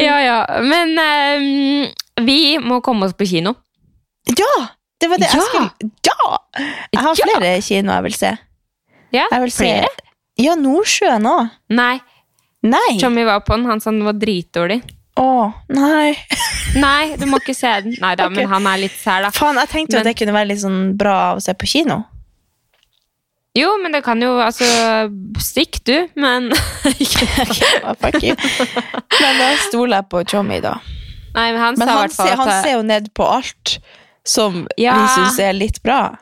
Ja, 0.00 0.16
ja. 0.24 0.36
Men 0.66 0.94
um, 0.98 2.26
vi 2.26 2.58
må 2.62 2.80
komme 2.84 3.06
oss 3.08 3.16
på 3.16 3.26
kino. 3.30 3.54
Ja! 4.30 4.52
Det 5.00 5.08
var 5.08 5.20
det 5.22 5.30
Ja! 5.32 5.40
jeg 5.40 5.48
skulle 5.48 5.90
Ja! 6.04 6.38
Jeg 6.92 7.02
har 7.06 7.20
flere 7.22 7.52
kinoer 7.64 7.94
jeg 8.00 8.06
vil 8.10 8.16
se. 8.18 8.32
Ja, 9.14 9.26
Jeg 9.32 9.42
vil 9.46 9.52
se 9.54 9.64
flere? 9.66 10.06
Ja, 10.40 10.54
Nordsjøen 10.60 11.26
òg. 11.26 11.48
Nei. 11.74 11.96
Nei! 12.62 12.98
Tommy 13.00 13.24
var 13.26 13.40
på 13.46 13.56
den, 13.56 13.66
han 13.70 13.80
sa 13.80 13.90
den 13.90 14.04
var 14.06 14.18
dritdårlig. 14.20 14.80
Å, 15.20 15.26
nei. 15.74 16.12
Nei, 16.84 17.16
du 17.18 17.24
må 17.28 17.40
ikke 17.40 17.54
se 17.56 17.70
den. 17.84 17.96
Nei 18.00 18.12
da, 18.16 18.28
okay. 18.28 18.44
men 18.44 18.52
han 18.52 18.68
er 18.70 18.82
litt 18.84 18.94
sær, 19.00 19.24
da. 19.26 19.32
Faen, 19.34 19.58
jeg 19.58 19.72
tenkte 19.72 19.96
jo 19.96 19.98
Men- 19.98 20.06
at 20.06 20.10
det 20.12 20.18
kunne 20.20 20.36
være 20.36 20.48
litt 20.52 20.62
sånn 20.62 20.80
bra 21.00 21.16
å 21.34 21.42
se 21.42 21.54
på 21.58 21.68
kino. 21.68 22.02
Jo, 23.58 23.70
men 23.82 23.90
det 23.92 24.04
kan 24.06 24.20
jo 24.22 24.36
Altså, 24.38 24.64
stikk 25.42 25.80
du, 25.88 25.94
men 26.14 26.50
Fuck 28.02 28.22
you. 28.22 28.36
Men 29.20 29.40
da 29.40 29.48
stoler 29.68 29.96
jeg 30.00 30.08
på 30.12 30.22
Tjommi, 30.30 30.60
da. 30.62 30.76
Nei, 31.34 31.48
men 31.52 31.60
han 31.62 31.78
Men 31.78 31.88
sa 31.88 31.96
han 32.00 32.10
ser, 32.14 32.36
han 32.38 32.50
ser 32.64 32.76
jo 32.76 32.82
ned 32.86 33.10
på 33.14 33.26
alt 33.26 33.76
som 34.26 34.66
Ja. 34.78 34.94
vi 35.00 35.06
syns 35.16 35.38
er 35.42 35.52
litt 35.56 35.82
bra. 35.82 36.16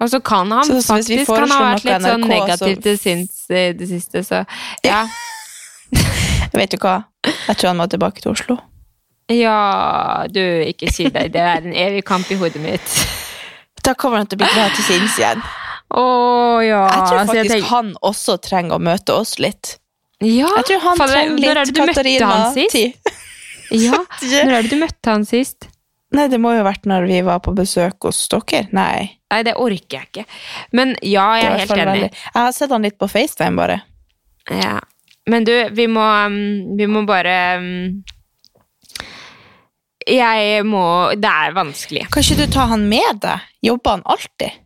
Og 0.00 0.10
så 0.12 0.20
kan 0.22 0.50
han 0.54 0.64
Så- 0.64 0.80
så 0.82 0.94
faktisk 0.94 1.26
Han 1.34 1.50
har 1.50 1.74
vært 1.74 1.84
litt 1.84 2.02
sånn 2.06 2.26
negativ 2.28 2.76
så- 2.76 2.82
til 2.82 2.98
sinns 2.98 3.50
i 3.50 3.72
det 3.72 3.88
siste, 3.88 4.22
så 4.22 4.44
ja. 4.84 5.06
Vet 6.54 6.70
du 6.70 6.76
hva? 6.78 7.04
Jeg 7.24 7.56
tror 7.56 7.68
han 7.72 7.76
må 7.80 7.86
tilbake 7.90 8.22
til 8.22 8.30
Oslo. 8.32 8.58
Ja, 9.28 10.26
du, 10.30 10.40
ikke 10.64 10.90
si 10.92 11.08
det. 11.10 11.32
Det 11.34 11.40
er 11.42 11.56
en 11.60 11.74
evig 11.74 12.04
kamp 12.04 12.30
i 12.30 12.36
hodet 12.40 12.60
mitt. 12.62 13.06
Da 13.84 13.94
kommer 13.94 14.18
han 14.22 14.26
til 14.26 14.38
å 14.38 14.44
bli 14.44 14.48
glad 14.54 14.72
til 14.76 14.84
sinns 14.84 15.18
igjen. 15.18 15.42
Å 15.96 16.02
ja. 16.66 16.82
Jeg 16.84 17.04
tror 17.08 17.18
faktisk 17.18 17.32
faktisk 17.32 17.54
tenker- 17.54 17.68
han 17.70 17.94
også 18.02 18.36
trenger 18.44 18.76
å 18.76 18.82
møte 18.82 19.14
oss 19.16 19.38
litt. 19.38 19.78
ja, 20.20 20.48
Jeg 20.58 20.64
tror 20.68 20.80
han 20.84 20.96
fader, 20.98 21.12
trenger 21.14 21.38
Når 21.38 21.56
er 21.56 21.64
litt 21.64 21.74
det 21.74 21.74
du 21.74 21.80
møtte 21.86 22.26
han 22.26 22.54
sist? 22.54 22.76
Ja, 23.70 23.98
når 24.44 24.52
er 24.58 24.62
det 24.62 24.70
du 24.70 24.76
møtte 24.80 25.10
han 25.12 25.24
sist? 25.28 25.68
Nei, 26.16 26.26
det 26.32 26.38
må 26.40 26.54
jo 26.56 26.62
ha 26.62 26.70
vært 26.70 26.86
når 26.88 27.06
vi 27.06 27.18
var 27.20 27.38
på 27.44 27.52
besøk 27.54 28.00
hos 28.08 28.20
dere. 28.32 28.62
Nei. 28.72 29.18
Nei, 29.30 29.42
det 29.44 29.52
orker 29.60 29.98
jeg 29.98 30.06
ikke. 30.08 30.24
Men 30.72 30.94
ja, 31.04 31.26
jeg 31.36 31.44
er 31.50 31.58
helt 31.58 31.70
enig. 31.76 31.86
veldig- 31.86 32.12
Jeg 32.14 32.32
har 32.42 32.52
sett 32.56 32.70
han 32.72 32.82
litt 32.82 32.96
på 32.98 33.08
FaceTime, 33.12 33.56
bare. 33.56 33.82
Ja. 34.50 34.78
Men 35.28 35.44
du, 35.44 35.52
vi 35.76 35.84
må, 35.86 36.00
um, 36.00 36.76
vi 36.78 36.86
må 36.88 37.02
bare 37.06 37.58
um, 37.60 38.02
Jeg 40.08 40.64
må 40.64 40.84
Det 41.20 41.28
er 41.28 41.52
vanskelig. 41.52 42.06
Kan 42.10 42.22
ikke 42.24 42.38
du 42.46 42.52
ta 42.52 42.64
han 42.70 42.88
med 42.88 43.20
deg? 43.20 43.44
Jobber 43.68 43.98
han 43.98 44.02
alltid? 44.08 44.56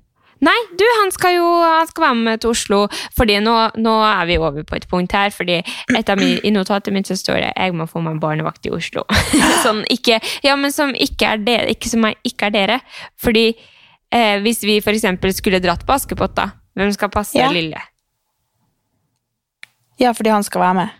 Nei, 0.42 0.56
du, 0.74 0.82
han 1.00 1.12
skal 1.14 1.36
jo 1.36 1.48
han 1.62 1.86
skal 1.86 2.04
være 2.08 2.18
med 2.18 2.40
til 2.42 2.50
Oslo. 2.50 2.80
Fordi 3.18 3.36
nå, 3.44 3.54
nå 3.78 3.92
er 4.08 4.24
vi 4.26 4.38
over 4.42 4.64
på 4.66 4.78
et 4.78 4.88
punkt 4.90 5.14
her. 5.14 5.30
Fordi 5.34 5.60
et 5.62 6.10
av 6.10 6.18
min, 6.18 6.38
I 6.42 6.50
notatet 6.54 6.94
mitt 6.94 7.06
så 7.10 7.16
står 7.18 7.38
det 7.44 7.52
jeg 7.52 7.76
må 7.78 7.86
få 7.90 8.02
meg 8.02 8.18
barnevakt 8.22 8.66
i 8.66 8.72
Oslo. 8.74 9.04
sånn, 9.64 9.84
ikke, 9.92 10.18
ja, 10.42 10.56
men 10.58 10.74
som 10.74 10.90
ikke 10.94 11.36
er 11.36 11.44
dere. 11.46 11.70
Ikke 11.76 11.92
som 11.92 12.08
er, 12.10 12.18
ikke 12.26 12.50
er 12.50 12.56
dere. 12.56 12.80
Fordi 13.22 13.46
eh, 13.52 14.36
hvis 14.42 14.64
vi 14.66 14.80
eksempel 14.82 15.34
skulle 15.36 15.62
dratt 15.62 15.86
på 15.86 15.94
Askepott, 15.94 16.34
da. 16.38 16.50
Hvem 16.78 16.90
skal 16.96 17.12
passe 17.12 17.38
Ja. 17.38 17.50
lille? 17.52 17.78
Ja, 20.00 20.10
fordi 20.16 20.32
han 20.32 20.42
skal 20.42 20.60
være 20.64 20.74
med. 20.74 20.98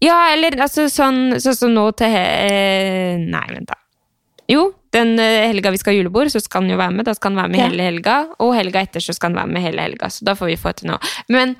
Ja, 0.00 0.30
eller 0.32 0.54
altså 0.62 0.86
sånn 0.88 1.40
sånn 1.42 1.56
som 1.58 1.72
nå 1.74 1.88
til 1.98 2.14
eh, 2.14 3.18
Nei, 3.18 3.44
vent, 3.50 3.68
da. 3.68 3.76
Jo, 4.48 4.70
den 4.98 5.14
eh, 5.22 5.46
helga 5.48 5.70
vi 5.74 5.80
skal 5.80 5.94
ha 5.94 5.98
julebord, 6.02 6.30
så 6.34 6.42
skal 6.44 6.64
han 6.66 6.70
jo 6.74 6.78
være 6.80 6.94
med. 6.98 7.06
Da 7.08 7.14
skal 7.16 7.32
han 7.34 7.42
være 7.44 7.54
med 7.54 7.60
Ja. 7.62 7.68
hele 7.72 7.88
helga. 7.88 8.16
Og 8.42 8.54
helga 8.58 8.82
etter 8.84 9.00
så 9.04 9.14
skal 9.16 9.32
han 9.32 9.40
være 9.42 9.52
med 9.56 9.62
hele 9.70 9.84
helga. 9.88 10.10
Så 10.12 10.24
da 10.28 10.34
får 10.38 10.52
vi 10.52 10.56
få 10.60 10.74
til 10.78 10.90
noe. 10.92 10.98
Men, 11.32 11.56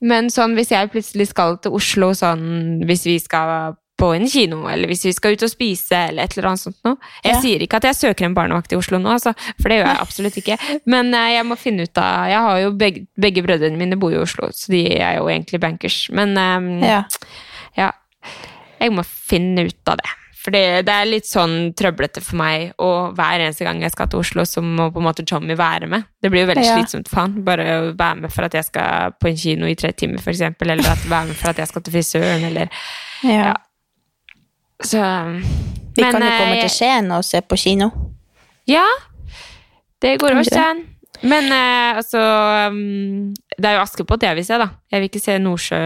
men 0.00 0.30
sånn 0.34 0.54
hvis 0.58 0.70
jeg 0.74 0.90
plutselig 0.94 1.28
skal 1.32 1.58
til 1.62 1.72
Oslo, 1.78 2.12
sånn 2.18 2.82
hvis 2.88 3.04
vi 3.08 3.18
skal 3.22 3.74
på 4.02 4.08
en 4.16 4.24
kino, 4.26 4.64
eller 4.66 4.88
hvis 4.90 5.04
vi 5.06 5.12
skal 5.14 5.36
ut 5.36 5.42
og 5.46 5.50
spise, 5.52 5.94
eller 6.08 6.24
et 6.24 6.32
eller 6.34 6.48
annet 6.50 6.62
sånt 6.64 6.78
noe. 6.82 6.96
Jeg 7.22 7.34
Ja. 7.36 7.40
sier 7.44 7.60
ikke 7.62 7.76
at 7.78 7.84
jeg 7.86 7.94
søker 8.00 8.24
en 8.26 8.34
barnevakt 8.34 8.72
i 8.72 8.78
Oslo 8.80 8.98
nå, 8.98 9.12
altså, 9.14 9.30
for 9.60 9.68
det 9.70 9.76
gjør 9.78 9.90
jeg 9.92 10.00
absolutt 10.02 10.38
ikke. 10.40 10.56
Men 10.90 11.12
eh, 11.14 11.28
jeg 11.36 11.44
må 11.46 11.58
finne 11.60 11.84
ut 11.86 11.98
av 12.02 12.26
Jeg 12.32 12.40
har 12.48 12.56
jo 12.64 12.70
begge, 12.80 13.04
begge 13.20 13.44
brødrene 13.46 13.78
mine 13.78 13.98
bor 14.00 14.10
i 14.10 14.18
Oslo, 14.18 14.48
så 14.50 14.72
de 14.74 14.80
er 14.96 15.20
jo 15.20 15.28
egentlig 15.30 15.60
bankers. 15.62 16.00
Men 16.10 16.34
um, 16.36 16.82
Ja. 16.82 17.04
ja, 17.76 17.92
jeg 18.80 18.90
må 18.96 19.04
finne 19.06 19.68
ut 19.68 19.86
av 19.92 20.00
det. 20.02 20.10
For 20.42 20.50
det 20.50 20.90
er 20.90 21.06
litt 21.06 21.28
sånn 21.28 21.70
trøblete 21.78 22.18
for 22.24 22.34
meg, 22.40 22.72
og 22.82 23.12
hver 23.14 23.44
eneste 23.44 23.62
gang 23.62 23.78
jeg 23.84 23.92
skal 23.94 24.08
til 24.10 24.18
Oslo, 24.24 24.42
så 24.48 24.62
må 24.64 24.88
på 24.90 24.98
en 24.98 25.06
måte 25.06 25.22
Tommy 25.28 25.54
være 25.58 25.86
med. 25.90 26.08
Det 26.22 26.32
blir 26.32 26.42
jo 26.42 26.48
veldig 26.50 26.64
Ja. 26.66 26.78
slitsomt 26.80 27.08
for 27.08 27.20
han. 27.20 27.36
Bare 27.46 27.66
å 27.76 27.92
være 27.94 28.16
med 28.24 28.32
for 28.34 28.48
at 28.48 28.56
jeg 28.58 28.66
skal 28.66 29.14
på 29.22 29.30
en 29.30 29.36
kino 29.38 29.66
i 29.70 29.76
tre 29.78 29.92
timer, 29.92 30.18
eksempel, 30.18 30.72
eller 30.74 30.90
at 30.90 31.04
være 31.06 31.28
med 31.30 31.36
for 31.38 31.50
at 31.50 31.62
jeg 31.62 31.68
skal 31.70 31.82
til 31.82 31.94
frisøren, 31.94 32.44
eller 32.50 32.68
ja. 33.22 33.52
Ja. 33.52 33.54
Så 34.82 34.98
Vi 35.94 36.02
kan 36.02 36.18
jo 36.18 36.26
eh, 36.26 36.38
komme 36.40 36.60
til 36.60 36.70
Skien 36.74 37.12
og 37.14 37.22
se 37.24 37.40
på 37.40 37.56
kino. 37.56 37.90
Ja, 38.66 38.86
det 40.02 40.18
går 40.20 40.34
over 40.34 40.42
Skien. 40.42 40.88
Men 41.22 41.52
eh, 41.54 41.96
altså 42.00 42.18
um, 42.72 43.32
Det 43.58 43.68
er 43.68 43.76
jo 43.76 43.82
Askepott 43.84 44.22
jeg 44.26 44.34
vil 44.40 44.44
se, 44.44 44.58
da. 44.58 44.72
Jeg 44.90 45.00
vil 45.00 45.10
ikke 45.10 45.22
se 45.22 45.38
Nordsjø. 45.38 45.80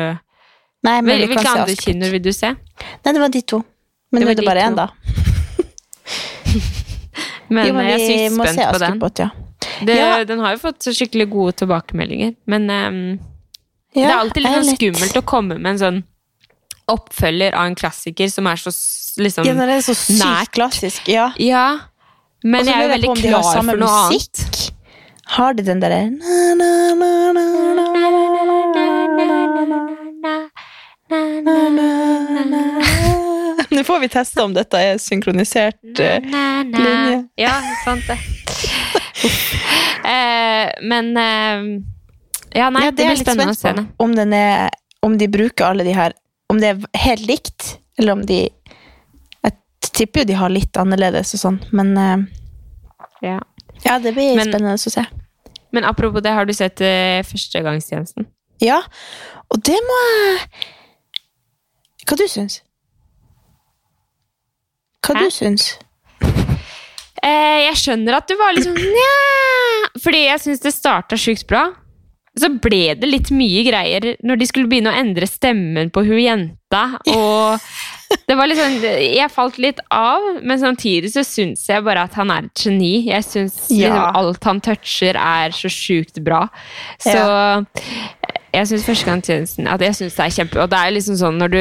Nei, 0.87 1.01
men 1.03 1.19
vi 1.21 1.27
Hvilke 1.27 1.49
andre 1.51 1.77
kinoer 1.77 2.15
vil 2.15 2.23
du 2.25 2.33
se? 2.33 2.55
Nei, 2.57 3.13
det 3.13 3.21
var 3.21 3.29
de 3.35 3.43
to. 3.43 3.61
Men 4.13 4.23
Det 4.23 4.27
nå 4.27 4.27
var 4.27 4.33
er 4.33 4.41
det 4.41 4.47
bare 4.47 4.67
én, 4.67 4.77
da. 4.77 4.89
Men, 7.49 7.67
Jo, 7.69 7.73
men 7.77 7.87
eh, 7.87 7.91
jeg 7.93 8.01
er 8.01 8.31
sykt 8.31 8.35
spent 8.35 8.73
på 8.73 8.79
den. 8.83 9.01
Ja. 9.23 9.31
Det, 9.87 9.97
Ja. 9.97 10.25
Den 10.25 10.41
har 10.43 10.57
jo 10.57 10.59
fått 10.63 10.83
så 10.87 10.93
skikkelig 10.97 11.29
gode 11.31 11.53
tilbakemeldinger, 11.63 12.35
men 12.51 12.69
ehm, 12.71 13.01
det 13.95 14.05
er 14.05 14.17
alltid 14.19 14.43
litt 14.43 14.53
er 14.57 14.63
sånn 14.65 14.77
skummelt 14.79 15.17
å 15.21 15.23
komme 15.25 15.59
med 15.59 15.75
en 15.75 15.79
sånn 15.83 16.01
oppfølger 16.91 17.55
av 17.55 17.67
en 17.71 17.75
klassiker 17.79 18.31
som 18.31 18.47
er 18.51 18.57
så 18.61 18.71
liksom 19.23 19.47
Ja, 19.47 19.55
det 19.59 19.79
er 19.79 19.85
så 19.87 19.95
sykt 19.97 20.21
nært. 20.23 20.53
klassisk. 20.55 21.09
Ja. 21.11 21.31
Ja, 21.39 21.67
men 22.45 22.67
jeg 22.67 22.75
er 22.75 22.83
jo 22.87 22.95
veldig 22.95 23.15
klar 23.23 23.63
for 23.63 23.77
noe 23.77 24.01
annet. 24.07 24.73
Har 25.37 25.55
de 25.59 25.63
den 25.67 25.81
derre 25.83 26.03
nå 33.77 33.85
får 33.85 33.99
vi 34.01 34.09
teste 34.09 34.41
om 34.41 34.55
dette 34.57 34.79
er 34.81 34.97
synkronisert 35.03 35.77
na, 35.85 36.13
na, 36.25 36.45
na. 36.65 36.85
linje. 36.85 37.17
Ja, 37.37 37.59
sant 37.85 38.07
det. 38.09 38.17
eh, 40.13 40.71
men 40.81 41.11
eh, 41.21 41.67
Ja, 42.57 42.71
nei, 42.73 42.87
ja, 42.87 42.91
det, 42.91 43.03
det 43.03 43.11
blir 43.11 43.21
spennende 43.21 43.53
å 43.53 43.59
se. 43.59 43.75
Om, 44.01 44.15
er, 44.25 44.71
om 45.05 45.19
de 45.21 45.29
bruker 45.29 45.69
alle 45.69 45.85
de 45.85 45.93
her 45.97 46.17
Om 46.53 46.63
det 46.63 46.71
er 46.71 47.03
helt 47.03 47.27
likt, 47.29 47.69
eller 48.01 48.17
om 48.17 48.25
de 48.25 48.39
Jeg 48.47 49.55
tipper 49.91 50.25
jo 50.25 50.31
de 50.33 50.41
har 50.41 50.57
litt 50.57 50.81
annerledes 50.81 51.37
og 51.37 51.43
sånn, 51.43 51.61
men 51.77 51.93
eh, 52.01 52.27
ja. 53.29 53.39
ja. 53.85 53.99
det 54.01 54.15
blir 54.17 54.39
men, 54.41 54.49
spennende 54.49 54.77
å 54.81 54.97
se. 54.97 55.05
Men 55.77 55.85
apropos 55.85 56.25
det, 56.25 56.33
har 56.33 56.49
du 56.49 56.57
sett 56.57 56.81
eh, 56.81 57.21
Førstegangstjenesten? 57.29 58.25
Ja, 58.65 58.81
og 59.53 59.61
det 59.69 59.77
må 59.85 59.99
jeg 60.07 60.47
Hva 62.07 62.17
du 62.17 62.25
syns 62.31 62.63
du? 62.63 62.66
Hva 65.07 65.15
Hæ? 65.15 65.23
du 65.25 65.31
syns? 65.31 65.67
Eh, 67.23 67.59
jeg 67.67 67.79
skjønner 67.81 68.19
at 68.19 68.29
du 68.29 68.37
var 68.39 68.53
litt 68.55 68.67
sånn 68.67 68.77
Nja 68.77 69.91
Fordi 70.03 70.21
jeg 70.27 70.43
syns 70.45 70.61
det 70.63 70.73
starta 70.77 71.17
sjukt 71.19 71.47
bra. 71.49 71.65
Så 72.37 72.51
ble 72.61 72.91
det 73.01 73.09
litt 73.09 73.31
mye 73.33 73.63
greier 73.65 74.11
når 74.27 74.37
de 74.43 74.47
skulle 74.51 74.69
begynne 74.69 74.93
å 74.93 74.99
endre 75.01 75.25
stemmen 75.31 75.89
på 75.95 76.03
hun 76.05 76.19
jenta. 76.21 76.83
Og 77.09 77.57
det 78.29 78.37
var 78.37 78.53
sånn 78.59 78.77
Jeg 78.85 79.31
falt 79.33 79.57
litt 79.63 79.81
av, 79.95 80.21
men 80.45 80.61
samtidig 80.61 81.15
så 81.15 81.25
syns 81.25 81.65
jeg 81.71 81.87
bare 81.87 82.05
at 82.05 82.19
han 82.21 82.31
er 82.35 82.45
et 82.51 82.67
geni. 82.67 82.93
Jeg 83.09 83.25
syns 83.25 83.57
Ja. 83.73 83.89
liksom 83.89 84.21
alt 84.21 84.45
han 84.51 84.61
toucher, 84.61 85.17
er 85.17 85.57
så 85.57 85.73
sjukt 85.73 86.21
bra. 86.23 86.43
Så 87.01 87.17
jeg 88.57 88.69
syns 88.71 88.85
førstegangstjenesten 88.89 89.67
at 89.71 89.83
jeg 89.85 89.95
synes 89.99 90.15
det 90.17 90.25
er 90.25 90.35
kjempe 90.37 90.61
Og 90.63 90.71
det 90.73 90.79
er 90.81 90.93
liksom 90.97 91.17
sånn 91.21 91.37
når 91.41 91.53
du 91.53 91.59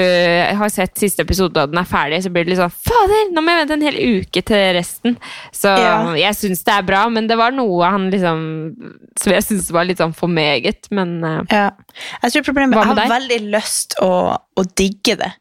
har 0.61 0.69
sett 0.73 0.97
siste 1.01 1.23
episode 1.25 1.61
og 1.61 1.71
den 1.73 1.81
er 1.81 1.87
ferdig, 1.89 2.21
så 2.25 2.31
blir 2.33 2.45
det 2.47 2.53
litt 2.53 2.61
sånn 2.61 2.73
Fader, 2.87 3.31
nå 3.35 3.43
må 3.43 3.51
jeg 3.53 3.61
vente 3.63 3.77
en 3.77 3.85
hel 3.87 3.97
uke 4.21 4.43
til 4.47 4.63
resten. 4.77 5.17
Så 5.55 5.73
Ja. 5.75 5.95
jeg 6.19 6.37
syns 6.39 6.63
det 6.67 6.73
er 6.77 6.85
bra, 6.87 7.03
men 7.09 7.27
det 7.27 7.37
var 7.39 7.51
noe 7.55 7.89
han 7.89 8.09
liksom 8.13 8.39
Som 9.19 9.33
jeg 9.33 9.43
syns 9.47 9.71
var 9.75 9.85
litt 9.89 9.99
sånn 10.03 10.15
for 10.15 10.27
meget, 10.31 10.87
men 10.91 11.17
eh, 11.23 11.41
Ja. 11.51 11.69
Jeg 12.23 12.31
tror 12.37 12.47
problemet 12.51 12.77
er 12.77 12.87
Jeg 12.87 12.95
har 12.95 13.13
veldig 13.19 13.41
lyst 13.53 13.95
å, 14.01 14.11
å 14.57 14.63
digge 14.75 15.15
det. 15.21 15.31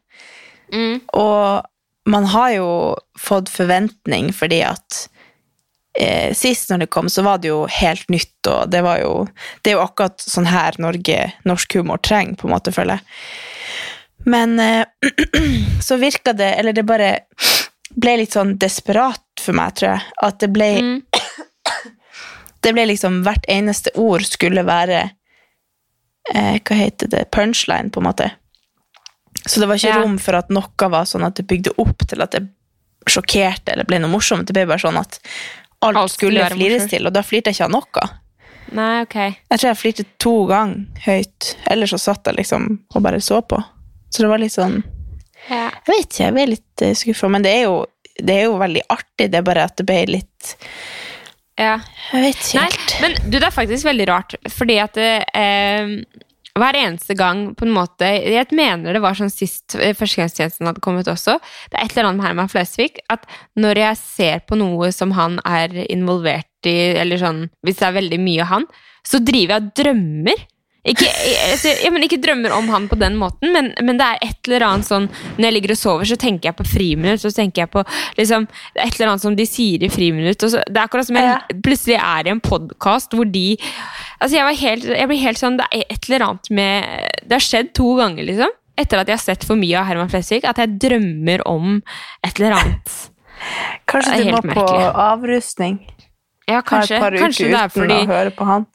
mm. 0.73 1.01
Og 1.13 1.65
man 2.07 2.25
har 2.29 2.51
jo 2.53 2.69
fått 3.17 3.49
forventning 3.49 4.31
fordi 4.33 4.59
at 4.61 5.07
eh, 5.99 6.33
Sist 6.35 6.69
når 6.69 6.83
det 6.85 6.89
kom, 6.93 7.09
så 7.09 7.23
var 7.25 7.37
det 7.43 7.49
jo 7.51 7.65
helt 7.71 8.09
nytt, 8.09 8.47
og 8.47 8.69
det 8.71 8.81
var 8.85 8.99
jo 9.01 9.27
Det 9.63 9.71
er 9.71 9.77
jo 9.77 9.83
akkurat 9.85 10.19
sånn 10.21 10.45
her 10.49 10.75
Norge, 10.79 11.33
norsk 11.45 11.75
humor 11.79 11.97
trenger, 11.97 12.35
på 12.39 12.47
en 12.47 12.53
måte, 12.55 12.71
føler 12.75 12.99
jeg. 12.99 14.25
Men 14.25 14.59
eh, 14.59 14.85
så 15.85 15.97
virka 16.01 16.33
det 16.33 16.53
Eller 16.59 16.73
det 16.73 16.85
bare 16.87 17.11
ble 17.95 18.17
litt 18.17 18.33
sånn 18.35 18.57
desperat 18.59 19.21
for 19.39 19.53
meg, 19.55 19.75
tror 19.77 19.91
jeg. 19.95 20.01
At 20.23 20.39
det 20.43 20.51
ble 20.55 20.71
Mm. 20.81 21.01
Det 22.65 22.71
ble 22.73 22.87
liksom 22.89 23.19
Hvert 23.25 23.45
eneste 23.51 23.91
ord 24.01 24.23
skulle 24.25 24.63
være 24.65 25.03
eh, 26.33 26.55
Hva 26.65 26.75
heter 26.79 27.11
det? 27.11 27.27
Punchline, 27.35 27.91
på 27.93 28.01
en 28.01 28.07
måte. 28.09 28.31
Så 29.45 29.59
det 29.61 29.67
var 29.69 29.77
ikke 29.77 29.91
Ja. 29.93 30.01
rom 30.01 30.17
for 30.17 30.33
at 30.39 30.49
noe 30.49 30.89
var 30.89 31.05
sånn 31.05 31.25
at 31.27 31.35
det 31.37 31.45
bygde 31.47 31.75
opp 31.77 32.07
til 32.09 32.23
at 32.25 32.31
det 32.33 32.47
sjokkerte 33.07 33.73
eller 33.75 33.85
ble 33.85 33.99
noe 34.01 34.09
morsomt. 34.09 34.47
Det 34.47 34.55
ble 34.57 34.65
bare 34.65 34.81
sånn 34.81 34.97
at 34.97 35.19
alt, 35.85 35.97
Alt 36.01 36.13
skulle 36.15 36.45
flires 36.51 36.89
til, 36.91 37.05
og 37.07 37.13
da 37.15 37.21
flirte 37.25 37.51
jeg 37.51 37.59
ikke 37.59 37.67
av 37.69 37.73
noe. 37.75 38.07
Nei, 38.75 38.91
ok. 39.05 39.15
Jeg 39.21 39.59
tror 39.61 39.69
jeg 39.69 39.77
flirte 39.79 40.05
to 40.25 40.33
ganger 40.49 41.03
høyt, 41.05 41.51
ellers 41.69 41.93
så 41.93 41.99
satt 42.01 42.27
jeg 42.31 42.39
liksom 42.39 42.67
og 42.95 43.03
bare 43.05 43.21
så 43.21 43.39
på. 43.45 43.59
Så 44.09 44.23
det 44.25 44.31
var 44.31 44.41
litt 44.41 44.55
sånn 44.55 44.81
Ja. 45.49 45.67
Jeg 45.69 45.91
vet 45.91 46.05
ikke, 46.07 46.23
jeg 46.23 46.33
ble 46.33 46.45
litt 46.55 46.83
skuffa, 46.97 47.29
men 47.29 47.43
det 47.45 47.51
er, 47.59 47.63
jo, 47.67 47.75
det 48.17 48.39
er 48.39 48.45
jo 48.47 48.55
veldig 48.57 48.81
artig. 48.89 49.27
Det 49.29 49.37
er 49.37 49.45
bare 49.45 49.67
at 49.69 49.75
det 49.77 49.85
ble 49.85 49.99
litt 50.15 50.55
Ja. 51.61 51.75
Jeg 52.11 52.23
vet 52.25 52.41
ikke 52.41 52.57
Nei, 52.59 52.65
helt. 52.71 52.95
men 53.03 53.17
du, 53.29 53.37
det 53.37 53.45
er 53.47 53.53
faktisk 53.53 53.85
veldig 53.87 54.07
rart, 54.09 54.35
fordi 54.51 54.79
at 54.81 54.97
eh, 54.97 55.93
hver 56.55 56.77
eneste 56.79 57.15
gang 57.19 57.49
på 57.57 57.65
en 57.67 57.73
måte 57.75 58.07
Jeg 58.07 58.47
mener 58.55 58.95
det 58.95 59.01
var 59.03 59.17
sånn 59.17 59.33
sist 59.33 59.75
eh, 59.75 59.95
førstegangstjenesten 59.97 60.69
hadde 60.69 60.83
kommet 60.83 61.09
også. 61.11 61.37
Det 61.71 61.79
er 61.79 61.83
et 61.83 61.95
eller 61.95 62.09
annet 62.09 62.21
med 62.21 62.29
Herman 62.29 62.51
Flesvig 62.51 63.01
at 63.11 63.27
når 63.59 63.81
jeg 63.81 64.01
ser 64.01 64.43
på 64.47 64.57
noe 64.59 64.91
som 64.95 65.11
han 65.17 65.39
er 65.43 65.75
involvert 65.89 66.69
i, 66.69 66.95
eller 66.95 67.19
sånn 67.21 67.45
Hvis 67.65 67.81
det 67.81 67.89
er 67.89 67.97
veldig 67.99 68.21
mye 68.23 68.47
han, 68.49 68.67
så 69.05 69.19
driver 69.21 69.57
jeg 69.57 69.65
og 69.65 69.73
drømmer. 69.81 70.45
Ikke, 70.85 71.07
altså, 71.49 71.71
jeg, 71.81 71.89
men 71.95 72.03
ikke 72.05 72.19
drømmer 72.21 72.53
om 72.53 72.67
han 72.69 72.83
på 72.91 72.97
den 73.01 73.15
måten, 73.17 73.49
men, 73.55 73.71
men 73.81 73.97
det 73.97 74.05
er 74.05 74.19
et 74.27 74.49
eller 74.51 74.65
annet 74.67 74.85
sånn 74.85 75.07
Når 75.09 75.47
jeg 75.47 75.53
ligger 75.55 75.71
og 75.73 75.79
sover, 75.79 76.05
så 76.11 76.17
tenker 76.21 76.51
jeg 76.51 76.57
på 76.59 76.65
friminutt, 76.69 77.23
så 77.23 77.31
tenker 77.33 77.63
jeg 77.63 77.71
på 77.73 77.81
liksom, 78.19 78.45
et 78.75 78.93
eller 78.99 79.09
annet 79.15 79.23
som 79.23 79.37
de 79.39 79.47
sier 79.49 79.81
i 79.81 79.89
friminutt. 79.89 80.45
Så, 80.45 80.61
det 80.61 80.77
er 80.77 80.83
akkurat 80.85 81.07
som 81.09 81.17
jeg 81.17 81.25
Ja. 81.31 81.39
plutselig 81.65 81.97
er 81.97 82.29
i 82.29 82.33
en 82.35 82.43
podkast 82.45 83.17
hvor 83.17 83.25
de 83.31 83.47
Altså, 84.19 84.35
jeg, 84.37 84.45
var 84.45 84.59
helt, 84.61 84.85
jeg 84.85 85.09
blir 85.09 85.23
helt 85.25 85.41
sånn 85.41 85.57
Det 85.57 85.65
er 85.73 85.89
et 85.89 86.07
eller 86.09 86.27
annet 86.27 86.51
med 86.59 87.25
Det 87.25 87.35
har 87.39 87.43
skjedd 87.47 87.73
to 87.81 87.95
ganger, 87.97 88.29
liksom. 88.29 88.53
Etter 88.77 89.01
at 89.01 89.09
jeg 89.09 89.17
har 89.17 89.23
sett 89.25 89.43
for 89.47 89.57
mye 89.57 89.79
av 89.79 89.89
Herman 89.89 90.09
Flesvig, 90.11 90.43
at 90.45 90.59
jeg 90.61 90.77
drømmer 90.83 91.41
om 91.49 91.77
et 92.27 92.39
eller 92.41 92.57
annet. 92.59 92.95
Kanskje 93.89 94.17
du 94.19 94.31
må 94.35 94.41
på 94.43 94.49
merkelig. 94.51 94.87
avrustning? 95.07 95.77
Ja, 96.45 96.59
kanskje, 96.61 96.99
kanskje 97.17 97.47
det 97.49 97.57
er 97.57 97.71
fordi 97.73 97.99
å 98.03 98.09
høre 98.09 98.33
på 98.35 98.45
han. 98.45 98.65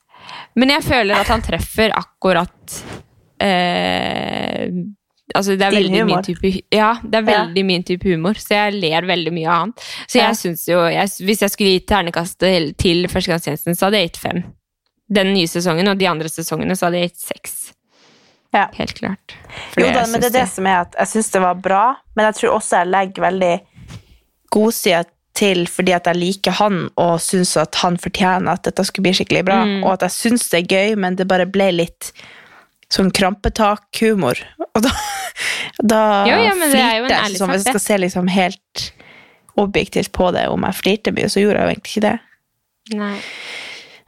Men 0.57 0.69
jeg 0.77 0.83
føler 0.87 1.21
at 1.21 1.27
han 1.33 1.43
treffer 1.43 1.93
akkurat 1.97 2.81
eh, 3.41 4.69
Altså, 5.35 5.55
det 5.55 5.63
er 5.63 5.71
Din 5.77 5.93
veldig 5.93 6.07
min 6.09 6.23
type 6.27 6.51
Ja, 6.75 6.97
det 7.05 7.21
er 7.21 7.23
Ja. 7.31 7.45
veldig 7.45 7.63
min 7.65 7.83
type 7.87 8.03
humor, 8.11 8.35
så 8.35 8.49
jeg 8.57 8.81
ler 8.83 9.03
veldig 9.07 9.33
mye 9.33 9.47
av 9.49 9.59
han. 9.61 9.73
Så 10.09 10.19
Ja. 10.19 10.27
jeg 10.29 10.37
syns 10.41 10.67
jo 10.67 10.81
jeg, 10.91 11.07
Hvis 11.07 11.41
jeg 11.41 11.51
skulle 11.51 11.79
gitt 11.79 11.87
ternekast 11.87 12.39
til 12.39 13.07
førstegangstjenesten, 13.07 13.77
så 13.79 13.87
hadde 13.87 14.01
jeg 14.01 14.11
gitt 14.11 14.17
fem. 14.19 14.43
Den 15.13 15.33
nye 15.35 15.47
sesongen, 15.47 15.89
og 15.89 15.99
de 15.99 16.07
andre 16.07 16.29
sesongene 16.29 16.75
så 16.77 16.87
hadde 16.87 16.99
jeg 17.01 17.11
gitt 17.13 17.21
seks. 17.21 17.73
Ja. 18.53 18.67
Helt 18.75 18.95
klart. 18.99 19.35
Jo 19.79 19.87
da, 19.87 20.05
men 20.07 20.21
det 20.21 20.35
er 20.35 20.41
det 20.41 20.49
som 20.49 20.67
er 20.67 20.81
at 20.81 20.95
jeg 20.99 21.07
syns 21.07 21.31
det 21.31 21.41
var 21.43 21.55
bra, 21.55 21.97
men 22.17 22.27
jeg 22.27 22.35
tror 22.35 22.57
også 22.59 22.79
jeg 22.83 22.89
legger 22.89 23.23
veldig 23.23 23.61
godsida 24.51 25.05
til 25.41 25.65
fordi 25.71 25.95
at 25.97 26.07
jeg 26.11 26.19
liker 26.21 26.59
han 26.61 26.83
og 27.01 27.17
syns 27.25 27.55
at 27.61 27.79
han 27.83 27.97
fortjener 28.01 28.53
at 28.53 28.67
dette 28.69 28.85
skulle 28.89 29.09
bli 29.09 29.17
skikkelig 29.21 29.43
bra, 29.49 29.63
Mm. 29.65 29.81
og 29.85 29.95
at 29.97 30.05
jeg 30.09 30.17
syns 30.19 30.49
det 30.53 30.61
er 30.63 30.71
gøy, 30.77 30.97
men 31.01 31.17
det 31.17 31.27
bare 31.31 31.47
ble 31.49 31.71
litt 31.81 32.13
sånn 32.93 33.11
krampetak-humor. 33.15 34.39
Og 34.75 34.83
da, 34.85 34.91
da 35.93 36.01
Jo, 36.29 36.39
ja, 36.45 36.55
men 36.59 36.73
det 36.75 36.81
jo 36.81 36.85
en 36.85 37.09
flirte 37.09 37.21
jeg. 37.31 37.39
Sånn, 37.41 37.53
hvis 37.55 37.65
jeg 37.65 37.75
skal 37.77 37.85
se 37.87 37.99
liksom 38.05 38.29
helt 38.35 38.87
objektivt 39.61 40.13
på 40.17 40.31
det, 40.35 40.47
om 40.49 40.63
jeg 40.69 40.79
flirte 40.79 41.13
mye, 41.15 41.29
så 41.31 41.43
gjorde 41.43 41.61
jeg 41.61 41.67
jo 41.69 41.73
egentlig 41.75 41.93
ikke 41.95 42.07
det. 42.07 42.17
Nei. 42.99 43.17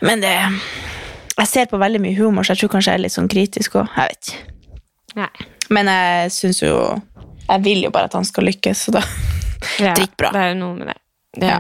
Men 0.03 0.22
det 0.24 0.33
Jeg 1.39 1.49
ser 1.49 1.66
på 1.70 1.78
veldig 1.80 2.01
mye 2.03 2.16
humor, 2.18 2.45
så 2.45 2.53
jeg 2.55 2.62
tror 2.62 2.72
kanskje 2.74 2.93
jeg 2.93 2.99
er 3.01 3.05
litt 3.07 3.14
sånn 3.14 3.28
kritisk 3.30 3.76
òg. 3.80 3.89
Jeg 3.97 4.11
vet 4.12 4.33
ikke. 4.33 4.74
Nei. 5.20 5.28
Men 5.72 5.89
jeg 5.93 6.33
syns 6.35 6.61
jo 6.64 6.72
Jeg 7.49 7.62
vil 7.64 7.83
jo 7.87 7.91
bare 7.95 8.09
at 8.11 8.16
han 8.16 8.24
skal 8.28 8.45
lykkes, 8.49 8.87
så 8.89 8.95
da 8.99 9.03
Ja, 9.78 9.95
Dritbra. 9.99 10.33
Det 10.35 10.43
er 10.43 10.51
jo 10.55 10.59
noe 10.61 10.74
med 10.80 10.91
det. 10.91 10.99
Ja. 11.41 11.57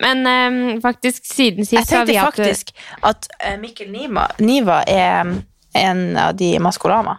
Men 0.00 0.26
um, 0.26 0.80
faktisk, 0.84 1.24
siden 1.24 1.64
sist 1.64 1.90
Jeg 1.90 2.06
vi 2.06 2.16
hatt 2.20 2.36
Jeg 2.36 2.44
tenkte 2.44 2.44
faktisk 2.44 2.72
at 3.08 3.28
eh, 3.40 3.54
Mikkel 3.56 3.88
Niva, 3.88 4.26
Niva 4.38 4.82
er 4.84 5.30
en 5.78 6.02
av 6.20 6.36
de 6.36 6.50
i 6.56 6.60
Maskorama. 6.60 7.16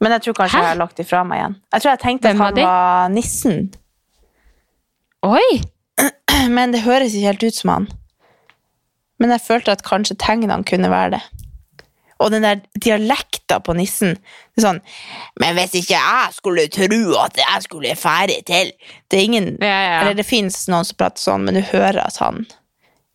Men 0.00 0.16
jeg 0.16 0.24
tror 0.24 0.38
kanskje 0.38 0.58
Hæ? 0.58 0.62
jeg 0.62 0.72
har 0.72 0.80
lagt 0.80 1.02
ifra 1.04 1.20
meg 1.28 1.42
igjen. 1.42 1.56
Jeg 1.72 1.84
tror 1.84 1.90
jeg 1.90 2.02
tenkte 2.02 2.30
Hvem 2.32 2.40
at 2.40 2.58
han 2.58 2.70
var 2.70 3.12
nissen, 3.12 3.60
Oi! 5.24 5.62
men 6.56 6.74
det 6.74 6.82
høres 6.84 7.14
ikke 7.14 7.30
helt 7.32 7.46
ut 7.46 7.56
som 7.56 7.70
han. 7.72 7.86
Men 9.20 9.32
jeg 9.32 9.44
følte 9.44 9.72
at 9.72 9.84
kanskje 9.86 10.18
tegnene 10.20 10.58
kunne 10.68 10.90
være 10.92 11.14
det. 11.16 11.22
Og 12.22 12.30
den 12.30 12.44
der 12.46 12.60
dialekta 12.78 13.58
på 13.64 13.74
nissen 13.74 14.14
det 14.14 14.60
er 14.60 14.66
sånn 14.68 14.80
Men 15.42 15.56
hvis 15.58 15.72
ikke 15.80 15.96
jeg 15.98 16.34
skulle 16.36 16.66
tro 16.70 17.00
at 17.24 17.40
jeg 17.40 17.64
skulle 17.66 17.94
fære 17.98 18.36
til 18.46 18.70
Det 19.10 19.18
er 19.18 19.24
ingen 19.24 19.48
Ja, 19.58 19.66
ja. 19.88 19.96
Eller 20.02 20.14
det 20.20 20.26
fins 20.28 20.60
noen 20.70 20.86
som 20.86 20.96
prater 21.00 21.24
sånn, 21.24 21.44
men 21.48 21.58
du 21.58 21.62
hører 21.72 22.04
at 22.06 22.20
han 22.22 22.44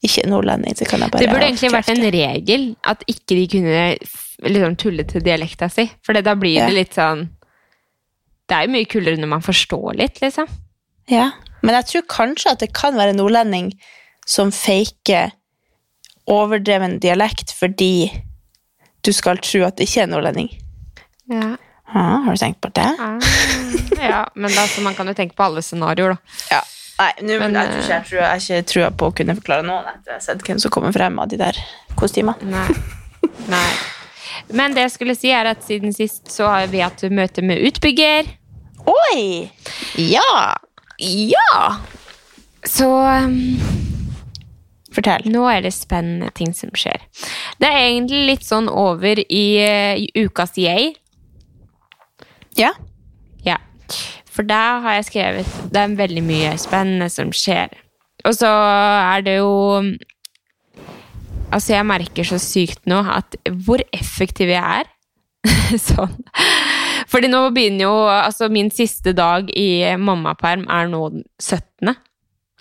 ikke 0.04 0.22
er 0.24 0.30
nordlending. 0.32 0.76
Så 0.80 0.86
kan 0.88 1.02
jeg 1.04 1.12
bare 1.12 1.24
Det 1.26 1.32
burde 1.32 1.48
egentlig 1.50 1.72
vært 1.74 1.90
en 1.92 2.06
regel 2.16 2.62
at 2.88 3.02
ikke 3.12 3.36
de 3.36 3.48
kunne 3.52 3.82
liksom 4.48 4.76
tulle 4.80 5.04
til 5.04 5.24
dialekta 5.26 5.68
si. 5.72 5.90
For 6.08 6.16
da 6.16 6.36
blir 6.40 6.56
Ja. 6.62 6.68
det 6.68 6.76
litt 6.78 6.94
sånn 6.96 7.26
Det 8.48 8.56
er 8.58 8.66
jo 8.68 8.72
mye 8.78 8.88
kulere 8.90 9.20
når 9.20 9.28
man 9.28 9.42
forstår 9.46 9.98
litt, 10.00 10.22
liksom. 10.24 10.48
Ja, 11.10 11.32
men 11.62 11.76
jeg 11.76 11.86
tror 11.90 12.02
kanskje 12.08 12.52
at 12.52 12.60
det 12.64 12.74
kan 12.74 12.96
være 12.96 13.10
en 13.14 13.18
nordlending 13.20 13.74
som 14.26 14.52
faker 14.52 15.32
overdreven 16.30 17.00
dialekt 17.02 17.52
fordi 17.58 18.10
du 19.06 19.14
skal 19.16 19.40
tro 19.44 19.64
at 19.68 19.78
det 19.80 19.88
ikke 19.90 20.04
er 20.04 20.12
nordlending. 20.12 20.50
Ja. 21.32 21.56
Ah, 21.90 22.20
har 22.26 22.36
du 22.36 22.38
tenkt 22.38 22.62
på 22.62 22.70
det? 22.76 22.90
ja, 24.12 24.26
men 24.36 24.52
altså, 24.52 24.82
man 24.86 24.96
kan 24.96 25.08
jo 25.10 25.16
tenke 25.18 25.36
på 25.36 25.48
alle 25.48 25.64
scenarioer, 25.66 26.18
da. 26.18 26.36
Ja. 26.52 26.62
Nei, 27.00 27.14
nu, 27.22 27.38
Men, 27.40 27.56
jeg, 27.56 27.70
tror 27.70 27.80
ikke, 27.80 27.94
jeg, 27.94 28.06
tror, 28.10 28.20
jeg 28.20 28.42
ikke 28.44 28.72
trua 28.74 28.88
på 28.92 29.08
å 29.08 29.14
kunne 29.16 29.36
forklare 29.38 29.64
noen 29.64 29.86
etter 29.88 30.12
jeg 30.12 30.18
har 30.18 30.26
sett 30.26 30.42
hvem 30.44 30.58
som 30.60 30.74
kommer 30.76 30.92
frem 30.92 31.16
av 31.24 31.30
de 31.32 31.40
der 31.40 31.60
kostymene. 32.00 32.50
Nei. 32.52 32.66
Nei. 33.48 33.70
Men 34.52 34.76
det 34.76 34.84
jeg 34.84 34.96
skulle 34.98 35.16
si, 35.16 35.32
er 35.32 35.48
at 35.54 35.64
siden 35.64 35.96
sist 35.96 36.28
så 36.34 36.50
har 36.52 36.68
vi 36.72 36.84
hatt 36.84 37.06
møte 37.16 37.44
med 37.46 37.64
utbygger. 37.70 38.28
Oi! 38.90 39.48
Ja! 39.96 40.60
Ja! 41.00 41.80
Så 42.68 42.90
um, 42.92 43.38
Fortell. 44.96 45.26
Nå 45.30 45.44
er 45.52 45.62
det 45.66 45.74
spennende 45.76 46.32
ting 46.38 46.54
som 46.58 46.72
skjer. 46.78 47.04
Det 47.62 47.70
er 47.70 47.84
egentlig 47.92 48.24
litt 48.32 48.46
sånn 48.48 48.70
over 48.72 49.22
i, 49.22 49.46
eh, 49.62 50.06
i 50.06 50.26
ukas 50.26 50.58
jeg. 50.58 50.96
Ja? 52.58 52.72
Ja. 53.46 53.60
For 54.30 54.48
der 54.48 54.82
har 54.84 54.98
jeg 54.98 55.06
skrevet 55.10 55.54
Det 55.72 55.80
er 55.82 55.96
veldig 56.00 56.24
mye 56.26 56.54
spennende 56.62 57.10
som 57.14 57.34
skjer. 57.36 57.70
Og 58.28 58.36
så 58.36 58.50
er 58.50 59.26
det 59.26 59.38
jo 59.40 59.52
Altså, 61.50 61.74
jeg 61.74 61.86
merker 61.90 62.28
så 62.30 62.38
sykt 62.38 62.84
nå 62.90 63.00
at 63.10 63.38
hvor 63.66 63.82
effektiv 63.96 64.52
jeg 64.54 64.62
er. 64.62 64.90
sånn. 65.90 66.18
Fordi 67.10 67.30
nå 67.32 67.46
begynner 67.56 67.86
jo 67.88 67.96
Altså, 68.10 68.50
min 68.54 68.70
siste 68.74 69.14
dag 69.18 69.50
i 69.58 69.96
mammaperm 69.98 70.68
er 70.70 70.90
nå 70.92 71.06
den 71.14 71.26
17. 71.42 71.96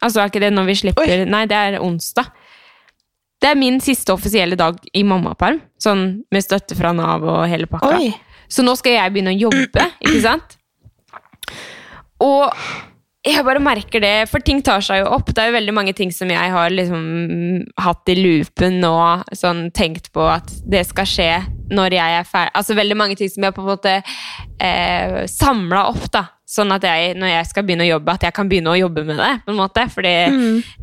Altså, 0.01 0.23
er 0.23 0.31
ikke 0.31 0.43
det 0.43 0.53
når 0.55 0.69
vi 0.69 0.77
slipper 0.83 1.09
Oi. 1.09 1.25
Nei, 1.29 1.45
det 1.51 1.57
er 1.59 1.81
onsdag. 1.83 2.31
Det 3.39 3.53
er 3.53 3.59
min 3.59 3.79
siste 3.83 4.15
offisielle 4.15 4.59
dag 4.59 4.79
i 4.99 5.05
mammaperm, 5.07 5.61
sånn 5.79 6.05
med 6.35 6.43
støtte 6.43 6.75
fra 6.79 6.91
Nav 6.97 7.27
og 7.27 7.45
hele 7.51 7.69
pakka. 7.71 7.99
Oi. 7.99 8.11
Så 8.51 8.65
nå 8.65 8.75
skal 8.79 8.97
jeg 8.97 9.15
begynne 9.15 9.35
å 9.35 9.43
jobbe, 9.47 9.85
ikke 10.03 10.23
sant? 10.25 10.57
Og 12.25 12.49
jeg 13.27 13.45
bare 13.45 13.61
merker 13.63 14.03
det, 14.03 14.15
for 14.31 14.43
ting 14.45 14.61
tar 14.65 14.83
seg 14.85 15.03
jo 15.03 15.11
opp. 15.17 15.33
Det 15.35 15.43
er 15.43 15.51
jo 15.51 15.57
veldig 15.57 15.75
mange 15.75 15.95
ting 15.97 16.13
som 16.15 16.31
jeg 16.31 16.53
har 16.55 16.71
liksom 16.71 17.05
hatt 17.83 18.13
i 18.13 18.17
loopen 18.19 18.79
og 18.87 19.27
sånn 19.37 19.69
tenkt 19.75 20.13
på 20.15 20.23
at 20.31 20.53
det 20.71 20.85
skal 20.87 21.09
skje 21.09 21.31
når 21.75 21.99
jeg 21.99 22.19
er 22.21 22.29
ferdig. 22.29 22.55
Altså 22.61 22.77
veldig 22.79 22.99
mange 22.99 23.19
ting 23.19 23.33
som 23.33 23.45
jeg 23.45 23.57
på 23.57 23.65
en 23.65 23.71
måte 23.73 23.97
eh, 23.99 25.25
samla 25.29 25.89
opp, 25.91 26.07
da. 26.15 26.29
Sånn 26.49 26.71
at 26.73 26.87
jeg, 26.87 27.17
når 27.21 27.35
jeg 27.35 27.49
skal 27.51 27.67
begynne 27.67 27.85
å 27.85 27.91
jobbe, 27.91 28.15
at 28.15 28.23
jeg 28.25 28.37
kan 28.39 28.49
begynne 28.49 28.73
å 28.73 28.79
jobbe 28.79 29.05
med 29.05 29.19
det, 29.21 29.33
på 29.45 29.53
en 29.53 29.59
måte. 29.59 29.85
Fordi 29.93 30.15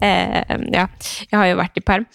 eh, 0.06 0.54
ja, 0.76 0.86
jeg 1.24 1.40
har 1.40 1.50
jo 1.50 1.62
vært 1.64 1.80
i 1.80 1.86
perm. 1.88 2.06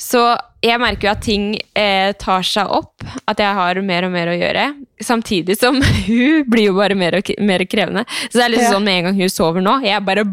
Så 0.00 0.20
jeg 0.64 0.80
merker 0.80 1.08
jo 1.08 1.12
at 1.12 1.22
ting 1.24 1.44
eh, 1.76 2.10
tar 2.20 2.44
seg 2.46 2.68
opp, 2.72 3.04
at 3.28 3.40
jeg 3.40 3.56
har 3.56 3.80
mer 3.84 4.06
og 4.08 4.12
mer 4.14 4.30
å 4.32 4.36
gjøre. 4.36 4.64
Samtidig 5.04 5.58
som 5.60 5.76
hun 6.08 6.44
blir 6.48 6.70
jo 6.70 6.76
bare 6.78 6.96
mer 6.96 7.18
og 7.20 7.30
mer 7.44 7.64
krevende. 7.68 8.06
Så 8.30 8.38
det 8.40 8.46
er 8.46 8.54
liksom 8.54 8.66
Ja. 8.70 8.72
sånn 8.78 8.88
med 8.88 8.98
en 8.98 9.08
gang 9.10 9.20
hun 9.20 9.32
sover 9.32 9.64
nå, 9.64 9.78
jeg 9.84 10.04
bare 10.08 10.24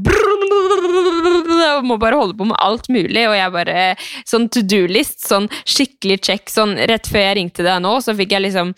og 1.78 1.86
må 1.88 1.98
bare 2.02 2.18
holde 2.20 2.36
på 2.38 2.48
med 2.48 2.58
alt 2.64 2.88
mulig, 2.94 3.24
og 3.28 3.36
jeg 3.38 3.54
bare 3.54 3.86
Sånn 4.28 4.48
to 4.52 4.62
do-list, 4.66 5.22
sånn 5.28 5.48
skikkelig 5.68 6.18
check. 6.26 6.52
Sånn 6.52 6.76
rett 6.90 7.08
før 7.10 7.24
jeg 7.24 7.38
ringte 7.40 7.66
deg 7.66 7.82
nå, 7.84 7.94
så 8.04 8.16
fikk 8.18 8.34
jeg 8.36 8.44
liksom 8.48 8.74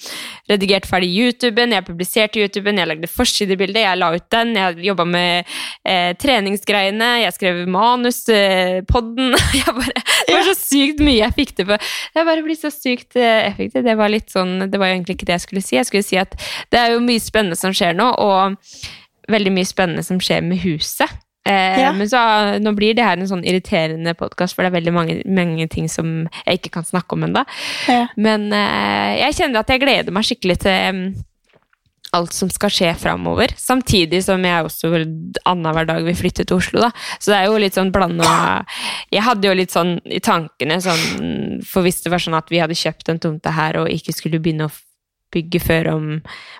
redigert 0.49 0.87
ferdig 0.89 1.09
YouTuben, 1.13 1.73
jeg 1.75 1.85
publiserte 1.87 2.41
YouTuben, 2.41 2.79
jeg 2.81 2.89
lagde 2.89 3.09
forsidebilde, 3.11 3.81
jeg 3.83 3.99
la 3.99 4.11
ut 4.15 4.27
den, 4.33 4.53
jeg 4.57 4.85
jobba 4.89 5.05
med 5.09 5.55
eh, 5.87 6.11
treningsgreiene, 6.21 7.09
jeg 7.23 7.35
skrev 7.37 7.61
manus, 7.71 8.21
eh, 8.33 8.79
podden 8.89 9.35
jeg 9.59 9.75
bare, 9.75 10.05
Det 10.27 10.37
var 10.37 10.49
så 10.51 10.57
sykt 10.59 11.03
mye 11.03 11.19
jeg 11.19 11.37
fikk 11.37 11.55
til 11.57 11.69
på 11.69 11.79
Det 11.79 12.25
bare 12.27 12.45
blitt 12.45 12.61
så 12.61 12.71
sykt 12.73 13.17
eh, 13.19 13.49
effektivt. 13.49 13.85
Det 13.87 13.97
var 13.97 14.11
litt 14.11 14.29
sånn, 14.33 14.69
det 14.69 14.81
var 14.81 14.93
egentlig 14.93 15.17
ikke 15.17 15.29
det 15.29 15.39
jeg 15.39 15.45
skulle 15.47 15.65
si. 15.65 15.77
Jeg 15.79 15.89
skulle 15.89 16.05
si 16.05 16.19
at 16.21 16.35
det 16.73 16.81
er 16.81 16.93
jo 16.95 17.03
mye 17.03 17.21
spennende 17.23 17.57
som 17.59 17.73
skjer 17.75 17.97
nå, 17.97 18.11
og 18.19 18.57
veldig 19.29 19.53
mye 19.55 19.67
spennende 19.67 20.05
som 20.05 20.21
skjer 20.21 20.45
med 20.45 20.61
huset. 20.65 21.09
Eh, 21.47 21.79
Ja. 21.81 21.93
Men 21.95 22.09
så, 22.09 22.19
nå 22.59 22.73
blir 22.75 22.93
det 22.93 23.05
her 23.05 23.17
en 23.17 23.27
sånn 23.29 23.45
irriterende 23.47 24.13
podkast, 24.17 24.55
for 24.55 24.63
det 24.63 24.69
er 24.73 24.79
veldig 24.81 24.93
mange, 24.93 25.21
mange 25.25 25.67
ting 25.71 25.87
som 25.89 26.27
jeg 26.45 26.59
ikke 26.59 26.73
kan 26.79 26.83
snakke 26.85 27.15
om 27.15 27.23
ennå. 27.29 27.45
Ja. 27.87 28.07
Men 28.17 28.51
eh, 28.53 29.19
jeg 29.23 29.39
kjenner 29.39 29.59
at 29.63 29.69
jeg 29.69 29.81
gleder 29.81 30.11
meg 30.13 30.27
skikkelig 30.27 30.59
til, 30.65 31.01
alt 32.17 32.33
som 32.33 32.49
skal 32.49 32.71
skje 32.73 32.89
framover. 32.97 33.51
Samtidig 33.57 34.23
som 34.25 34.41
jeg 34.45 34.65
også 34.65 34.89
annenhver 35.45 35.85
dag 35.85 36.03
vil 36.07 36.15
flytte 36.17 36.41
til 36.47 36.57
Oslo. 36.57 36.81
da. 36.81 36.89
Så 37.19 37.29
det 37.29 37.37
er 37.37 37.45
jo 37.51 37.59
litt 37.61 37.77
sånn 37.77 37.91
blanda 37.93 38.65
Jeg 39.13 39.21
hadde 39.27 39.45
jo 39.45 39.53
litt 39.53 39.69
sånn 39.69 39.99
i 40.09 40.17
tankene 40.17 40.79
sånn 40.81 41.61
For 41.69 41.85
hvis 41.85 42.01
det 42.01 42.09
var 42.09 42.23
sånn 42.23 42.37
at 42.39 42.49
vi 42.49 42.61
hadde 42.63 42.73
kjøpt 42.73 43.11
en 43.13 43.21
tomte 43.21 43.53
her 43.53 43.77
og 43.77 43.91
ikke 43.93 44.15
skulle 44.17 44.41
begynne 44.41 44.65
å 44.65 44.73
bygge 45.29 45.61
før 45.61 45.91
om 45.93 46.07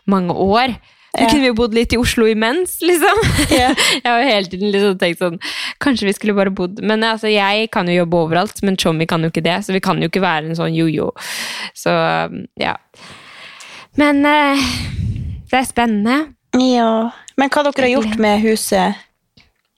mange 0.05 0.35
år, 0.37 0.75
Ja. 1.17 1.25
kunne 1.25 1.41
vi 1.41 1.49
jo 1.49 1.55
bodd 1.57 1.73
litt 1.73 1.93
i 1.95 1.97
Oslo 1.97 2.27
imens, 2.29 2.77
liksom. 2.85 3.21
Ja. 3.59 3.71
jeg 3.73 4.05
har 4.05 4.19
jo 4.21 4.27
hele 4.29 4.51
tiden 4.51 4.73
liksom 4.73 4.99
tenkt 5.01 5.23
sånn 5.23 5.39
Kanskje 5.81 6.05
vi 6.05 6.13
skulle 6.13 6.35
bare 6.37 6.53
bodd 6.53 6.83
Men 6.85 7.01
altså, 7.07 7.31
jeg 7.33 7.71
kan 7.73 7.89
jo 7.89 7.95
jobbe 8.03 8.19
overalt, 8.27 8.61
men 8.61 8.77
Tjommi 8.77 9.07
kan 9.09 9.25
jo 9.25 9.31
ikke 9.33 9.43
det, 9.45 9.57
så 9.65 9.73
vi 9.73 9.81
kan 9.81 9.97
jo 9.97 10.11
ikke 10.11 10.21
være 10.21 10.51
en 10.51 10.59
sånn 10.59 10.75
jojo. 10.75 11.09
Så 11.73 11.93
ja. 12.61 12.75
Men 13.97 14.21
eh, 14.27 14.61
det 15.49 15.57
er 15.63 15.67
spennende. 15.67 16.19
Ja. 16.59 17.09
Men 17.39 17.49
hva 17.53 17.65
dere 17.65 17.87
har 17.87 17.95
gjort 17.97 18.21
med 18.21 18.43
huset 18.45 19.05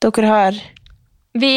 dere 0.02 0.30
har 0.34 0.58
Vi, 1.34 1.52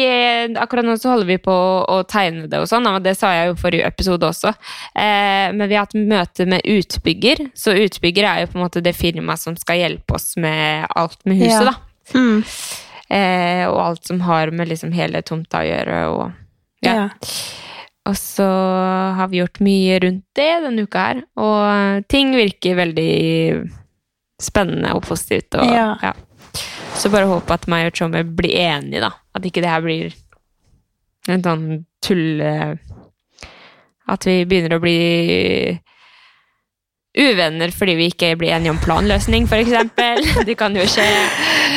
akkurat 0.55 0.85
nå 0.87 0.93
så 0.97 1.09
holder 1.11 1.27
vi 1.27 1.37
på 1.43 1.51
å 1.91 1.97
tegne 2.07 2.45
det 2.47 2.61
og 2.63 2.67
sånn, 2.71 2.85
og 2.87 3.01
det 3.03 3.17
sa 3.19 3.33
jeg 3.35 3.49
jo 3.49 3.57
forrige 3.59 3.89
episode 3.89 4.23
også. 4.29 4.53
Eh, 4.95 5.51
men 5.51 5.67
vi 5.67 5.75
har 5.75 5.83
hatt 5.83 5.97
møte 5.99 6.45
med 6.47 6.63
utbygger, 6.63 7.41
så 7.59 7.73
utbygger 7.75 8.23
er 8.29 8.39
jo 8.45 8.53
på 8.53 8.59
en 8.59 8.63
måte 8.63 8.83
det 8.85 8.95
firmaet 8.95 9.41
som 9.43 9.57
skal 9.59 9.81
hjelpe 9.81 10.15
oss 10.15 10.37
med 10.39 10.87
alt 10.95 11.19
med 11.27 11.41
huset, 11.43 11.67
Ja. 11.67 11.73
da. 11.73 11.75
mm. 12.15 12.43
Eh, 13.05 13.67
og 13.67 13.79
alt 13.83 14.07
som 14.07 14.21
har 14.25 14.49
med 14.55 14.71
liksom 14.71 14.93
hele 14.95 15.19
tomta 15.21 15.59
å 15.61 15.67
gjøre. 15.67 15.99
Og, 16.15 16.31
ja. 16.81 16.93
Ja. 16.95 17.09
og 18.07 18.15
så 18.17 18.47
har 19.19 19.27
vi 19.27 19.41
gjort 19.43 19.59
mye 19.59 19.99
rundt 20.01 20.23
det 20.39 20.49
denne 20.63 20.87
uka 20.87 21.03
her, 21.09 21.21
og 21.35 22.07
ting 22.07 22.31
virker 22.33 22.79
veldig 22.79 23.11
spennende 24.41 24.95
og 24.95 25.03
positivt. 25.03 25.51
Og, 25.59 25.67
Ja. 25.67 25.97
ja. 26.01 26.13
Så 27.05 27.11
bare 27.13 27.27
håpe 27.29 27.53
at 27.53 27.67
meg 27.69 27.85
og 27.85 27.93
Tjommi 27.93 28.23
blir 28.33 28.55
enige, 28.57 29.03
da. 29.03 29.11
At 29.37 29.43
ikke 29.45 29.61
det 29.61 29.69
her 29.69 29.83
blir 29.85 30.15
en 31.29 31.43
sånn 31.45 31.65
tulle... 32.01 32.53
At 34.09 34.25
vi 34.25 34.39
begynner 34.49 34.73
å 34.73 34.81
bli 34.81 34.95
uvenner 37.15 37.71
fordi 37.71 37.95
vi 37.95 38.07
ikke 38.11 38.33
blir 38.39 38.51
enige 38.55 38.73
om 38.73 38.79
planløsning, 38.83 39.47
eksempel. 39.47 40.21
Det 40.47 40.55
kan 40.59 40.75
jo 40.75 40.83
skje. 40.89 41.05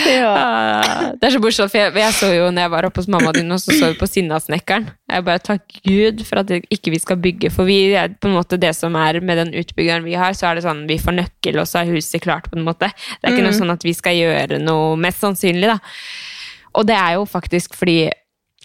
Ja. 0.09 0.31
Ah, 0.33 1.01
Det 1.19 1.29
er 1.29 1.35
så 1.35 1.41
morsomt, 1.43 1.71
for 1.73 1.79
jeg, 1.81 1.95
jeg 1.99 2.17
så 2.17 2.31
jo 2.35 2.49
når 2.51 2.65
jeg 2.65 2.73
var 2.75 2.89
oppe 2.89 3.03
hos 3.03 3.11
mamma 3.13 3.33
din, 3.37 3.51
og 3.55 3.61
så 3.63 3.75
så 3.77 3.91
vi 3.93 3.99
på 4.01 4.09
Sinnasnekkeren. 4.11 4.89
Jeg 5.11 5.27
bare 5.27 5.43
takk 5.45 5.79
Gud 5.87 6.25
for 6.29 6.43
at 6.43 6.51
ikke 6.59 6.95
vi 6.95 7.01
skal 7.03 7.21
bygge, 7.23 7.51
for 7.55 7.69
vi 7.69 7.79
er 7.99 8.15
på 8.19 8.31
en 8.31 8.37
måte 8.39 8.59
det 8.61 8.75
som 8.77 8.97
er 8.99 9.21
med 9.21 9.41
den 9.43 9.55
utbyggeren 9.59 10.07
vi 10.07 10.17
har, 10.19 10.35
så 10.39 10.51
er 10.51 10.59
det 10.59 10.67
sånn 10.67 10.87
vi 10.91 10.99
får 11.03 11.19
nøkkel, 11.21 11.61
og 11.63 11.69
så 11.71 11.83
er 11.83 11.95
huset 11.95 12.23
klart, 12.25 12.51
på 12.51 12.59
en 12.59 12.67
måte. 12.67 12.91
Det 13.19 13.29
er 13.29 13.37
ikke 13.37 13.47
noe 13.47 13.57
sånn 13.57 13.75
at 13.75 13.87
vi 13.87 13.95
skal 13.97 14.19
gjøre 14.19 14.61
noe 14.63 14.97
mest 15.01 15.23
sannsynlig, 15.25 15.71
da. 15.71 15.79
Og 16.79 16.87
det 16.89 16.97
er 16.99 17.17
jo 17.17 17.25
faktisk 17.27 17.75
fordi 17.79 18.11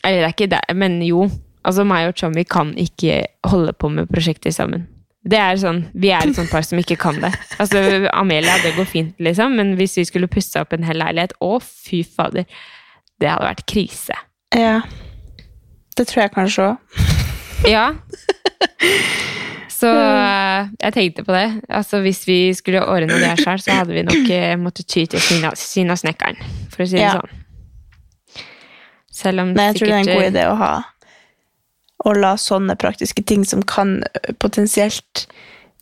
Eller 0.03 0.19
det 0.19 0.26
er 0.28 0.34
ikke 0.36 0.51
det, 0.51 0.63
men 0.76 0.97
jo. 1.05 1.30
Altså, 1.63 1.86
meg 1.88 2.09
og 2.09 2.17
Chommy 2.19 2.43
kan 2.43 2.74
ikke 2.76 3.21
holde 3.47 3.71
på 3.80 3.88
med 3.88 4.09
prosjekter 4.11 4.51
sammen. 4.51 4.84
Det 5.24 5.38
er 5.39 5.55
sånn, 5.55 5.86
Vi 5.95 6.09
er 6.11 6.26
et 6.28 6.36
sånt 6.36 6.49
par 6.51 6.65
som 6.67 6.78
ikke 6.82 6.97
kan 6.99 7.15
det. 7.24 7.30
Altså, 7.63 7.80
Amelia, 8.11 8.57
det 8.63 8.74
går 8.76 8.86
fint, 8.89 9.13
liksom, 9.24 9.55
men 9.55 9.76
hvis 9.80 9.95
vi 9.97 10.03
skulle 10.09 10.28
pusse 10.28 10.59
opp 10.59 10.74
en 10.76 10.84
hel 10.84 10.97
leilighet 10.99 11.32
Å, 11.39 11.61
fy 11.63 12.01
fader. 12.03 12.43
Det 13.21 13.30
hadde 13.32 13.45
vært 13.47 13.65
krise. 13.69 14.17
ja. 14.55 14.82
Det 15.95 16.07
tror 16.09 16.24
jeg 16.24 16.32
kanskje 16.34 16.63
òg. 16.71 17.03
Ja. 17.69 17.84
Så 19.74 19.89
eh, 19.91 20.67
jeg 20.82 20.93
tenkte 20.95 21.24
på 21.28 21.34
det. 21.36 21.61
Altså, 21.69 21.99
Hvis 22.01 22.24
vi 22.28 22.38
skulle 22.57 22.82
ordne 22.88 23.17
det 23.21 23.36
sjøl, 23.43 23.59
så 23.61 23.76
hadde 23.78 23.93
vi 23.93 24.03
nok 24.07 24.30
eh, 24.34 24.55
måttet 24.57 24.88
ty 24.89 25.03
til 25.05 25.19
Sina- 25.21 25.53
Sina-snekkeren, 25.59 26.39
for 26.74 26.84
å 26.84 26.88
si 26.89 26.97
det 26.97 27.03
Ja. 27.05 27.13
sånn. 27.19 28.43
Selv 29.13 29.43
om 29.43 29.51
Nei, 29.53 29.67
jeg 29.69 29.76
tror 29.82 29.88
det 29.91 29.93
er 29.93 29.99
en 29.99 30.17
god 30.17 30.28
idé 30.32 30.45
å 30.49 30.55
ha 30.57 30.71
å 32.03 32.13
la 32.17 32.35
sånne 32.39 32.75
praktiske 32.79 33.23
ting 33.23 33.45
som 33.47 33.63
kan 33.63 34.01
potensielt 34.43 35.25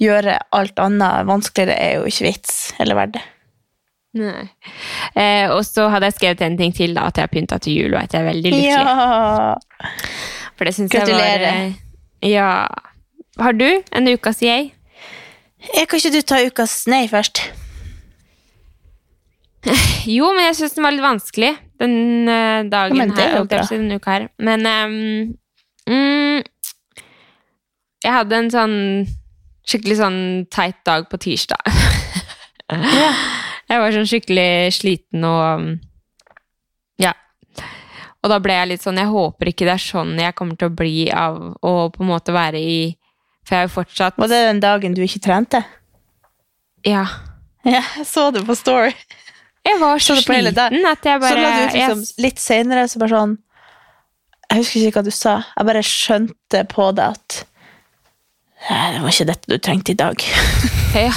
gjøre 0.01 0.38
alt 0.55 0.82
annet 0.82 1.28
vanskeligere, 1.30 1.78
er 1.78 1.99
jo 1.99 2.09
ikke 2.09 2.28
vits 2.30 2.57
eller 2.82 2.97
verdt 2.97 3.15
det. 3.17 3.24
Nei. 4.22 4.43
Eh, 5.15 5.47
og 5.53 5.61
så 5.63 5.86
hadde 5.91 6.09
jeg 6.09 6.17
skrevet 6.17 6.41
en 6.43 6.57
ting 6.59 6.74
til, 6.76 6.95
da, 6.97 7.07
at 7.07 7.17
jeg 7.17 7.30
har 7.30 7.32
pynta 7.32 7.59
til 7.63 7.78
jul, 7.80 7.93
og 7.95 8.01
at 8.01 8.15
jeg 8.15 8.26
er 8.26 8.28
veldig 8.28 8.51
lykkelig. 8.51 8.72
Ja! 8.74 9.91
For 10.57 10.67
det 10.67 10.76
syns 10.76 10.93
jeg 10.93 11.07
var 11.15 11.47
eh, 11.47 11.74
Ja. 12.28 12.51
Har 13.39 13.55
du 13.55 13.65
en 13.69 14.11
ukas 14.11 14.41
jeg? 14.43 14.74
jeg 15.72 15.88
Kan 15.88 16.01
ikke 16.01 16.11
du 16.13 16.22
ta 16.28 16.41
ukas 16.43 16.76
nei 16.91 17.05
først? 17.09 17.45
Jo, 20.09 20.32
men 20.36 20.49
jeg 20.49 20.57
syns 20.59 20.76
den 20.76 20.86
var 20.86 20.93
litt 20.95 21.05
vanskelig 21.05 21.53
den 21.82 22.30
eh, 22.30 22.63
dagen 22.69 22.97
Ja, 22.99 23.07
er 23.09 23.39
her. 23.41 23.69
Den 23.72 23.95
uka 23.95 24.11
her. 24.13 24.28
Men 24.38 24.67
ehm, 24.69 25.32
mm, 25.90 26.44
Jeg 28.04 28.14
hadde 28.18 28.38
en 28.38 28.52
sånn 28.54 28.78
skikkelig 29.68 29.98
sånn 30.02 30.20
teit 30.52 30.80
dag 30.88 31.08
på 31.10 31.20
tirsdag. 31.22 31.62
Jeg 33.72 33.80
var 33.80 33.94
sånn 33.96 34.08
skikkelig 34.10 34.74
sliten 34.76 35.24
og 35.28 35.68
Ja. 37.00 37.14
Og 38.22 38.30
da 38.32 38.38
ble 38.44 38.54
jeg 38.56 38.70
litt 38.70 38.84
sånn 38.84 39.00
Jeg 39.00 39.12
håper 39.12 39.52
ikke 39.52 39.68
det 39.68 39.74
er 39.76 39.84
sånn 39.84 40.12
jeg 40.20 40.36
kommer 40.38 40.60
til 40.60 40.70
å 40.70 40.76
bli 40.76 41.08
av 41.12 41.38
å 41.64 41.74
på 41.92 42.04
en 42.04 42.10
måte 42.12 42.36
være 42.36 42.60
i 42.60 42.76
For 43.48 43.56
jeg 43.56 43.64
er 43.64 43.70
jo 43.70 43.74
fortsatt 43.76 44.20
Var 44.22 44.32
det 44.32 44.42
den 44.50 44.62
dagen 44.64 44.96
du 44.96 45.02
ikke 45.04 45.24
trente? 45.24 45.64
Ja. 46.88 47.06
Ja, 47.64 47.82
jeg 47.98 48.08
så 48.10 48.30
det 48.34 48.42
på 48.48 48.56
Story. 48.58 48.94
Jeg 49.68 49.78
var 49.80 50.00
så 50.02 50.16
Så 50.18 50.26
sliten 50.26 50.88
at 50.90 51.06
jeg 51.06 51.22
så 51.22 51.36
la 51.38 51.50
du 51.52 51.64
ut 51.68 51.76
liksom, 51.78 52.00
litt 52.24 52.40
senere, 52.42 52.88
så 52.90 53.02
bare 53.02 53.14
sånn 53.14 53.36
Jeg 54.52 54.60
husker 54.60 54.84
ikke 54.84 54.99
hva 54.99 55.08
du 55.08 55.16
sa. 55.16 55.34
Jeg 55.56 55.68
bare 55.70 55.84
skjønte 55.88 56.64
på 56.72 56.89
det 56.97 57.06
at 57.14 57.38
Det 58.68 58.99
var 59.02 59.14
ikke 59.14 59.30
dette 59.30 59.47
du 59.49 59.58
trengte 59.58 59.95
i 59.95 59.99
dag. 59.99 60.26
Ja. 60.91 61.14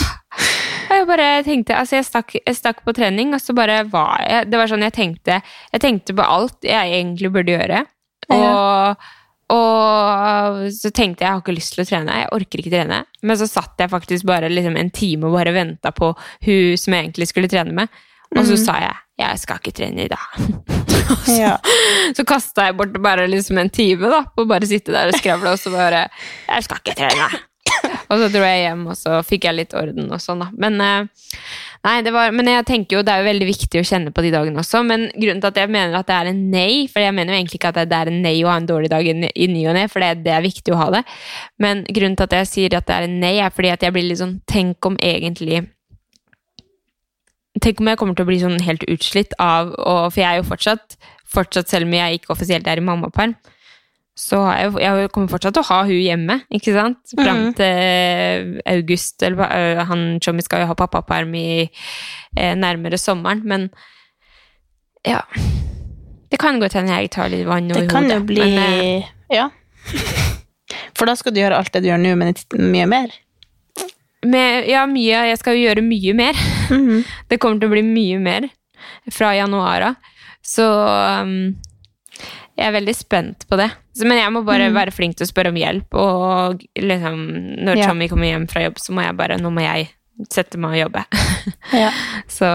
Jeg 0.85 1.07
bare 1.09 1.43
tenkte, 1.43 1.75
altså 1.75 1.97
jeg 1.97 2.07
stakk, 2.07 2.35
jeg 2.39 2.55
stakk 2.55 2.85
på 2.87 2.93
trening, 2.95 3.33
og 3.35 3.41
så 3.43 3.55
bare 3.57 3.81
var 3.91 4.21
jeg 4.23 4.47
Det 4.53 4.59
var 4.61 4.71
sånn 4.71 4.85
jeg 4.85 4.95
tenkte 4.95 5.41
Jeg 5.41 5.83
tenkte 5.83 6.15
på 6.15 6.23
alt 6.23 6.69
jeg 6.69 6.93
egentlig 7.01 7.33
burde 7.35 7.57
gjøre. 7.57 7.81
Og, 8.35 9.03
og 9.57 10.61
så 10.77 10.93
tenkte 10.95 11.25
jeg 11.25 11.27
jeg 11.27 11.33
har 11.33 11.43
ikke 11.43 11.57
lyst 11.57 11.75
til 11.75 11.83
å 11.83 11.89
trene. 11.89 12.21
Jeg 12.23 12.31
orker 12.39 12.63
ikke 12.63 12.75
trene. 12.77 13.01
Men 13.27 13.41
så 13.41 13.51
satt 13.51 13.83
jeg 13.83 13.91
faktisk 13.93 14.29
bare 14.31 14.53
liksom 14.53 14.79
en 14.79 14.95
time 14.95 15.27
og 15.29 15.35
bare 15.41 15.57
venta 15.57 15.91
på 15.97 16.13
hun 16.15 16.79
som 16.81 16.95
jeg 16.95 17.09
egentlig 17.09 17.31
skulle 17.33 17.51
trene 17.51 17.75
med. 17.83 18.03
Og 18.35 18.47
så 18.49 18.59
sa 18.61 18.79
jeg 18.83 19.01
jeg 19.19 19.39
skal 19.45 19.61
ikke 19.61 19.75
trene 19.79 20.07
i 20.09 20.11
dag. 20.11 20.39
Så, 21.27 21.35
Ja. 21.37 21.57
så 22.17 22.25
kasta 22.25 22.71
jeg 22.71 22.77
bort 22.79 22.95
bare 23.05 23.27
liksom 23.29 23.59
en 23.61 23.69
time 23.71 24.09
da, 24.09 24.23
på 24.33 24.47
å 24.47 24.49
bare 24.49 24.67
sitte 24.67 24.95
der 24.95 25.13
og 25.13 25.19
skravle, 25.19 25.53
og 25.53 25.61
så 25.61 25.73
bare 25.75 26.07
Jeg 26.49 26.65
skal 26.65 26.81
ikke 26.81 26.97
trene! 26.97 27.29
Og 28.13 28.21
så 28.21 28.29
dro 28.29 28.43
jeg 28.45 28.65
hjem, 28.67 28.83
og 28.93 28.97
så 28.99 29.19
fikk 29.25 29.47
jeg 29.49 29.57
litt 29.57 29.73
orden 29.77 30.11
og 30.13 30.21
sånn, 30.21 30.43
da. 30.45 30.51
Men, 30.61 30.77
eh, 30.85 31.31
nei, 31.87 31.95
det 32.05 32.13
var, 32.15 32.35
men 32.37 32.51
jeg 32.51 32.67
tenker 32.69 32.99
jo 32.99 33.03
det 33.07 33.15
er 33.15 33.23
jo 33.23 33.29
veldig 33.31 33.49
viktig 33.49 33.81
å 33.81 33.87
kjenne 33.89 34.13
på 34.15 34.23
de 34.25 34.33
dagene 34.35 34.61
også. 34.61 34.83
Men 34.87 35.07
grunnen 35.17 35.41
til 35.43 35.51
at 35.51 35.61
jeg 35.63 35.73
mener 35.73 35.97
at 35.99 36.11
det 36.11 36.19
er 36.19 36.31
en 36.31 36.43
nei, 36.53 36.85
for 36.93 37.03
jeg 37.03 37.17
mener 37.17 37.33
jo 37.33 37.41
egentlig 37.41 37.61
ikke 37.61 37.73
at 37.73 37.81
det 37.91 37.99
er 37.99 38.13
en 38.13 38.21
nei 38.25 38.35
å 38.45 38.51
ha 38.53 38.59
en 38.61 38.69
dårlig 38.69 38.93
dag 38.93 39.09
i 39.09 39.17
i 39.33 39.49
ny 39.51 39.65
og 39.73 39.79
ne, 39.79 39.87
for 39.91 40.05
det, 40.05 40.21
det 40.27 40.37
er 40.37 40.45
viktig 40.45 40.77
å 40.77 40.81
ha 40.83 40.91
det. 40.99 41.03
Men 41.65 41.83
grunnen 41.89 42.19
til 42.21 42.29
at 42.29 42.37
jeg 42.43 42.53
sier 42.53 42.79
at 42.79 42.87
det 42.89 42.99
er 42.99 43.09
en 43.09 43.19
nei, 43.25 43.35
er 43.41 43.57
fordi 43.57 43.73
at 43.73 43.89
jeg 43.89 43.97
blir 43.97 44.07
litt 44.11 44.21
sånn 44.21 44.37
Tenk 44.51 44.87
om 44.87 45.01
egentlig 45.01 45.65
Tenk 47.63 47.81
om 47.81 47.91
jeg 47.91 47.99
kommer 48.01 48.17
til 48.19 48.27
å 48.27 48.31
bli 48.31 48.41
sånn 48.43 48.59
helt 48.67 48.83
utslitt 48.91 49.35
av 49.39 49.71
og, 49.79 50.09
For 50.11 50.21
jeg 50.21 50.27
er 50.31 50.41
jo 50.41 50.47
fortsatt, 50.49 50.97
fortsatt 51.31 51.71
selv 51.71 51.87
om 51.87 51.95
jeg 51.95 52.19
ikke 52.19 52.33
offisielt 52.35 52.67
er 52.71 52.81
i 52.81 52.85
mammaperm, 52.85 53.37
så 54.15 54.39
jeg, 54.55 54.71
jeg 54.79 55.09
kommer 55.11 55.31
fortsatt 55.33 55.57
til 55.57 55.65
å 55.65 55.69
ha 55.73 55.81
hun 55.89 55.99
hjemme, 55.99 56.37
ikke 56.55 56.75
sant? 56.77 57.01
Fram 57.19 57.41
mm. 57.49 57.55
til 57.59 58.61
august. 58.71 59.25
Eller 59.27 59.81
han 59.89 60.05
Tjommi 60.23 60.45
skal 60.47 60.63
jo 60.63 60.69
ha 60.71 60.77
pappaperm 60.79 61.35
i 61.35 61.65
eh, 61.65 62.55
nærmere 62.55 63.01
sommeren, 63.01 63.43
men 63.43 63.69
ja 65.05 65.19
Det 66.31 66.39
kan 66.41 66.57
godt 66.63 66.79
hende 66.79 66.95
jeg 66.95 67.11
tar 67.13 67.29
litt 67.29 67.45
vann 67.45 67.67
over 67.69 67.83
Det 67.83 67.91
kan 67.91 68.07
hodet. 68.07 68.17
jo 68.17 68.29
bli 68.31 68.41
men, 68.41 68.63
eh, 69.03 69.11
Ja. 69.35 69.51
For 70.97 71.11
da 71.11 71.17
skal 71.19 71.35
du 71.35 71.43
gjøre 71.43 71.59
alt 71.59 71.75
det 71.75 71.83
du 71.83 71.91
gjør 71.91 72.01
nå, 72.01 72.15
men 72.19 72.35
mye 72.71 72.87
mer. 72.87 73.19
Med, 74.25 74.69
ja, 74.71 74.87
mye, 74.91 75.25
jeg 75.31 75.39
skal 75.41 75.57
jo 75.59 75.67
gjøre 75.69 75.85
mye 75.87 76.15
mer. 76.19 76.41
Mhm. 76.71 77.05
Det 77.31 77.39
kommer 77.43 77.61
til 77.61 77.69
å 77.71 77.75
bli 77.75 77.83
mye 77.87 78.19
mer 78.23 78.49
fra 79.13 79.35
januar 79.37 79.89
av. 79.91 80.11
Så 80.45 80.65
um, 81.25 81.55
jeg 82.55 82.67
er 82.69 82.75
veldig 82.77 82.95
spent 82.97 83.47
på 83.49 83.57
det. 83.57 83.71
Så, 83.97 84.05
men 84.07 84.19
jeg 84.21 84.33
må 84.35 84.43
bare 84.47 84.69
være 84.75 84.93
flink 84.95 85.17
til 85.17 85.25
å 85.27 85.31
spørre 85.31 85.51
om 85.55 85.57
hjelp. 85.59 85.95
Og 85.97 86.63
liksom, 86.77 87.23
når 87.65 87.81
Ja. 87.81 87.89
Tommy 87.89 88.09
kommer 88.11 88.29
hjem 88.29 88.47
fra 88.51 88.63
jobb, 88.67 88.79
så 88.83 88.93
må 88.95 89.03
jeg 89.07 89.17
bare 89.19 89.39
Nå 89.41 89.51
må 89.55 89.65
jeg 89.65 89.89
sette 90.31 90.59
meg 90.61 90.77
og 90.77 90.83
jobbe. 90.87 91.05
Ja. 91.85 91.91
så 92.31 92.47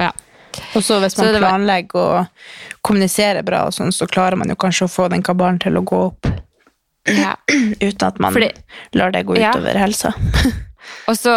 ja. 0.00 0.10
Og 0.74 0.82
så 0.82 0.96
hvis 1.02 1.14
Så 1.14 1.22
man 1.22 1.36
var- 1.36 1.44
planlegger 1.44 2.00
og 2.00 2.26
kommuniserer 2.82 3.44
bra, 3.46 3.66
og 3.68 3.72
sånn, 3.76 3.92
så 3.94 4.08
klarer 4.10 4.36
man 4.40 4.48
jo 4.50 4.56
kanskje 4.58 4.88
å 4.88 4.90
få 4.90 5.08
den 5.12 5.22
kabalen 5.22 5.60
til 5.62 5.76
å 5.78 5.84
gå 5.86 6.00
opp 6.08 6.26
ja. 7.06 7.36
uten 7.86 8.06
at 8.08 8.18
man 8.18 8.34
Fordi- 8.34 8.50
lar 8.98 9.12
det 9.14 9.22
gå 9.28 9.36
Ja. 9.38 9.52
utover 9.54 9.78
helsa. 9.78 10.14
Og 11.08 11.16
så 11.18 11.34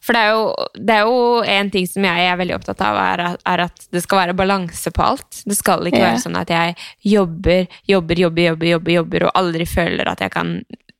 For 0.00 0.16
det 0.16 0.20
er, 0.24 0.30
jo, 0.32 0.44
det 0.80 0.94
er 0.96 1.00
jo 1.04 1.42
en 1.44 1.68
ting 1.70 1.84
som 1.86 2.02
jeg 2.08 2.24
er 2.24 2.36
veldig 2.40 2.54
opptatt 2.56 2.80
av, 2.80 2.96
er 2.96 3.20
at, 3.20 3.42
er 3.44 3.60
at 3.66 3.82
det 3.92 4.00
skal 4.02 4.22
være 4.22 4.34
balanse 4.38 4.88
på 4.96 5.02
alt. 5.04 5.42
Det 5.44 5.56
skal 5.58 5.84
ikke 5.90 5.98
Ja. 6.00 6.06
være 6.14 6.22
sånn 6.22 6.38
at 6.40 6.48
jeg 6.48 6.76
jobber, 7.04 7.66
jobber, 7.86 8.16
jobber, 8.16 8.42
jobber, 8.48 8.66
jobber, 8.70 8.92
jobber 8.94 9.26
og 9.28 9.32
aldri 9.36 9.66
føler 9.68 10.08
at 10.08 10.20
jeg 10.24 10.32
kan 10.32 10.54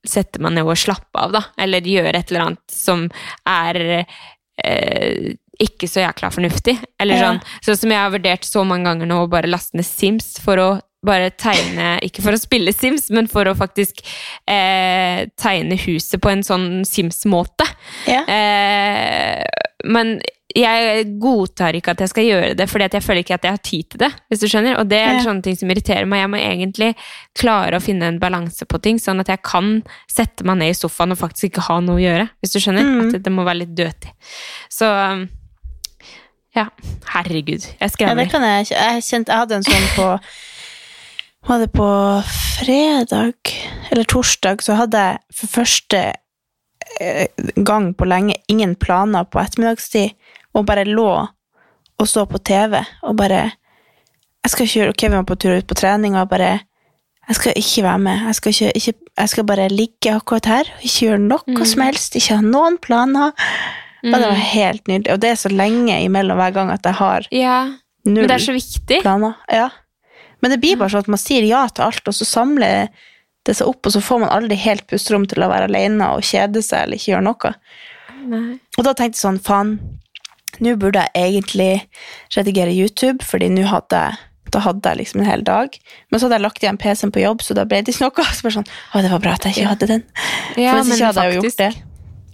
sette 0.05 0.39
meg 0.45 0.53
ned 0.53 0.69
og 0.69 0.77
slappe 0.77 1.17
av, 1.17 1.33
da. 1.33 1.43
Eller 1.59 1.81
gjøre 1.81 2.13
et 2.21 2.29
eller 2.31 2.45
annet 2.51 2.61
som 2.77 3.09
er 3.49 4.05
eh, 4.65 5.33
ikke 5.61 5.89
så 5.89 6.05
jækla 6.05 6.31
fornuftig. 6.37 6.77
Eller 7.01 7.17
Ja. 7.17 7.25
sånn, 7.33 7.41
sånn 7.65 7.77
som 7.79 7.91
jeg 7.91 7.99
har 8.05 8.11
vurdert 8.13 8.45
så 8.45 8.67
mange 8.67 8.85
ganger 8.85 9.07
nå, 9.09 9.23
å 9.25 9.31
bare 9.31 9.49
laste 9.49 9.75
ned 9.77 9.87
Sims 9.89 10.39
for 10.39 10.57
å 10.57 10.71
bare 11.07 11.31
tegne, 11.33 11.95
ikke 12.05 12.23
for 12.25 12.37
å 12.37 12.41
spille 12.41 12.73
Sims, 12.77 13.09
men 13.15 13.29
for 13.31 13.49
å 13.49 13.55
faktisk 13.57 14.03
eh, 14.51 15.25
tegne 15.41 15.79
huset 15.87 16.21
på 16.21 16.29
en 16.33 16.43
sånn 16.45 16.69
Sims-måte. 16.85 17.65
Ja. 18.11 18.21
Eh, 18.29 19.45
men 19.89 20.19
jeg 20.51 21.05
godtar 21.23 21.77
ikke 21.79 21.93
at 21.95 22.01
jeg 22.03 22.11
skal 22.11 22.27
gjøre 22.27 22.55
det, 22.59 22.67
fordi 22.69 22.89
jeg 22.91 23.05
føler 23.07 23.23
ikke 23.23 23.37
at 23.39 23.45
jeg 23.47 23.55
har 23.55 23.63
tid 23.65 23.89
til 23.93 24.01
det. 24.03 24.11
hvis 24.29 24.41
du 24.43 24.47
skjønner. 24.51 24.79
Og 24.81 24.89
det 24.91 24.99
er 24.99 25.13
Ja. 25.15 25.23
sånne 25.23 25.43
ting 25.47 25.57
som 25.57 25.71
irriterer 25.71 26.07
meg. 26.11 26.21
Jeg 26.21 26.31
må 26.31 26.41
egentlig 26.43 26.97
klare 27.39 27.79
å 27.79 27.83
finne 27.83 28.09
en 28.09 28.19
balanse 28.19 28.67
på 28.67 28.83
ting, 28.83 28.99
sånn 28.99 29.21
at 29.21 29.29
jeg 29.29 29.43
kan 29.43 29.83
sette 30.11 30.45
meg 30.45 30.59
ned 30.59 30.71
i 30.71 30.75
sofaen 30.75 31.13
og 31.13 31.19
faktisk 31.19 31.51
ikke 31.53 31.69
ha 31.69 31.81
noe 31.81 31.97
å 31.97 32.03
gjøre. 32.03 32.29
hvis 32.43 32.53
du 32.53 32.59
skjønner. 32.59 32.83
Mm. 32.83 33.15
At 33.15 33.23
det, 33.23 33.33
må 33.33 33.45
være 33.45 33.63
litt 33.63 33.75
dødtid. 33.77 34.11
Så 34.69 35.29
ja, 36.57 36.67
herregud. 37.15 37.63
Jeg 37.63 37.91
Ja, 38.01 38.15
det 38.15 38.31
kan 38.31 38.43
jeg 38.43 38.67
ikke. 38.67 38.77
Jeg, 38.77 39.03
jeg 39.07 39.25
hadde 39.29 39.55
en 39.55 39.63
sånn 39.63 39.89
på 39.95 40.21
Var 41.49 41.59
det 41.63 41.71
på 41.73 41.87
fredag 42.61 43.33
eller 43.91 44.05
torsdag, 44.05 44.61
så 44.63 44.77
hadde 44.79 45.01
jeg 45.01 45.19
for 45.35 45.47
første 45.61 46.01
eh, 47.01 47.27
gang 47.65 47.91
på 47.97 48.05
lenge 48.09 48.37
ingen 48.53 48.75
planer 48.77 49.25
på 49.25 49.41
ettermiddagstid, 49.43 50.13
og 50.55 50.67
bare 50.69 50.85
lå 50.89 51.09
og 52.01 52.09
så 52.09 52.25
på 52.29 52.39
TV 52.45 52.79
og 53.03 53.17
bare 53.21 53.51
Jeg 54.41 54.51
skal 54.55 54.65
ikke 54.65 54.79
gjøre 54.81 54.93
Kevin 54.97 55.19
var 55.21 55.27
på 55.29 55.35
tur 55.37 55.57
ut 55.59 55.67
på 55.69 55.77
trening, 55.77 56.15
og 56.17 56.29
bare 56.31 56.61
Jeg 57.29 57.37
skal 57.37 57.53
ikke 57.57 57.83
være 57.85 57.99
med. 57.99 58.23
Jeg 58.27 58.35
skal, 58.35 58.51
ikke, 58.55 58.71
ikke, 58.77 58.93
jeg 59.19 59.29
skal 59.29 59.45
bare 59.47 59.67
ligge 59.69 60.15
akkurat 60.15 60.47
her 60.47 60.71
og 60.77 60.85
ikke 60.87 61.05
gjøre 61.07 61.19
noe 61.21 61.67
som 61.69 61.83
helst. 61.85 62.17
Ikke 62.17 62.39
ha 62.39 62.43
noen 62.43 62.79
planer. 62.83 63.35
Og 64.03 64.15
det 64.17 64.23
var 64.25 64.41
helt 64.41 64.89
nydelig. 64.89 65.13
Og 65.13 65.21
det 65.23 65.31
er 65.31 65.37
så 65.39 65.49
lenge 65.53 65.99
imellom 66.03 66.41
hver 66.41 66.51
gang 66.57 66.73
at 66.73 66.89
jeg 66.89 66.95
har 66.99 67.29
Ja, 67.31 67.59
null 68.09 68.23
men 68.25 68.29
det 68.33 68.35
er 68.39 68.45
så 68.49 68.57
viktig. 68.57 69.03
planer. 69.05 69.37
Ja. 69.53 69.69
Men 70.41 70.55
det 70.55 70.61
blir 70.63 70.79
bare 70.81 70.93
sånn 70.93 71.05
at 71.05 71.13
man 71.13 71.21
sier 71.21 71.47
ja 71.47 71.67
til 71.69 71.87
alt, 71.89 72.07
og 72.09 72.17
så 72.17 72.27
samler 72.29 72.91
det 73.49 73.57
seg 73.57 73.71
opp, 73.71 73.87
og 73.87 73.95
så 73.95 74.03
får 74.05 74.23
man 74.25 74.33
aldri 74.33 74.59
helt 74.61 74.87
pusterom 74.91 75.27
til 75.29 75.45
å 75.45 75.51
være 75.51 75.71
alene 75.71 76.11
og 76.17 76.27
kjede 76.27 76.63
seg 76.65 76.85
eller 76.85 77.01
ikke 77.01 77.15
gjøre 77.15 77.27
noe. 77.29 77.55
Nei. 78.31 78.47
Og 78.77 78.85
da 78.85 78.93
tenkte 78.93 79.17
jeg 79.17 79.25
sånn, 79.25 79.41
faen, 79.45 79.77
nå 80.61 80.75
burde 80.81 81.07
jeg 81.07 81.31
egentlig 81.31 81.71
redigere 82.37 82.75
YouTube, 82.75 83.25
fordi 83.25 83.49
nå 83.53 83.69
hadde 83.71 84.03
jeg 84.05 84.27
da 84.51 84.59
hadde 84.65 84.91
jeg 84.91 84.99
liksom 84.99 85.21
en 85.23 85.29
hel 85.29 85.45
dag. 85.47 85.77
Men 86.11 86.19
så 86.19 86.27
hadde 86.27 86.41
jeg 86.41 86.43
lagt 86.43 86.65
igjen 86.65 86.81
PC-en 86.81 87.13
på 87.15 87.23
jobb, 87.23 87.45
så 87.47 87.55
da 87.55 87.63
ble 87.71 87.85
det 87.87 87.95
ikke 87.95 88.09
noe. 88.09 88.25
Så 88.35 88.47
bare 88.47 88.57
sånn, 88.57 88.67
å, 88.67 89.03
det 89.05 89.13
var 89.13 89.23
bra 89.23 89.37
at 89.39 89.47
jeg 89.47 89.57
ikke 89.57 89.71
hadde 89.73 89.89
den. 89.93 90.05
Ja, 90.59 90.73
For 90.75 90.89
hvis 90.89 90.97
ikke 90.97 91.11
hadde 91.13 91.27
jeg 91.27 91.37
jo 91.37 91.45
gjort 91.45 91.61
det. 91.61 91.71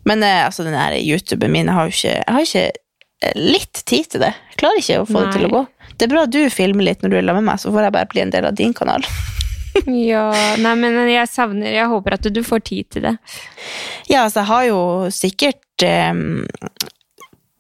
Men 0.07 0.23
eh, 0.23 0.43
altså, 0.47 0.65
den 0.65 0.79
her 0.79 0.97
YouTuben 0.97 1.53
min, 1.53 1.69
jeg 1.69 1.77
har 1.77 1.89
jo 1.89 1.97
ikke, 1.97 2.15
jeg 2.15 2.37
har 2.37 2.47
ikke 2.47 2.65
eh, 3.27 3.37
litt 3.37 3.83
tid 3.91 4.11
til 4.15 4.25
det. 4.25 4.33
Jeg 4.53 4.61
klarer 4.63 4.83
ikke 4.83 5.01
å 5.03 5.09
få 5.11 5.25
det 5.25 5.35
til 5.37 5.49
å 5.49 5.53
gå. 5.53 5.63
Det 5.97 6.07
er 6.07 6.13
bra 6.13 6.27
du 6.29 6.43
filmer 6.53 6.85
litt 6.91 7.03
når 7.03 7.13
du 7.13 7.17
er 7.17 7.25
sammen 7.25 7.43
med 7.45 7.51
meg, 7.53 7.63
så 7.63 7.73
får 7.73 7.87
jeg 7.89 7.95
bare 7.97 8.11
bli 8.13 8.23
en 8.25 8.35
del 8.35 8.49
av 8.51 8.55
din 8.59 8.77
kanal. 8.77 9.07
Ja, 9.85 10.31
nei, 10.57 10.71
men 10.81 10.95
jeg 11.05 11.29
savner 11.29 11.69
Jeg 11.69 11.85
håper 11.91 12.15
at 12.17 12.25
du 12.33 12.39
får 12.41 12.63
tid 12.65 12.87
til 12.95 13.03
det. 13.05 13.11
Ja, 14.09 14.23
altså, 14.23 14.39
jeg 14.41 14.49
har 14.49 14.63
jo 14.71 14.79
sikkert 15.13 15.85
um, 16.17 16.47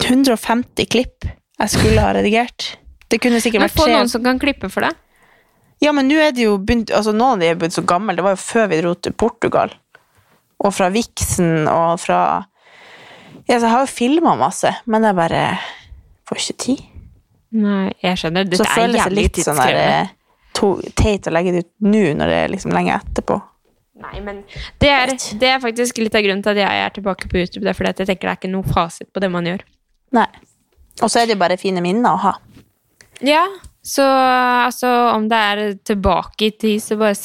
150 0.00 0.88
klipp 0.88 1.26
jeg 1.56 1.72
skulle 1.72 2.02
ha 2.04 2.12
redigert. 2.12 2.74
Det 3.08 3.20
kunne 3.22 3.40
sikkert 3.40 3.62
Men 3.62 3.70
vært 3.70 3.78
få 3.78 3.86
tre. 3.86 3.94
noen 3.96 4.10
som 4.12 4.24
kan 4.24 4.40
klippe 4.40 4.68
for 4.72 4.84
deg. 4.84 4.96
Ja, 5.84 5.92
men 5.96 6.08
nå 6.08 6.16
er 6.20 6.32
det 6.32 6.44
jo 6.46 6.56
begynt 6.56 6.88
altså 6.92 7.12
Noen 7.12 7.36
av 7.36 7.44
de 7.44 7.48
er 7.52 7.60
blitt 7.60 7.76
så 7.76 7.84
gamle. 7.84 8.16
Det 8.16 8.24
var 8.24 8.36
jo 8.36 8.40
før 8.42 8.68
vi 8.72 8.80
dro 8.80 8.92
til 8.96 9.12
Portugal. 9.16 9.72
Og 10.64 10.72
fra 10.72 10.88
Vixen 10.92 11.68
og 11.68 12.00
fra 12.00 12.20
Ja, 13.46 13.58
så 13.58 13.66
jeg 13.66 13.72
har 13.72 13.84
jo 13.84 13.92
filma 13.92 14.34
masse, 14.40 14.72
men 14.88 15.04
jeg 15.04 15.16
bare 15.16 15.42
får 16.28 16.40
ikke 16.42 16.60
tid. 16.64 16.84
Nei, 17.56 17.90
jeg 18.02 18.18
skjønner. 18.20 18.46
Så 18.50 18.56
Dette 18.58 18.68
er 18.70 18.80
føles 18.80 19.04
det 19.06 19.16
litt 19.16 19.38
sånn 19.46 19.60
der, 19.60 19.76
eh, 19.82 20.08
to- 20.56 20.80
teit 20.98 21.28
å 21.28 21.32
legge 21.32 21.52
det 21.54 21.62
ut 21.64 21.70
nå 21.88 22.02
når 22.18 22.32
det 22.32 22.40
er 22.44 22.48
liksom 22.52 22.74
lenge 22.76 22.96
etterpå. 23.00 23.38
Nei, 24.02 24.20
men 24.20 24.42
det 24.82 24.90
er, 24.92 25.12
det 25.40 25.48
er 25.54 25.60
faktisk 25.62 26.02
litt 26.02 26.14
av 26.18 26.20
grunnen 26.26 26.42
til 26.44 26.52
at 26.52 26.58
jeg 26.60 26.82
er 26.84 26.90
tilbake 26.98 27.30
på 27.30 27.38
YouTube. 27.40 27.62
Det 27.64 27.70
er 27.72 27.78
fordi 27.78 27.88
at 27.94 28.02
jeg 28.02 28.10
tenker 28.10 28.28
det 28.28 28.34
er 28.34 28.40
ikke 28.42 28.52
noe 28.52 28.66
fasit 28.74 29.08
på 29.14 29.22
det 29.24 29.30
man 29.32 29.48
gjør. 29.48 29.62
Nei. 30.18 30.26
Og 31.00 31.08
så 31.12 31.22
er 31.22 31.30
det 31.30 31.36
jo 31.36 31.40
bare 31.40 31.56
fine 31.60 31.80
minner 31.84 32.12
å 32.12 32.20
ha. 32.26 32.34
Ja, 33.24 33.46
så 33.86 34.04
altså 34.66 34.90
om 35.14 35.28
det 35.30 35.38
er 35.38 35.62
tilbake 35.88 36.50
i 36.50 36.50
tid, 36.50 36.82
så 36.84 36.98
bare 37.00 37.16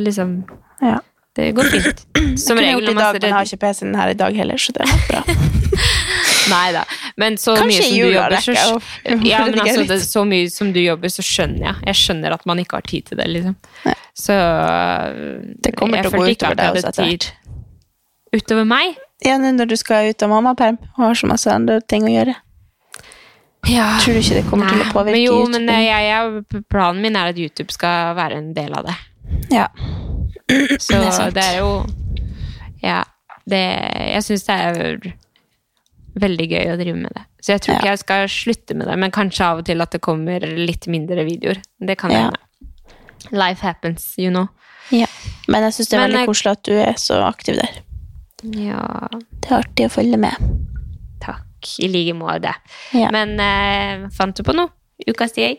liksom 0.00 0.38
Ja. 0.80 1.00
Det 1.36 1.50
går 1.54 1.68
fint. 1.68 1.98
Som 2.40 2.56
Kunne 2.56 2.64
jeg 2.64 2.76
regel 2.78 2.86
gjort 2.86 2.90
i 2.90 2.94
dag, 2.96 3.12
men 3.12 3.22
jeg 3.28 3.32
har 3.36 3.44
ikke 3.44 3.58
PC-en 3.60 3.94
her 4.00 4.08
i 4.08 4.14
dag 4.16 4.36
heller, 4.40 4.56
så 4.56 4.72
det 4.72 4.86
er 4.86 5.02
bra. 5.10 5.20
Nei 6.50 6.66
da. 6.76 6.82
Men 7.20 7.38
så 7.40 7.56
Kanskje 7.58 7.80
mye 7.80 7.86
som 7.86 7.96
du 7.96 8.14
jobber, 8.14 8.36
så 8.44 8.54
Ja, 9.26 9.40
men 9.46 9.60
altså, 9.62 9.86
det, 9.88 9.98
så 10.04 10.24
mye 10.28 10.50
som 10.52 10.72
du 10.74 10.80
jobber, 10.82 11.12
så 11.12 11.24
skjønner 11.26 11.64
jeg. 11.68 11.74
Jeg 11.90 12.00
skjønner 12.02 12.36
at 12.36 12.46
man 12.48 12.62
ikke 12.62 12.80
har 12.80 12.86
tid 12.86 13.10
til 13.10 13.20
det, 13.20 13.26
liksom. 13.32 13.56
Nei. 13.86 13.96
Så 14.16 14.36
Det 15.64 15.74
kommer 15.76 16.06
til 16.06 16.14
å 16.14 16.22
gå 16.22 16.30
utover 16.32 16.58
deg 16.60 16.78
også 16.78 16.92
etter 16.92 17.10
hvert. 17.10 17.28
Utover 18.36 18.68
meg? 18.68 18.96
Ja, 19.24 19.38
nå 19.40 19.52
når 19.56 19.70
du 19.70 19.76
skal 19.80 20.10
ut 20.12 20.22
av 20.22 20.32
mammaperm 20.32 20.76
og 20.96 21.04
har 21.06 21.16
så 21.16 21.28
masse 21.30 21.52
andre 21.52 21.80
ting 21.88 22.04
å 22.04 22.12
gjøre. 22.12 22.34
Ja. 23.66 23.96
Tror 24.02 24.14
du 24.14 24.20
ikke 24.20 24.38
det 24.38 24.46
kommer 24.50 24.70
til 24.70 24.82
å 24.84 24.88
påvirke 24.92 25.16
men 25.16 25.24
jo, 25.24 25.36
YouTube? 25.40 25.58
men 25.66 25.86
jeg, 25.86 26.06
jeg, 26.06 26.62
planen 26.70 27.02
min 27.02 27.16
er 27.18 27.32
at 27.32 27.40
YouTube 27.40 27.74
skal 27.74 28.14
være 28.18 28.38
en 28.38 28.52
del 28.56 28.76
av 28.76 28.86
det. 28.86 28.96
Ja. 29.50 29.66
Så 30.78 31.00
Det 31.00 31.10
er 31.10 31.32
det 31.34 31.44
er 31.44 31.56
jo 31.64 31.70
Ja. 32.84 33.02
Det, 33.46 33.62
jeg 34.10 34.22
syns 34.26 34.42
det 34.48 34.54
er 34.54 35.02
veldig 36.16 36.46
gøy 36.50 36.66
å 36.72 36.76
drive 36.80 36.96
med 36.96 37.12
det. 37.14 37.22
Så 37.44 37.52
jeg 37.54 37.60
tror 37.62 37.74
Ja. 37.74 37.78
ikke 37.80 37.90
jeg 37.92 37.98
skal 37.98 38.28
slutte 38.28 38.74
med 38.76 38.86
det, 38.88 38.98
men 38.98 39.10
kanskje 39.10 39.44
av 39.44 39.58
og 39.58 39.64
til 39.66 39.80
at 39.82 39.90
det 39.90 40.00
kommer 40.00 40.40
litt 40.40 40.86
mindre 40.88 41.24
videoer. 41.24 41.60
Det 41.80 41.98
kan 41.98 42.10
Ja. 42.10 42.16
hende. 42.30 42.38
Life 43.32 43.60
happens, 43.60 44.14
you 44.18 44.30
know. 44.30 44.48
ja. 44.90 45.06
Men 45.48 45.62
jeg 45.64 45.72
syns 45.72 45.88
det 45.90 45.94
er 45.94 46.00
Men 46.00 46.10
veldig 46.10 46.20
jeg- 46.20 46.28
koselig 46.28 46.52
at 46.52 46.62
du 46.62 46.72
er 46.72 46.94
så 46.94 47.22
aktiv 47.32 47.56
der. 47.56 47.82
Ja, 48.44 49.08
Det 49.40 49.50
er 49.50 49.58
artig 49.62 49.86
å 49.86 49.90
følge 49.90 50.18
med. 50.18 50.34
takk. 51.20 51.42
I 51.80 51.88
like 51.88 52.14
måte. 52.14 52.54
Ja. 52.92 53.10
Men 53.10 53.38
eh, 53.40 54.08
fant 54.10 54.34
du 54.36 54.42
på 54.42 54.54
noe? 54.54 54.68
Ukas 55.08 55.34
jeg? 55.36 55.58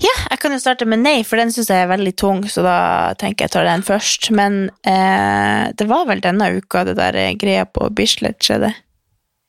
Ja, 0.00 0.12
jeg 0.30 0.38
kan 0.40 0.50
jo 0.52 0.58
starte 0.58 0.86
med 0.86 1.00
nei, 1.00 1.22
for 1.22 1.36
den 1.36 1.48
syns 1.48 1.68
jeg 1.68 1.84
er 1.84 1.90
veldig 1.96 2.16
tung, 2.16 2.42
så 2.44 2.62
da 2.62 3.14
tenker 3.14 3.44
jeg 3.44 3.50
tar 3.50 3.64
den 3.64 3.82
først. 3.82 4.30
Men 4.30 4.70
eh, 4.84 5.70
det 5.76 5.86
var 5.86 6.06
vel 6.06 6.20
denne 6.20 6.56
uka 6.56 6.84
det 6.84 6.96
der 6.96 7.12
greia 7.36 7.64
på 7.66 7.88
Bislett 7.94 8.38
skjedde. 8.40 8.74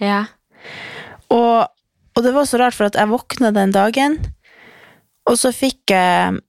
Ja. 0.04 0.24
Og, 1.34 1.68
og 2.16 2.26
det 2.26 2.34
var 2.36 2.48
så 2.50 2.60
rart, 2.62 2.78
for 2.78 2.90
at 2.90 2.98
jeg 3.00 3.12
våkna 3.12 3.52
den 3.56 3.74
dagen, 3.76 4.20
og 5.28 5.36
så 5.40 5.52
fikk 5.56 5.92
jeg 5.92 6.40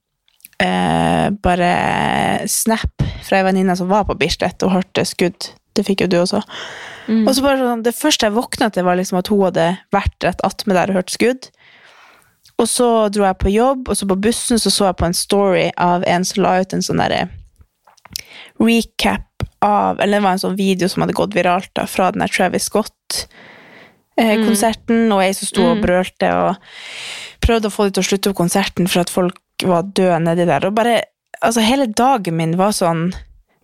eh, 0.63 1.25
bare 1.43 1.71
snap 2.47 3.03
fra 3.25 3.41
ei 3.41 3.47
venninne 3.49 3.75
som 3.75 3.89
var 3.91 4.07
på 4.07 4.17
Bislett 4.19 4.63
og 4.63 4.73
hørte 4.77 5.05
skudd. 5.07 5.51
Det 5.75 5.85
fikk 5.87 6.05
jo 6.05 6.11
du 6.11 6.17
også. 6.21 6.41
Mm. 7.09 7.25
Og 7.27 7.33
så 7.35 7.43
bare 7.43 7.61
sånn, 7.61 7.83
Det 7.83 7.95
første 7.95 8.27
jeg 8.27 8.35
våkna 8.35 8.69
til, 8.71 8.85
var 8.87 8.99
liksom 8.99 9.19
at 9.19 9.31
hun 9.31 9.45
hadde 9.47 9.67
vært 9.95 10.25
rett 10.25 10.43
attmed 10.47 10.77
der 10.77 10.91
og 10.91 11.01
hørt 11.01 11.13
skudd. 11.13 11.49
Og 12.59 12.67
så 12.67 12.87
dro 13.13 13.23
jeg 13.23 13.39
på 13.39 13.53
jobb, 13.53 13.87
og 13.87 13.95
så 13.95 14.07
på 14.07 14.19
bussen 14.19 14.59
så, 14.59 14.71
så 14.71 14.89
jeg 14.89 14.99
på 14.99 15.07
en 15.07 15.15
story 15.15 15.69
av 15.79 16.03
en 16.07 16.25
som 16.27 16.43
la 16.43 16.57
ut 16.59 16.75
en 16.75 16.83
sånn 16.83 16.99
derre 16.99 17.27
recap 18.59 19.28
av 19.65 19.99
Eller 19.99 20.17
det 20.19 20.23
var 20.23 20.31
en 20.37 20.39
sånn 20.39 20.55
video 20.57 20.87
som 20.87 21.01
hadde 21.03 21.13
gått 21.17 21.33
viralt 21.35 21.69
da, 21.75 21.85
fra 21.85 22.11
den 22.11 22.19
der 22.23 22.27
Travis 22.31 22.69
Scott-konserten, 24.17 25.11
og 25.13 25.21
ei 25.23 25.33
som 25.35 25.47
sto 25.47 25.61
og 25.67 25.77
Mm. 25.77 25.83
brølte 25.85 26.29
og 26.35 26.55
prøvde 27.41 27.67
å 27.67 27.71
få 27.73 27.83
de 27.87 27.91
til 27.97 28.03
å 28.03 28.07
slutte 28.09 28.29
opp 28.29 28.37
konserten 28.37 28.87
for 28.87 28.99
at 29.01 29.09
folk 29.09 29.37
var 29.63 29.83
døde 29.83 30.19
nedi 30.23 30.45
der. 30.45 30.65
Og 30.65 30.73
bare, 30.75 31.03
altså 31.41 31.61
Hele 31.61 31.85
dagen 31.87 32.35
min 32.37 32.57
var 32.57 32.71
sånn 32.71 33.13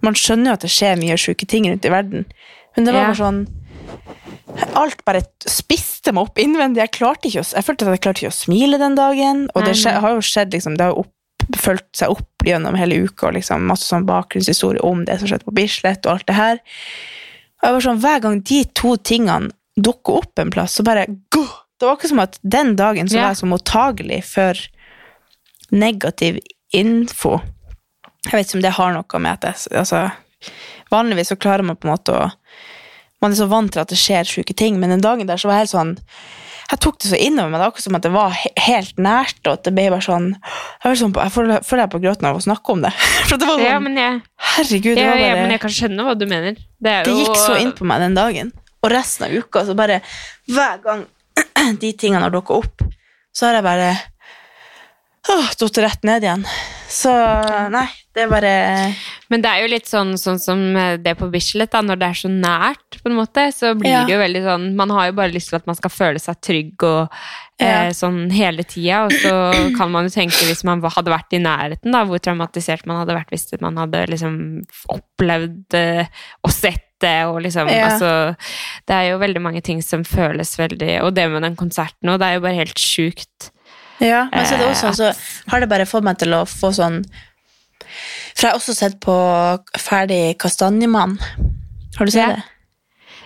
Man 0.04 0.14
skjønner 0.14 0.46
jo 0.52 0.54
at 0.54 0.62
det 0.62 0.70
skjer 0.70 0.96
mye 1.00 1.18
sjuke 1.18 1.46
ting 1.48 1.66
rundt 1.70 1.86
i 1.86 1.90
verden, 1.90 2.26
men 2.76 2.86
det 2.86 2.94
var 2.94 3.06
bare 3.08 3.16
sånn 3.16 3.48
Alt 4.76 5.06
bare 5.06 5.22
spiste 5.48 6.12
meg 6.14 6.24
opp 6.28 6.38
innvendig. 6.38 6.78
Jeg 6.84 6.92
klarte 6.92 7.28
ikke 7.28 7.40
å, 7.42 7.54
jeg 7.56 7.64
følte 7.64 7.86
at 7.86 7.92
jeg 7.96 8.02
klarte 8.04 8.20
ikke 8.22 8.34
å 8.34 8.44
smile 8.46 8.78
den 8.78 8.96
dagen. 8.96 9.50
Og 9.56 9.64
det 9.66 9.74
skje, 9.76 9.92
har 10.00 10.12
jo 10.16 10.22
skjedd 10.22 10.52
liksom, 10.54 10.76
Det 10.78 10.84
har 10.86 10.92
jo 10.94 11.00
opp, 11.04 11.12
fulgt 11.58 11.96
seg 11.98 12.10
opp 12.14 12.35
gjennom 12.46 12.78
hele 12.80 13.02
uka. 13.06 13.30
og 13.30 13.38
Liksom, 13.38 13.68
masse 13.70 13.88
sånn 13.90 14.08
bakgrunnshistorie 14.08 14.84
om 14.86 15.04
det 15.08 15.20
som 15.20 15.30
skjedde 15.30 15.48
på 15.48 15.56
Bislett 15.58 16.06
og 16.06 16.16
alt 16.16 16.28
det 16.30 16.38
her. 16.38 16.62
Og 17.62 17.68
jeg 17.68 17.78
var 17.78 17.86
sånn, 17.88 18.02
Hver 18.04 18.24
gang 18.24 18.42
de 18.46 18.64
to 18.78 18.96
tingene 18.98 19.54
dukker 19.76 20.22
opp 20.22 20.40
en 20.40 20.54
plass, 20.54 20.78
så 20.78 20.86
bare 20.88 21.08
go! 21.34 21.46
Det 21.76 21.88
var 21.90 21.98
ikke 21.98 22.12
som 22.14 22.24
at 22.24 22.38
den 22.42 22.76
dagen 22.80 23.10
så 23.12 23.18
var 23.20 23.34
jeg 23.34 23.42
så 23.42 23.48
mottagelig 23.52 24.22
for 24.30 24.60
negativ 25.76 26.38
info. 26.72 27.42
Jeg 28.26 28.38
vet 28.38 28.48
ikke 28.48 28.58
om 28.62 28.64
det 28.64 28.78
har 28.78 28.96
noe 28.96 29.20
med 29.20 29.34
at 29.34 29.50
jeg 29.50 29.82
altså, 29.82 30.06
Vanligvis 30.94 31.32
så 31.34 31.36
klarer 31.42 31.66
man 31.66 31.76
på 31.76 31.88
en 31.88 31.96
måte 31.96 32.14
å 32.14 32.30
man 33.26 33.36
er 33.36 33.42
så 33.42 33.50
vant 33.52 33.74
til 33.74 33.82
at 33.84 33.92
det 33.92 34.00
skjer 34.00 34.30
sjuke 34.30 34.56
ting, 34.58 34.80
men 34.80 34.94
den 34.94 35.04
dagen 35.04 35.30
der 35.30 35.42
så 35.42 35.50
var 35.50 35.60
jeg 35.60 35.66
helt 35.66 35.76
sånn 35.76 35.96
jeg 36.66 36.82
tok 36.82 36.96
det 37.02 37.10
så 37.12 37.18
innover 37.22 37.52
meg, 37.52 37.60
det 37.60 37.62
var 37.62 37.72
akkurat 37.72 37.86
som 37.86 37.98
at 37.98 38.06
det 38.06 38.12
var 38.16 38.38
helt 38.66 39.02
nært. 39.06 39.42
og 39.46 39.52
at 39.52 39.68
det 39.68 39.74
ble 39.78 39.84
bare 39.94 40.02
sånn, 40.02 40.32
Jeg, 40.34 40.86
var 40.88 40.96
sånn 40.98 41.14
på, 41.14 41.22
jeg 41.22 41.34
føler 41.36 41.84
jeg 41.84 41.92
på 41.94 42.02
gråten 42.02 42.30
av 42.30 42.40
å 42.40 42.42
snakke 42.42 42.74
om 42.74 42.82
det. 42.82 42.92
For 43.30 43.38
det 43.38 43.50
var 43.50 43.60
sånn, 43.60 43.66
Ja, 43.68 43.76
men 43.84 44.00
jeg, 44.02 44.22
Herregud, 44.56 44.98
det 44.98 45.04
ja, 45.06 45.12
ja, 45.22 45.36
men 45.44 45.54
jeg 45.54 45.62
kan 45.62 45.76
skjønne 45.78 46.08
hva 46.08 46.16
du 46.18 46.26
mener. 46.30 46.58
Det, 46.58 46.96
Det 47.06 47.14
jo, 47.14 47.20
gikk 47.22 47.38
så 47.38 47.60
inn 47.62 47.74
på 47.78 47.86
meg 47.86 48.02
den 48.02 48.18
dagen. 48.18 48.50
Og 48.82 48.90
resten 48.94 49.28
av 49.28 49.38
uka, 49.38 49.62
så 49.68 49.78
bare 49.78 50.00
hver 50.50 50.82
gang 50.82 51.06
de 51.84 51.94
tingene 51.94 52.26
har 52.26 52.34
dukka 52.34 52.58
opp, 52.58 52.86
så 53.36 53.50
har 53.50 53.60
jeg 53.60 53.68
bare 53.70 53.94
datt 55.62 55.82
rett 55.86 56.10
ned 56.10 56.26
igjen. 56.26 56.50
Så 56.96 57.12
nei, 57.74 57.88
det 58.16 58.24
er 58.24 58.30
bare 58.32 58.52
Men 59.34 59.42
det 59.44 59.50
er 59.52 59.64
jo 59.66 59.70
litt 59.74 59.90
sånn, 59.90 60.14
sånn 60.22 60.38
som 60.40 60.60
det 61.04 61.16
på 61.20 61.28
Bislett, 61.34 61.74
da, 61.74 61.82
når 61.84 61.98
det 62.00 62.08
er 62.08 62.20
så 62.22 62.30
nært, 62.32 63.00
på 63.02 63.10
en 63.10 63.18
måte, 63.18 63.48
så 63.52 63.74
blir 63.76 63.92
Ja. 63.92 64.04
det 64.08 64.14
jo 64.14 64.20
veldig 64.22 64.44
sånn 64.46 64.68
Man 64.80 64.94
har 64.96 65.10
jo 65.10 65.16
bare 65.18 65.34
lyst 65.34 65.50
til 65.52 65.58
at 65.60 65.68
man 65.68 65.76
skal 65.76 65.92
føle 65.92 66.22
seg 66.24 66.40
trygg 66.46 66.86
og 66.88 67.10
Ja. 67.60 67.88
eh, 67.88 67.90
sånn 67.96 68.30
hele 68.36 68.64
tida, 68.68 69.06
og 69.06 69.12
så 69.16 69.34
kan 69.78 69.92
man 69.92 70.08
jo 70.08 70.14
tenke, 70.14 70.44
hvis 70.48 70.64
man 70.68 70.82
hadde 70.84 71.12
vært 71.12 71.32
i 71.36 71.40
nærheten, 71.40 71.92
da, 71.92 72.04
hvor 72.06 72.20
traumatisert 72.20 72.86
man 72.86 72.98
hadde 73.04 73.16
vært 73.16 73.32
hvis 73.32 73.62
man 73.64 73.78
hadde 73.80 74.06
liksom 74.12 74.38
opplevd 74.92 75.74
eh, 75.80 76.06
og 76.44 76.52
sett 76.52 76.84
det, 77.02 77.26
og 77.28 77.42
liksom 77.44 77.68
Ja. 77.72 77.90
Altså, 77.90 78.36
det 78.88 78.96
er 78.96 79.10
jo 79.12 79.20
veldig 79.20 79.42
mange 79.44 79.62
ting 79.64 79.82
som 79.84 80.04
føles 80.08 80.56
veldig 80.58 81.02
Og 81.04 81.14
det 81.16 81.30
med 81.32 81.44
den 81.44 81.56
konserten 81.60 82.08
òg, 82.12 82.20
det 82.20 82.28
er 82.30 82.34
jo 82.40 82.46
bare 82.46 82.60
helt 82.62 82.80
sjukt. 82.80 83.52
Ja, 84.04 84.26
men 84.32 84.46
så 84.46 84.56
er 84.56 84.58
det 84.60 84.68
også 84.68 84.88
Eh, 84.90 84.94
sånn, 84.94 85.14
så 85.14 85.52
har 85.52 85.60
det 85.64 85.70
bare 85.72 85.86
fått 85.88 86.04
meg 86.04 86.18
til 86.20 86.34
å 86.36 86.44
få 86.46 86.72
sånn 86.76 87.04
For 88.36 88.42
jeg 88.48 88.52
har 88.52 88.58
også 88.60 88.76
sett 88.76 88.98
på 89.00 89.14
ferdig 89.80 90.38
Kastanjemann. 90.42 91.18
Har 91.98 92.06
du 92.06 92.12
sett 92.12 92.22
Ja. 92.22 92.36
det? 92.36 92.44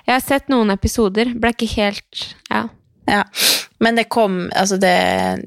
Jeg 0.06 0.14
har 0.14 0.22
sett 0.26 0.48
noen 0.50 0.70
episoder, 0.72 1.34
ble 1.40 1.50
ikke 1.54 1.70
helt 1.76 2.36
Ja. 2.52 2.68
Ja. 3.08 3.24
Men 3.80 3.96
det 3.96 4.10
kom, 4.10 4.50
altså 4.56 4.78
det 4.80 4.96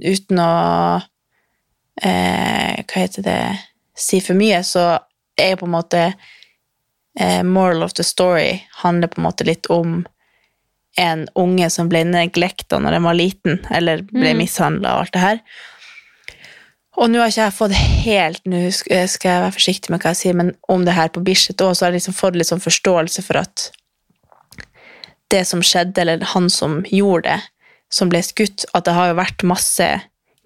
Uten 0.02 0.38
å 0.42 1.02
eh, 2.02 2.82
Hva 2.82 2.94
heter 3.02 3.22
det 3.22 3.40
Si 3.94 4.20
for 4.24 4.34
mye, 4.34 4.62
så 4.64 4.98
er 5.38 5.50
jo 5.52 5.56
på 5.62 5.66
en 5.68 5.74
måte 5.76 6.14
eh, 7.20 7.42
Moral 7.44 7.82
of 7.84 7.92
the 7.94 8.02
story 8.04 8.62
handler 8.82 9.08
på 9.12 9.20
en 9.20 9.26
måte 9.28 9.44
litt 9.46 9.66
om 9.70 10.00
en 11.00 11.26
unge 11.38 11.70
som 11.72 11.88
ble 11.88 12.02
neglekta 12.04 12.78
når 12.78 12.90
den 12.98 13.02
var 13.06 13.14
liten, 13.16 13.60
eller 13.70 14.02
ble 14.02 14.32
Mm. 14.34 14.38
mishandla 14.42 14.94
og 14.94 15.00
alt 15.06 15.12
det 15.12 15.20
her. 15.20 15.38
Og 17.00 17.08
nå 17.08 17.18
har 17.22 17.30
ikke 17.32 17.46
jeg 17.46 17.52
fått 17.56 17.72
helt 18.04 18.42
Nå 18.44 18.58
eh, 18.66 19.06
skal 19.08 19.30
jeg 19.30 19.42
være 19.46 19.56
forsiktig 19.56 19.90
med 19.90 20.02
hva 20.02 20.10
jeg 20.12 20.16
sier, 20.20 20.34
men 20.36 20.54
om 20.68 20.84
det 20.84 20.92
her 20.92 21.08
på 21.08 21.22
Bislett 21.24 21.62
òg, 21.64 21.72
så 21.74 21.86
har 21.86 21.92
jeg 21.92 22.00
liksom 22.02 22.14
fått 22.18 22.36
litt 22.36 22.50
sånn 22.50 22.60
forståelse 22.60 23.22
for 23.24 23.40
at 23.40 23.70
det 25.32 25.46
som 25.48 25.62
skjedde, 25.64 25.96
eller 26.02 26.24
han 26.34 26.50
som 26.52 26.82
gjorde 26.84 27.30
det, 27.30 27.38
som 27.92 28.08
ble 28.12 28.20
skutt, 28.24 28.66
at 28.76 28.84
det 28.84 28.92
har 28.96 29.08
jo 29.12 29.18
vært 29.20 29.44
masse 29.48 29.86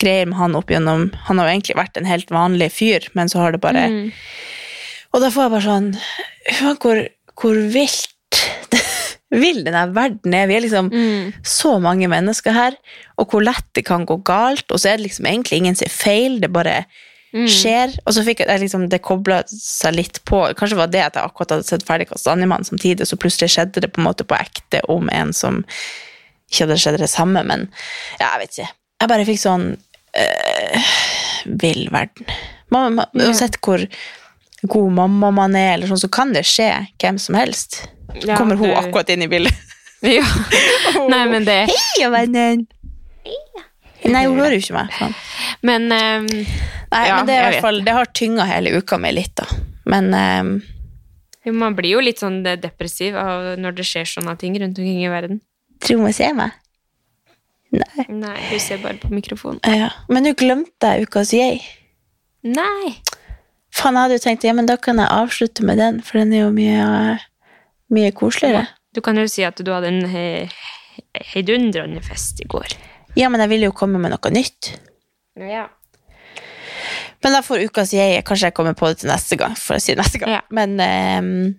greier 0.03 0.27
med 0.31 0.37
han 0.39 0.55
opp 0.59 0.69
gjennom 0.71 1.09
Han 1.27 1.39
har 1.39 1.47
jo 1.49 1.55
egentlig 1.57 1.77
vært 1.79 1.97
en 1.97 2.05
helt 2.11 2.31
vanlig 2.31 2.71
fyr, 2.75 3.07
men 3.15 3.29
så 3.33 3.39
har 3.43 3.53
det 3.55 3.61
bare 3.63 3.87
Mm. 3.89 4.13
Og 5.15 5.21
da 5.23 5.31
får 5.31 5.43
jeg 5.47 5.51
bare 5.51 5.65
sånn 5.65 5.87
Hvor, 6.83 6.99
hvor 7.41 7.55
vilt 7.73 8.13
vill 9.35 9.65
denne 9.67 9.87
verden 9.95 10.35
er. 10.35 10.47
Vi 10.47 10.55
er 10.57 10.61
liksom 10.63 10.91
Mm. 10.93 11.33
så 11.43 11.81
mange 11.83 12.07
mennesker 12.09 12.53
her, 12.55 12.77
og 13.19 13.29
hvor 13.31 13.43
lett 13.43 13.67
det 13.75 13.85
kan 13.85 14.07
gå 14.07 14.21
galt, 14.25 14.71
og 14.71 14.79
så 14.79 14.93
er 14.93 14.97
det 14.99 15.09
liksom 15.09 15.27
egentlig 15.27 15.59
ingen 15.59 15.75
som 15.77 15.87
er 15.87 15.91
feil, 15.97 16.41
det 16.41 16.53
bare 16.53 16.85
Mm. 17.35 17.47
skjer. 17.51 17.99
Og 18.07 18.15
så 18.15 18.23
fikk 18.25 18.39
jeg 18.47 18.61
liksom, 18.61 18.89
det 18.89 19.03
kobla 19.03 19.43
seg 19.49 19.95
litt 19.95 20.21
på. 20.25 20.55
Kanskje 20.57 20.77
var 20.79 20.87
det 20.87 21.03
at 21.03 21.15
jeg 21.15 21.25
akkurat 21.25 21.51
hadde 21.51 21.67
sett 21.67 21.83
ferdig 21.85 22.09
Kastanjemannen 22.09 22.65
samtidig, 22.65 23.05
så 23.07 23.17
plutselig 23.19 23.51
skjedde 23.51 23.81
det 23.83 23.93
på 23.93 23.99
en 24.01 24.07
måte 24.07 24.25
på 24.25 24.39
ekte 24.39 24.81
om 24.89 25.09
en 25.13 25.33
som 25.33 25.65
ikke 26.51 26.65
hadde 26.67 26.79
skjedd 26.79 26.99
det 27.03 27.11
samme, 27.11 27.43
men 27.45 27.69
ja, 28.21 28.31
jeg 28.39 28.41
vet 28.41 28.51
ikke. 28.59 28.71
Jeg 29.01 29.09
bare 29.11 29.27
fikk 29.27 29.41
sånn 29.43 29.77
øh, 30.17 30.83
vill 31.61 31.89
verden. 31.93 32.27
Man, 32.71 32.95
man, 32.95 33.07
Uansett 33.15 33.59
hvor 33.61 33.83
god 34.67 34.93
mamma 34.97 35.31
man 35.35 35.55
er, 35.59 35.75
eller 35.75 35.91
sånn, 35.91 36.01
så 36.07 36.11
kan 36.11 36.33
det 36.33 36.45
skje 36.49 36.71
hvem 37.03 37.19
som 37.21 37.35
helst. 37.39 37.83
Ja, 38.15 38.37
Kommer 38.37 38.57
hun 38.57 38.71
du- 38.71 38.77
akkurat 38.77 39.11
inn 39.15 39.23
i 39.23 39.29
bildet. 39.29 39.55
Ja. 40.05 40.23
Nei, 41.11 41.23
men 41.31 41.47
det 41.47 41.55
Hei, 41.73 42.09
vennen! 42.13 42.67
Nei, 44.05 44.27
hun 44.29 44.37
hører 44.39 44.53
jo 44.55 44.61
ikke 44.61 44.75
meg. 44.77 44.91
Sånn. 44.99 45.15
Men 45.67 45.87
um, 45.89 46.27
Nei, 46.29 47.01
Ja, 47.09 47.17
men 47.17 47.27
det, 47.27 47.35
er 47.35 47.41
i 47.41 47.47
hvert 47.49 47.65
fall, 47.65 47.81
det 47.83 47.95
har 47.97 48.11
tynga 48.15 48.45
hele 48.47 48.77
uka 48.77 48.99
mi 49.01 49.11
litt, 49.17 49.33
da. 49.41 49.47
Men 49.89 50.13
um, 50.15 50.53
man 51.57 51.75
blir 51.79 51.97
jo 51.97 52.03
litt 52.05 52.21
sånn 52.23 52.41
eh, 52.47 52.59
depressiv 52.61 53.17
av 53.19 53.55
når 53.63 53.79
det 53.81 53.87
skjer 53.89 54.09
sånne 54.17 54.37
ting 54.39 54.57
rundt 54.61 54.79
omkring 54.79 55.03
i 55.05 55.11
verden. 55.11 55.41
tror 55.83 56.03
hun 56.05 56.13
ser 56.13 56.31
se 56.31 56.39
meg. 56.39 56.55
Nei. 57.77 58.07
Nei, 58.09 58.37
hun 58.51 58.63
ser 58.63 58.81
bare 58.83 58.99
på 59.03 59.11
mikrofonen. 59.15 59.61
Ja. 59.67 59.91
Men 60.11 60.27
nå 60.27 60.35
glemte 60.39 60.93
jeg 60.93 61.07
ukas 61.09 61.33
jeg. 61.35 61.61
Nei. 62.47 62.97
Faen, 63.75 63.95
jeg 63.97 64.03
hadde 64.03 64.19
jo 64.19 64.25
tenkt 64.25 64.47
ja, 64.47 64.55
men 64.57 64.69
da 64.71 64.79
kan 64.81 64.99
jeg 65.03 65.11
avslutte 65.13 65.67
med 65.67 65.79
den, 65.83 66.01
for 66.03 66.21
den 66.23 66.33
er 66.35 66.47
jo 66.47 66.53
mye, 66.55 67.19
mye 67.93 68.13
koseligere. 68.17 68.67
Du 68.95 69.03
kan 69.05 69.19
jo 69.21 69.27
si 69.29 69.45
at 69.47 69.59
du 69.61 69.71
hadde 69.73 69.91
en 69.93 70.07
he 70.11 70.27
heidundrende 71.35 72.01
fest 72.05 72.41
i 72.41 72.47
går. 72.49 72.73
Ja, 73.17 73.29
men 73.33 73.41
jeg 73.45 73.53
ville 73.53 73.69
jo 73.69 73.77
komme 73.77 74.01
med 74.01 74.13
noe 74.13 74.33
nytt. 74.33 74.73
Ja. 75.37 75.67
Men 77.25 77.35
da 77.35 77.41
får 77.45 77.65
ukas 77.69 77.93
jeg 77.97 78.23
Kanskje 78.29 78.51
jeg 78.51 78.55
kommer 78.57 78.77
på 78.77 78.89
det 78.89 79.01
til 79.01 79.11
neste 79.11 79.37
gang, 79.41 79.57
for 79.59 79.77
å 79.77 79.83
si 79.83 79.97
neste 79.97 80.21
gang. 80.21 80.37
Ja. 80.37 80.43
Men 80.55 80.77
um, 80.81 81.55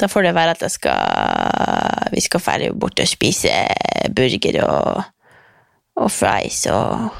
da 0.00 0.08
får 0.10 0.26
det 0.26 0.34
være 0.34 0.54
at 0.56 0.62
jeg 0.64 0.74
skal 0.74 2.10
Vi 2.14 2.22
skal 2.24 2.42
ferdig 2.42 2.70
bort 2.78 2.98
og 3.02 3.10
spise 3.10 3.52
burger 4.14 4.60
og, 4.64 5.04
og 6.00 6.10
fries 6.10 6.64
og 6.72 7.14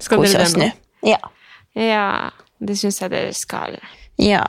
Skal 0.00 0.20
kose 0.20 0.42
oss 0.42 0.56
nå? 0.60 0.68
Ja. 1.06 1.20
Ja, 1.76 2.30
det 2.60 2.78
syns 2.80 3.02
jeg 3.02 3.12
dere 3.12 3.32
skal. 3.36 3.76
ja. 4.20 4.44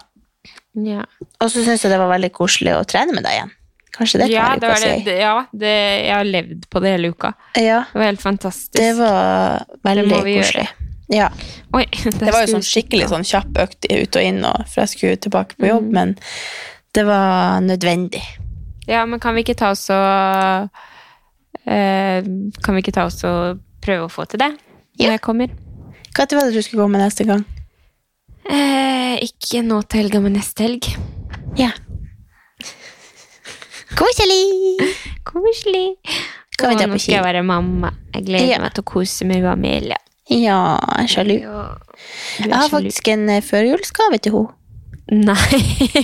Ja, 0.77 1.03
Og 1.41 1.49
så 1.49 1.63
syns 1.65 1.81
jeg 1.81 1.89
det 1.91 1.97
var 1.99 2.11
veldig 2.11 2.29
koselig 2.35 2.75
å 2.77 2.83
trene 2.85 3.15
med 3.15 3.23
deg 3.25 3.33
igjen. 3.39 3.53
Kanskje 3.97 4.19
det 4.21 4.25
kan 4.29 4.35
ja, 4.35 4.47
det 4.61 4.67
var 4.69 4.83
det, 4.83 4.89
det, 5.07 5.13
ja 5.23 5.35
det, 5.57 5.71
jeg 6.05 6.13
har 6.13 6.27
levd 6.27 6.67
på 6.69 6.81
det 6.83 6.91
hele 6.93 7.09
uka. 7.15 7.31
Ja, 7.57 7.79
Det 7.91 7.97
var 7.97 8.05
helt 8.11 8.21
fantastisk. 8.21 8.75
det 8.77 8.91
var 8.99 9.63
veldig 9.87 10.03
Det 10.11 10.19
koselig. 10.37 10.67
Ja. 11.09 11.29
Oi, 11.73 11.85
Det 12.19 12.29
var 12.29 12.43
jo 12.45 12.51
sånn 12.57 12.65
skikkelig 12.67 13.07
sånn 13.09 13.25
kjapp 13.25 13.57
økt 13.63 13.87
ut 13.89 14.19
og 14.19 14.21
inn, 14.27 14.43
og, 14.45 14.67
for 14.69 14.83
jeg 14.83 14.93
skulle 14.93 15.21
tilbake 15.23 15.55
på 15.57 15.65
Mm. 15.65 15.69
jobb, 15.71 15.87
men 15.97 16.13
det 16.93 17.05
var 17.07 17.61
nødvendig. 17.65 18.21
Ja, 18.87 19.05
men 19.05 19.19
kan 19.19 19.33
vi 19.35 19.41
ikke 19.43 19.57
ta 19.57 19.71
oss 19.73 19.87
og 19.89 20.69
eh, 21.65 22.21
Kan 22.63 22.75
vi 22.77 22.81
ikke 22.83 22.93
ta 22.95 23.07
oss 23.09 23.23
og 23.27 23.59
prøve 23.83 24.05
å 24.07 24.11
få 24.11 24.27
til 24.29 24.39
det 24.45 24.51
Ja. 24.99 25.11
jeg 25.15 25.21
kommer? 25.21 25.49
Hva 26.13 26.25
var 26.31 26.47
det 26.49 26.53
du 26.53 26.61
skulle 26.61 26.83
gå 26.83 26.89
med 26.91 27.01
neste 27.01 27.25
gang? 27.25 27.43
Eh, 28.49 29.17
ikke 29.27 29.61
nå 29.65 29.81
til 29.89 30.03
helga, 30.05 30.21
men 30.23 30.37
neste 30.37 30.63
helg. 30.67 30.87
Ja. 31.59 31.71
Koselig! 33.97 34.43
Koselig. 35.27 35.87
Kan 36.57 36.71
vi 36.71 36.75
Å, 36.75 36.79
dra 36.79 36.87
nå 36.89 36.97
på 36.97 37.01
skal 37.03 37.15
jeg 37.19 37.25
være 37.27 37.43
mamma. 37.45 37.91
Jeg 38.15 38.25
gleder 38.27 38.53
Ja. 38.55 38.59
meg 38.63 38.73
til 38.75 38.83
å 38.83 38.89
kose 38.91 39.25
meg 39.29 39.41
med 39.43 39.51
Amelia. 39.51 39.97
Ja, 40.29 40.77
jeg 40.97 41.03
er 41.03 41.07
sjalu. 41.13 41.35
Ja, 41.41 41.65
Jeg 42.43 42.53
har 42.53 42.69
faktisk 42.69 43.07
en 43.13 43.29
eh, 43.29 43.41
førjulsgave 43.41 44.19
til 44.21 44.33
henne. 44.37 44.53
Nei. 45.07 45.37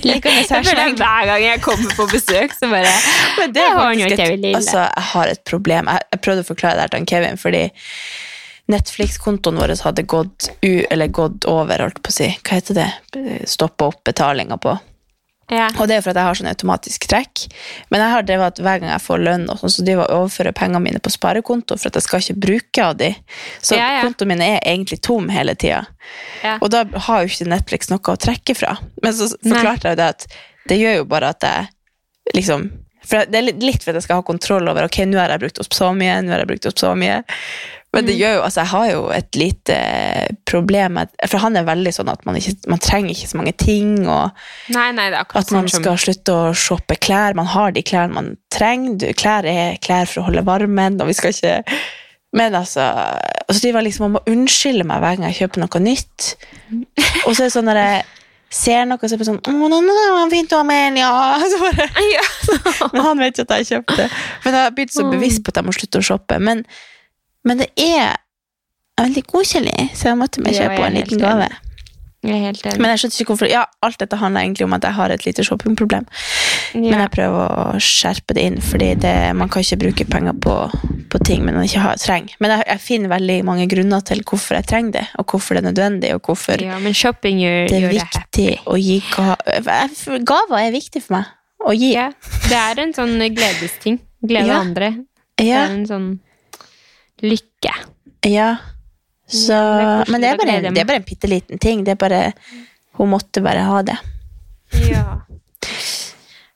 Liggende 0.00 0.46
Jeg 0.48 0.64
føler 0.64 0.94
hver 0.96 1.26
gang 1.28 1.42
jeg 1.44 1.60
kommer 1.60 1.90
på 1.92 2.06
besøk, 2.08 2.54
så 2.56 2.70
bare 2.72 2.88
Men 3.36 3.52
det 3.52 3.60
er 3.60 3.74
faktisk 3.76 4.14
et, 4.16 4.46
altså, 4.56 4.78
jeg 4.86 5.04
har 5.10 5.26
et 5.34 5.42
problem. 5.44 5.90
Jeg, 5.92 6.06
jeg 6.14 6.20
prøvde 6.24 6.40
å 6.40 6.48
forklare 6.48 6.78
det 6.78 6.86
her 6.86 6.94
til 6.94 7.04
Kevin, 7.12 7.36
fordi 7.36 7.66
Netflix-kontoen 8.72 9.58
vår 9.60 9.74
hadde 9.84 10.02
gått, 10.08 10.48
u, 10.62 10.84
eller 10.90 11.06
gått 11.12 11.44
over, 11.50 11.82
holdt 11.84 12.00
på 12.02 12.12
å 12.12 12.16
si. 12.16 12.30
Hva 12.42 12.58
heter 12.58 12.78
det? 12.78 12.90
Stoppa 13.50 13.90
opp 13.92 14.04
betalinga 14.08 14.56
på. 14.56 14.72
ja. 15.52 15.66
Og 15.78 15.88
det 15.88 15.98
er 15.98 16.00
for 16.04 16.14
at 16.14 16.16
jeg 16.16 16.24
har 16.30 16.38
sånn 16.38 16.48
automatisk 16.48 17.04
trekk. 17.10 17.42
Men 17.92 18.00
jeg 18.00 18.12
har 18.14 18.22
drevet 18.24 18.54
at 18.54 18.62
hver 18.64 18.80
gang 18.80 18.88
jeg 18.94 19.02
får 19.04 19.20
lønn, 19.26 19.44
og 19.52 19.60
sånn, 19.60 19.74
så 19.74 19.84
driver 19.84 20.06
jeg 20.08 20.16
overfører 20.16 20.56
pengene 20.56 20.80
mine 20.86 21.02
på 21.04 21.12
sparekonto, 21.12 21.76
for 21.76 21.90
at 21.92 21.98
jeg 22.00 22.06
skal 22.06 22.24
ikke 22.24 22.38
bruke 22.46 22.86
av 22.86 22.96
de. 23.02 23.10
Så 23.60 23.76
Ja, 23.76 23.90
ja. 23.98 24.06
kontoen 24.08 24.32
min 24.32 24.40
er 24.46 24.56
egentlig 24.64 25.02
tom 25.04 25.28
hele 25.28 25.54
tida. 25.54 25.82
Ja. 26.42 26.56
Og 26.62 26.70
da 26.72 26.86
har 27.08 27.20
jo 27.26 27.28
ikke 27.34 27.50
Netflix 27.52 27.92
noe 27.92 28.00
å 28.00 28.16
trekke 28.16 28.56
fra. 28.56 28.78
Men 29.04 29.12
så 29.12 29.28
forklarte 29.36 29.90
jeg 29.92 29.98
jo 29.98 30.00
det 30.00 30.08
at 30.16 30.26
det 30.72 30.80
gjør 30.80 30.96
jo 31.02 31.04
bare 31.12 31.34
at 31.36 31.44
jeg 31.44 31.68
liksom 32.34 32.70
for 33.04 33.20
Det 33.28 33.36
er 33.36 33.44
litt 33.44 33.82
for 33.84 33.90
at 33.92 33.98
jeg 33.98 34.04
skal 34.06 34.16
ha 34.16 34.24
kontroll 34.24 34.64
over 34.70 34.86
ok, 34.86 35.02
nå 35.04 35.18
har 35.20 35.28
jeg 35.34 35.42
brukt 35.42 35.58
opp 35.60 35.74
så 35.76 35.90
mye, 35.92 36.22
nå 36.24 36.32
har 36.32 36.40
jeg 36.40 36.48
brukt 36.48 36.68
opp 36.70 36.78
så 36.80 36.94
mye. 36.96 37.18
Men 37.94 38.02
Mm. 38.02 38.06
det 38.10 38.14
gjør 38.18 38.32
jo, 38.34 38.42
altså 38.42 38.60
jeg 38.60 38.70
har 38.72 38.86
jo 38.90 39.02
et 39.14 39.36
lite 39.38 39.74
problem 40.50 40.96
med, 40.98 41.08
For 41.30 41.38
han 41.38 41.56
er 41.56 41.66
veldig 41.68 41.92
sånn 41.94 42.10
at 42.10 42.24
man, 42.26 42.36
ikke, 42.40 42.54
man 42.72 42.80
trenger 42.82 43.14
ikke 43.14 43.28
så 43.30 43.38
mange 43.38 43.52
ting. 43.56 43.92
og 44.08 44.30
Nei, 44.74 44.88
nei, 44.92 45.10
at 45.14 45.52
man 45.54 45.68
skal 45.70 45.98
slutte 46.00 46.34
å 46.34 46.54
shoppe 46.58 46.96
klær. 46.98 47.36
Man 47.38 47.46
har 47.46 47.70
de 47.72 47.82
klærne 47.86 48.14
man 48.18 48.32
trenger. 48.50 49.14
Klær 49.14 49.46
er 49.46 49.78
klær 49.84 50.10
for 50.10 50.22
å 50.22 50.26
holde 50.30 50.44
varmen, 50.46 50.98
og 51.00 51.06
vi 51.10 51.14
skal 51.16 51.30
ikke 51.30 51.62
Men 52.34 52.52
altså 52.58 52.82
Og 53.48 53.54
så 53.54 53.60
driver 53.62 53.78
jeg 53.78 53.92
liksom 53.92 54.06
om 54.08 54.16
å 54.18 54.24
unnskylde 54.26 54.84
meg 54.84 54.98
hver 54.98 55.16
gang 55.16 55.30
jeg 55.30 55.38
kjøper 55.44 55.62
noe 55.62 55.80
nytt. 55.84 56.34
Og 57.28 57.36
så 57.36 57.44
er 57.44 57.46
det 57.46 57.54
sånn 57.54 57.68
når 57.70 57.78
jeg 57.78 58.04
ser 58.54 58.84
noe, 58.86 58.98
så 58.98 59.14
er 59.14 59.18
det 59.18 59.26
sånn 59.28 59.38
'Å, 59.42 59.52
nå, 59.52 59.68
nå, 59.68 59.92
nå, 59.94 60.30
fint 60.30 60.50
du 60.50 60.56
har 60.56 60.64
med, 60.66 60.98
ja.' 60.98 61.38
Så 61.50 61.58
bare, 61.62 61.86
men 62.92 63.02
han 63.02 63.18
vet 63.18 63.38
ikke 63.38 63.46
at 63.46 63.62
jeg 63.62 63.70
kjøpte. 63.70 64.08
Men 64.44 64.54
jeg 64.54 64.62
har 64.62 64.74
blitt 64.74 64.92
så 64.94 65.06
bevisst 65.10 65.42
på 65.44 65.50
at 65.50 65.56
jeg 65.60 65.66
må 65.66 65.72
slutte 65.74 65.98
å 66.02 66.06
shoppe. 66.10 66.38
Men, 66.40 66.64
men 67.44 67.58
det 67.60 67.70
er 67.80 68.16
veldig 69.00 69.24
koselig, 69.26 69.90
så 69.94 70.12
jeg 70.12 70.18
måtte 70.20 70.42
meg 70.44 70.54
Ja, 70.54 70.68
kjøpe 70.68 70.86
en 70.86 70.94
liten 71.00 71.18
gave. 71.22 71.48
Jeg 72.24 72.38
er 72.38 72.44
helt 72.46 72.62
enig. 72.64 72.80
Men 72.80 72.88
jeg 72.94 73.00
skjønner 73.02 73.20
ikke 73.20 73.32
hvorfor 73.34 73.48
Ja, 73.50 73.62
alt 73.84 73.98
dette 74.00 74.16
handler 74.16 74.40
egentlig 74.46 74.64
om 74.64 74.72
at 74.72 74.84
jeg 74.86 74.96
har 74.96 75.12
et 75.12 75.26
lite 75.26 75.44
shoppingproblem. 75.44 76.06
Men 76.74 76.94
jeg 77.02 77.10
prøver 77.12 77.50
å 77.52 77.64
skjerpe 77.84 78.32
det 78.38 78.44
inn, 78.48 78.56
fordi 78.64 78.94
det, 79.02 79.12
man 79.36 79.50
kan 79.52 79.60
ikke 79.60 79.76
bruke 79.82 80.06
penger 80.08 80.32
på, 80.40 80.54
på 81.12 81.20
ting 81.26 81.44
man 81.44 81.58
ikke 81.66 81.82
har, 81.84 82.00
trenger. 82.00 82.32
Men 82.40 82.54
jeg, 82.54 82.64
jeg 82.70 82.80
finner 82.86 83.12
veldig 83.12 83.36
mange 83.44 83.66
grunner 83.68 84.00
til 84.08 84.22
hvorfor 84.24 84.56
jeg 84.56 84.66
trenger 84.72 84.96
det, 84.96 85.04
og 85.20 85.26
hvorfor 85.34 85.54
det 85.58 85.64
er 85.64 85.68
nødvendig, 85.68 86.14
og 86.16 86.22
hvorfor 86.30 86.64
ja, 86.64 86.78
men 86.80 86.96
shopping 86.96 87.42
gjør 87.44 87.68
det 87.68 87.76
er 87.76 87.84
gjør 87.84 87.96
viktig 87.98 88.24
det 88.40 88.58
å 88.72 88.78
gi 88.80 88.98
gaver. 89.12 89.96
Gaver 90.32 90.58
er 90.64 90.72
viktig 90.80 91.02
for 91.04 91.18
meg 91.18 91.24
å 91.64 91.76
gi. 91.76 91.92
Ja, 91.92 92.08
det 92.48 92.56
er 92.62 92.80
en 92.86 92.96
sånn 92.96 93.18
gledesting. 93.36 94.00
Glede 94.24 94.48
Ja. 94.48 94.62
andre. 94.64 94.94
Det 95.36 95.44
Ja, 95.50 95.66
er 95.68 95.76
en 95.76 95.84
sånn 95.86 96.08
lykke. 97.22 97.74
ja. 98.26 98.56
Så, 99.26 99.56
men 100.12 100.20
det 100.20 100.28
er, 100.28 100.36
bare, 100.36 100.52
en- 100.60 100.74
det 100.74 100.82
er 100.84 101.00
bitte 101.00 101.26
liten 101.26 101.58
ting. 101.58 101.80
Det 101.84 101.94
er 101.94 101.96
bare, 101.96 102.32
hun 102.98 103.08
måtte 103.08 103.40
bare 103.40 103.62
ha 103.64 103.78
det. 103.82 103.96
Ja. 104.90 105.22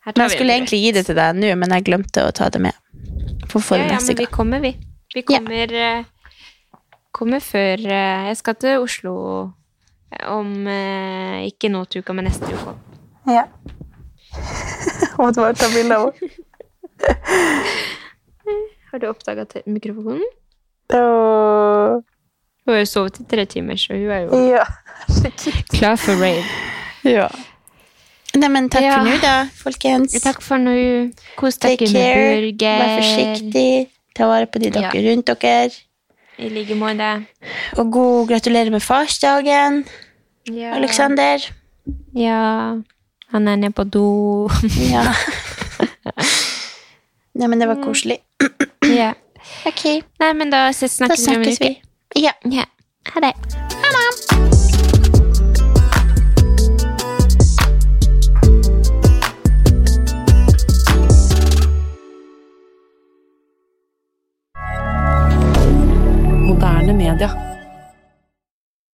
Men 0.05 0.25
jeg 0.27 0.35
skulle 0.35 0.53
egentlig 0.53 0.81
gi 0.83 0.93
det 0.93 1.07
til 1.07 1.17
deg 1.17 1.37
nå, 1.37 1.49
men 1.57 1.73
jeg 1.73 1.87
glemte 1.87 2.27
å 2.29 2.33
ta 2.37 2.51
det 2.53 2.61
med. 2.61 2.77
For 3.49 3.65
for 3.65 3.81
ja, 3.81 3.87
ja, 3.89 3.99
men 4.05 4.17
vi 4.21 4.27
kommer, 4.29 4.61
vi. 4.61 4.75
Vi 5.15 5.23
kommer, 5.25 5.73
ja. 5.73 6.05
kommer 7.17 7.41
før 7.41 7.81
eh, 7.89 8.27
Jeg 8.29 8.37
skal 8.37 8.55
til 8.61 8.83
Oslo 8.85 9.15
om 10.29 10.51
eh, 10.69 11.47
Ikke 11.49 11.71
nå 11.73 11.87
til 11.89 12.05
uka, 12.05 12.13
men 12.13 12.29
neste 12.29 12.45
uke. 12.53 12.75
Ja. 13.33 13.47
Måtte 15.19 15.41
bare 15.41 15.57
ta 15.57 15.71
bilde 15.73 15.97
av 15.97 16.13
Har 18.93 19.01
du 19.01 19.09
oppdaga 19.09 19.47
mikrofonen? 19.65 20.29
Henne. 20.91 22.03
Hun 22.67 22.75
har 22.75 22.79
jo 22.83 22.85
sovet 22.89 23.21
i 23.21 23.25
tre 23.31 23.45
timer, 23.47 23.77
så 23.81 23.93
hun 23.97 24.11
er 24.11 24.21
jo 24.27 24.51
Ja. 24.53 24.65
klar 25.79 25.97
for 25.97 26.13
rave. 26.21 26.45
ja. 27.05 27.29
Neimen, 28.37 28.69
takk 28.71 28.83
Ja. 28.83 28.99
for 28.99 29.05
nå, 29.09 29.17
da, 29.23 29.49
folkens. 29.57 30.13
Takk 30.23 30.43
for 30.43 30.59
nå. 30.59 30.75
Kos 31.37 31.57
Take 31.59 31.87
dere 31.87 31.93
med 31.93 32.03
care. 32.03 32.35
burger. 32.37 32.79
Vær 32.79 32.99
forsiktig. 33.01 33.89
Ta 34.15 34.27
vare 34.27 34.47
på 34.47 34.59
de 34.61 34.71
dere 34.71 34.91
Ja. 34.95 35.11
rundt 35.11 35.27
dere. 35.43 35.71
I 36.39 36.49
like 36.49 36.75
måte. 36.75 37.27
Og 37.79 37.91
god 37.93 38.29
gratulerer 38.29 38.71
med 38.71 38.81
farsdagen, 38.83 39.85
Ja. 40.53 40.75
Alexander. 40.77 41.39
Ja. 42.15 42.77
Han 43.33 43.49
er 43.49 43.57
nede 43.57 43.73
på 43.73 43.85
do. 43.85 44.49
Ja. 44.91 45.03
Nei, 47.39 47.47
men 47.47 47.59
det 47.61 47.69
var 47.69 47.77
koselig. 47.83 48.19
ja. 48.83 49.13
Ok, 49.67 49.85
Nei, 50.21 50.33
men 50.35 50.51
da 50.51 50.69
snakkes, 50.73 50.99
da 50.99 51.07
snakkes 51.07 51.27
vi 51.27 51.37
om 51.37 51.43
en 51.43 51.53
uke. 51.53 51.69
vi. 51.69 52.23
Ja. 52.25 52.33
Ja. 52.45 52.65
Ha 53.15 53.21
det. 53.21 53.35
Moderne 66.47 66.93
media. 66.93 67.48